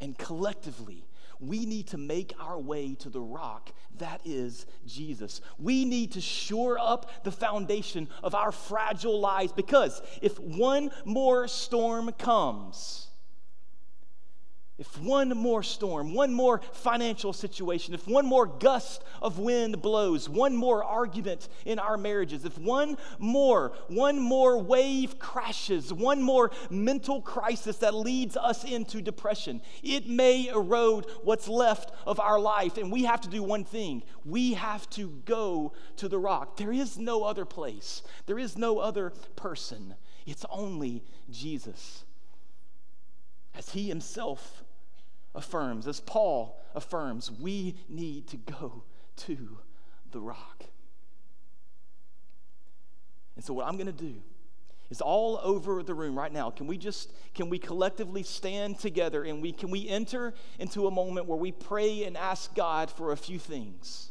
And 0.00 0.16
collectively, 0.16 1.06
we 1.40 1.66
need 1.66 1.88
to 1.88 1.98
make 1.98 2.34
our 2.40 2.58
way 2.58 2.94
to 2.96 3.10
the 3.10 3.20
rock 3.20 3.72
that 3.98 4.20
is 4.24 4.66
Jesus. 4.86 5.40
We 5.58 5.84
need 5.84 6.12
to 6.12 6.20
shore 6.20 6.78
up 6.78 7.24
the 7.24 7.32
foundation 7.32 8.08
of 8.22 8.34
our 8.34 8.52
fragile 8.52 9.20
lives 9.20 9.52
because 9.52 10.02
if 10.22 10.38
one 10.38 10.90
more 11.04 11.48
storm 11.48 12.12
comes, 12.12 13.08
if 14.78 15.00
one 15.00 15.30
more 15.30 15.62
storm, 15.62 16.12
one 16.12 16.34
more 16.34 16.60
financial 16.72 17.32
situation, 17.32 17.94
if 17.94 18.06
one 18.06 18.26
more 18.26 18.44
gust 18.44 19.02
of 19.22 19.38
wind 19.38 19.80
blows, 19.80 20.28
one 20.28 20.54
more 20.54 20.84
argument 20.84 21.48
in 21.64 21.78
our 21.78 21.96
marriages, 21.96 22.44
if 22.44 22.58
one 22.58 22.98
more, 23.18 23.72
one 23.88 24.20
more 24.20 24.58
wave 24.58 25.18
crashes, 25.18 25.94
one 25.94 26.20
more 26.20 26.50
mental 26.68 27.22
crisis 27.22 27.78
that 27.78 27.94
leads 27.94 28.36
us 28.36 28.64
into 28.64 29.00
depression, 29.00 29.62
it 29.82 30.08
may 30.08 30.48
erode 30.48 31.06
what's 31.22 31.48
left 31.48 31.92
of 32.06 32.20
our 32.20 32.38
life. 32.38 32.76
And 32.76 32.92
we 32.92 33.04
have 33.04 33.22
to 33.22 33.30
do 33.30 33.42
one 33.42 33.64
thing 33.64 34.02
we 34.26 34.54
have 34.54 34.90
to 34.90 35.08
go 35.24 35.72
to 35.96 36.08
the 36.08 36.18
rock. 36.18 36.58
There 36.58 36.72
is 36.72 36.98
no 36.98 37.24
other 37.24 37.46
place, 37.46 38.02
there 38.26 38.38
is 38.38 38.58
no 38.58 38.78
other 38.78 39.10
person. 39.36 39.94
It's 40.26 40.44
only 40.50 41.04
Jesus. 41.30 42.04
As 43.54 43.70
he 43.70 43.88
himself 43.88 44.64
affirms, 45.36 45.86
as 45.86 46.00
Paul 46.00 46.58
affirms, 46.74 47.30
we 47.30 47.76
need 47.88 48.26
to 48.28 48.36
go 48.36 48.82
to 49.16 49.58
the 50.10 50.20
rock. 50.20 50.64
And 53.36 53.44
so, 53.44 53.52
what 53.52 53.66
I'm 53.66 53.76
going 53.76 53.86
to 53.86 53.92
do 53.92 54.14
is 54.88 55.00
all 55.00 55.38
over 55.42 55.82
the 55.82 55.94
room 55.94 56.16
right 56.16 56.32
now. 56.32 56.50
Can 56.50 56.66
we 56.66 56.78
just, 56.78 57.12
can 57.34 57.50
we 57.50 57.58
collectively 57.58 58.22
stand 58.22 58.78
together 58.78 59.24
and 59.24 59.42
we, 59.42 59.52
can 59.52 59.70
we 59.70 59.88
enter 59.88 60.32
into 60.58 60.86
a 60.86 60.90
moment 60.90 61.26
where 61.26 61.38
we 61.38 61.52
pray 61.52 62.04
and 62.04 62.16
ask 62.16 62.54
God 62.54 62.90
for 62.90 63.12
a 63.12 63.16
few 63.16 63.38
things? 63.38 64.10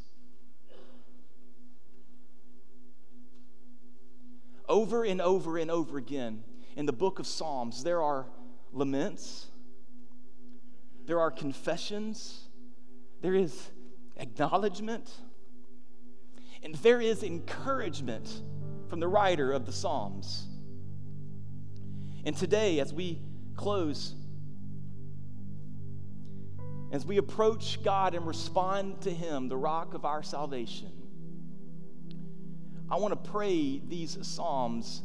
Over 4.67 5.03
and 5.03 5.21
over 5.21 5.57
and 5.57 5.71
over 5.71 5.97
again 5.97 6.43
in 6.75 6.85
the 6.85 6.93
book 6.93 7.19
of 7.19 7.27
Psalms, 7.27 7.83
there 7.83 8.01
are 8.01 8.25
laments 8.73 9.47
there 11.05 11.19
are 11.19 11.31
confessions, 11.31 12.49
there 13.21 13.35
is 13.35 13.69
acknowledgement, 14.17 15.11
and 16.63 16.75
there 16.75 17.01
is 17.01 17.23
encouragement 17.23 18.41
from 18.89 18.99
the 18.99 19.07
writer 19.07 19.51
of 19.51 19.65
the 19.65 19.71
Psalms. 19.71 20.47
And 22.23 22.35
today, 22.35 22.79
as 22.79 22.93
we 22.93 23.19
close, 23.55 24.15
As 26.95 27.05
we 27.05 27.17
approach 27.17 27.83
God 27.83 28.15
and 28.15 28.25
respond 28.25 29.01
to 29.01 29.11
Him, 29.11 29.49
the 29.49 29.57
rock 29.57 29.93
of 29.95 30.05
our 30.05 30.23
salvation, 30.23 30.91
I 32.89 32.95
want 32.97 33.11
to 33.21 33.29
pray 33.29 33.81
these 33.85 34.17
Psalms 34.21 35.01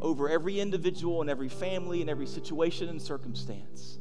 over 0.00 0.28
every 0.28 0.60
individual 0.60 1.22
and 1.22 1.30
every 1.30 1.48
family 1.48 2.02
and 2.02 2.10
every 2.10 2.26
situation 2.26 2.90
and 2.90 3.00
circumstance. 3.00 3.98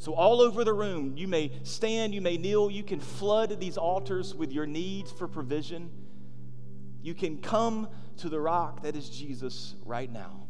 So, 0.00 0.14
all 0.14 0.40
over 0.40 0.62
the 0.62 0.72
room, 0.72 1.16
you 1.16 1.26
may 1.26 1.50
stand, 1.64 2.14
you 2.14 2.20
may 2.20 2.38
kneel, 2.38 2.70
you 2.70 2.84
can 2.84 3.00
flood 3.00 3.58
these 3.58 3.76
altars 3.76 4.32
with 4.32 4.52
your 4.52 4.66
needs 4.66 5.10
for 5.10 5.26
provision. 5.26 5.90
You 7.02 7.14
can 7.14 7.38
come 7.38 7.88
to 8.18 8.28
the 8.28 8.40
rock 8.40 8.82
that 8.82 8.94
is 8.94 9.10
Jesus 9.10 9.74
right 9.84 10.10
now. 10.10 10.46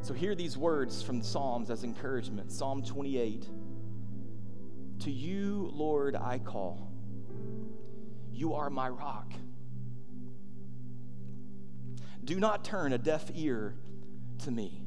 So, 0.00 0.14
hear 0.14 0.34
these 0.34 0.56
words 0.56 1.02
from 1.02 1.18
the 1.18 1.24
Psalms 1.24 1.68
as 1.68 1.84
encouragement 1.84 2.50
Psalm 2.50 2.82
28 2.82 3.46
To 5.00 5.10
you, 5.10 5.70
Lord, 5.74 6.16
I 6.16 6.38
call. 6.38 6.90
You 8.32 8.54
are 8.54 8.70
my 8.70 8.88
rock. 8.88 9.32
Do 12.24 12.40
not 12.40 12.64
turn 12.64 12.94
a 12.94 12.98
deaf 12.98 13.30
ear 13.34 13.74
to 14.44 14.50
me. 14.50 14.83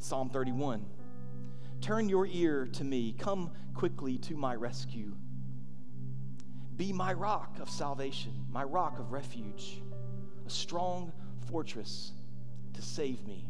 Psalm 0.00 0.30
31 0.30 0.84
Turn 1.82 2.08
your 2.08 2.26
ear 2.26 2.66
to 2.72 2.84
me, 2.84 3.14
come 3.18 3.50
quickly 3.74 4.16
to 4.18 4.34
my 4.34 4.54
rescue. 4.54 5.14
Be 6.76 6.92
my 6.92 7.12
rock 7.12 7.58
of 7.60 7.68
salvation, 7.68 8.46
my 8.50 8.64
rock 8.64 8.98
of 8.98 9.12
refuge, 9.12 9.82
a 10.46 10.50
strong 10.50 11.12
fortress 11.46 12.12
to 12.72 12.82
save 12.82 13.26
me. 13.26 13.46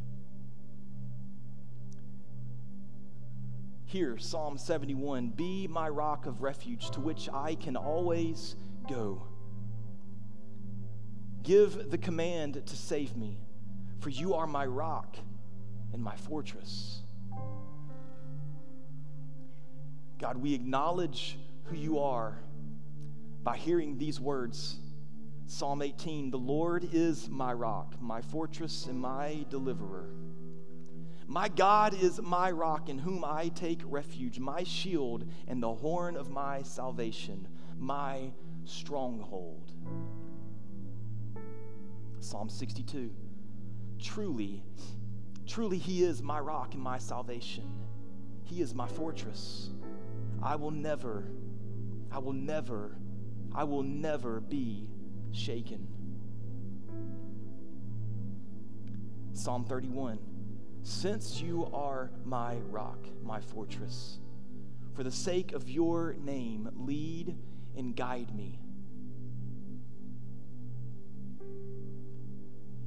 Here, 3.84 4.18
Psalm 4.18 4.58
71 4.58 5.30
Be 5.30 5.68
my 5.68 5.88
rock 5.88 6.26
of 6.26 6.42
refuge 6.42 6.90
to 6.90 7.00
which 7.00 7.28
I 7.32 7.54
can 7.54 7.76
always 7.76 8.56
go. 8.88 9.22
Give 11.44 11.90
the 11.90 11.98
command 11.98 12.66
to 12.66 12.76
save 12.76 13.16
me, 13.16 13.38
for 14.00 14.10
you 14.10 14.34
are 14.34 14.48
my 14.48 14.66
rock 14.66 15.16
and 15.92 16.02
my 16.02 16.16
fortress. 16.16 17.02
God, 20.18 20.36
we 20.36 20.54
acknowledge 20.54 21.38
who 21.64 21.76
you 21.76 21.98
are 21.98 22.38
by 23.42 23.56
hearing 23.56 23.96
these 23.96 24.20
words. 24.20 24.78
Psalm 25.46 25.82
18 25.82 26.30
The 26.30 26.36
Lord 26.36 26.88
is 26.92 27.28
my 27.28 27.52
rock, 27.52 27.94
my 28.00 28.20
fortress, 28.20 28.86
and 28.86 29.00
my 29.00 29.44
deliverer. 29.48 30.10
My 31.26 31.48
God 31.48 31.94
is 31.94 32.20
my 32.20 32.50
rock 32.50 32.88
in 32.88 32.98
whom 32.98 33.24
I 33.24 33.48
take 33.54 33.80
refuge, 33.84 34.38
my 34.38 34.64
shield 34.64 35.24
and 35.46 35.62
the 35.62 35.72
horn 35.72 36.16
of 36.16 36.28
my 36.28 36.62
salvation, 36.62 37.46
my 37.78 38.32
stronghold. 38.64 39.72
Psalm 42.18 42.48
62 42.48 43.12
Truly, 44.00 44.62
truly, 45.50 45.78
He 45.78 46.04
is 46.04 46.22
my 46.22 46.38
rock 46.38 46.74
and 46.74 46.82
my 46.82 46.98
salvation. 46.98 47.64
He 48.44 48.62
is 48.62 48.74
my 48.74 48.86
fortress. 48.86 49.70
I 50.42 50.56
will 50.56 50.70
never, 50.70 51.24
I 52.10 52.18
will 52.18 52.32
never, 52.32 52.96
I 53.52 53.64
will 53.64 53.82
never 53.82 54.40
be 54.40 54.88
shaken. 55.32 55.88
Psalm 59.32 59.64
31 59.64 60.18
Since 60.82 61.40
you 61.40 61.68
are 61.72 62.10
my 62.24 62.56
rock, 62.70 62.98
my 63.22 63.40
fortress, 63.40 64.18
for 64.94 65.02
the 65.02 65.10
sake 65.10 65.52
of 65.52 65.68
your 65.68 66.14
name, 66.14 66.70
lead 66.76 67.36
and 67.76 67.96
guide 67.96 68.34
me. 68.34 68.60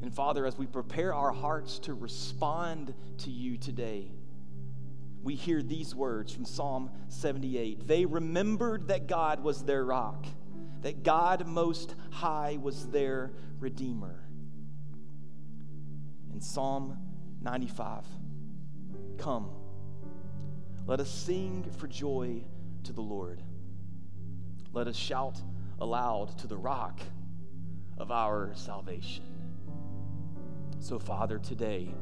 And 0.04 0.14
Father, 0.14 0.46
as 0.46 0.58
we 0.58 0.68
prepare 0.68 1.14
our 1.14 1.32
hearts 1.32 1.80
to 1.80 1.94
respond 1.94 2.94
to 3.20 3.32
you 3.32 3.56
today, 3.58 4.12
we 5.24 5.34
hear 5.34 5.62
these 5.64 5.96
words 5.96 6.34
from 6.34 6.44
Psalm 6.44 6.92
78. 7.08 7.88
They 7.88 8.06
remembered 8.06 8.90
that 8.90 9.08
God 9.08 9.42
was 9.42 9.64
their 9.64 9.86
rock, 9.86 10.26
that 10.82 11.04
God 11.04 11.48
Most 11.48 11.96
High 12.12 12.58
was 12.62 12.90
their 12.90 13.32
Redeemer. 13.62 14.26
In 16.34 16.42
Psalm 16.42 16.98
95, 17.42 18.04
come, 19.18 19.52
let 20.86 21.00
us 21.00 21.10
sing 21.10 21.66
for 21.78 21.88
joy 21.88 22.44
to 22.84 22.92
the 22.92 23.00
Lord. 23.00 23.42
Let 24.74 24.90
us 24.90 24.98
shout 24.98 25.42
aloud 25.80 26.38
to 26.40 26.48
the 26.48 26.58
rock 26.58 27.00
of 27.98 28.12
our 28.12 28.52
salvation. 28.56 29.33
So, 30.84 31.00
Father, 31.00 31.40
today, 31.40 31.96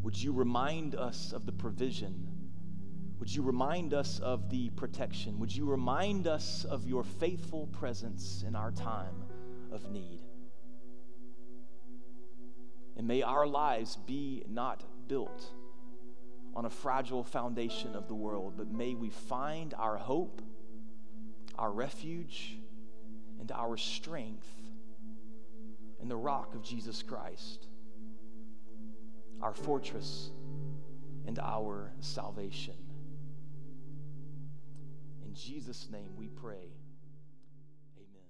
would 0.00 0.16
you 0.16 0.32
remind 0.32 0.94
us 0.94 1.32
of 1.32 1.44
the 1.44 1.50
provision? 1.50 2.28
Would 3.18 3.34
you 3.34 3.42
remind 3.42 3.92
us 3.94 4.20
of 4.20 4.48
the 4.48 4.70
protection? 4.70 5.40
Would 5.40 5.52
you 5.52 5.68
remind 5.68 6.28
us 6.28 6.64
of 6.64 6.86
your 6.86 7.02
faithful 7.02 7.66
presence 7.66 8.44
in 8.46 8.54
our 8.54 8.70
time 8.70 9.24
of 9.72 9.90
need? 9.90 10.22
And 12.96 13.08
may 13.08 13.22
our 13.22 13.44
lives 13.44 13.96
be 14.06 14.44
not 14.48 14.84
built 15.08 15.44
on 16.54 16.64
a 16.64 16.70
fragile 16.70 17.24
foundation 17.24 17.96
of 17.96 18.06
the 18.06 18.14
world, 18.14 18.54
but 18.56 18.70
may 18.70 18.94
we 18.94 19.10
find 19.10 19.74
our 19.74 19.96
hope, 19.96 20.40
our 21.58 21.72
refuge, 21.72 22.56
and 23.40 23.50
our 23.50 23.76
strength 23.76 24.61
in 26.02 26.08
the 26.08 26.16
rock 26.16 26.54
of 26.54 26.62
Jesus 26.62 27.02
Christ, 27.02 27.68
our 29.40 29.54
fortress 29.54 30.30
and 31.26 31.38
our 31.38 31.92
salvation. 32.00 32.74
In 35.24 35.32
Jesus' 35.34 35.88
name 35.90 36.10
we 36.16 36.26
pray. 36.26 36.74
Amen. 37.96 38.28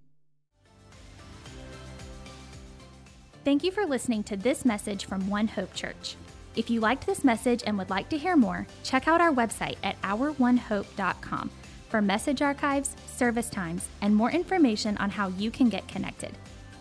Thank 3.44 3.64
you 3.64 3.72
for 3.72 3.86
listening 3.86 4.22
to 4.24 4.36
this 4.36 4.64
message 4.64 5.06
from 5.06 5.28
One 5.28 5.48
Hope 5.48 5.74
Church. 5.74 6.16
If 6.54 6.68
you 6.68 6.80
liked 6.80 7.06
this 7.06 7.24
message 7.24 7.62
and 7.66 7.78
would 7.78 7.88
like 7.88 8.10
to 8.10 8.18
hear 8.18 8.36
more, 8.36 8.66
check 8.84 9.08
out 9.08 9.22
our 9.22 9.32
website 9.32 9.76
at 9.82 10.00
ouronehope.com 10.02 11.50
for 11.88 12.02
message 12.02 12.42
archives, 12.42 12.94
service 13.06 13.48
times, 13.48 13.88
and 14.02 14.14
more 14.14 14.30
information 14.30 14.96
on 14.98 15.10
how 15.10 15.28
you 15.28 15.50
can 15.50 15.70
get 15.70 15.88
connected. 15.88 16.36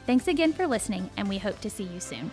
Thanks 0.06 0.28
again 0.28 0.54
for 0.54 0.68
listening, 0.68 1.10
and 1.16 1.30
we 1.30 1.38
hope 1.38 1.62
to 1.62 1.70
see 1.70 1.84
you 1.84 2.00
soon. 2.00 2.32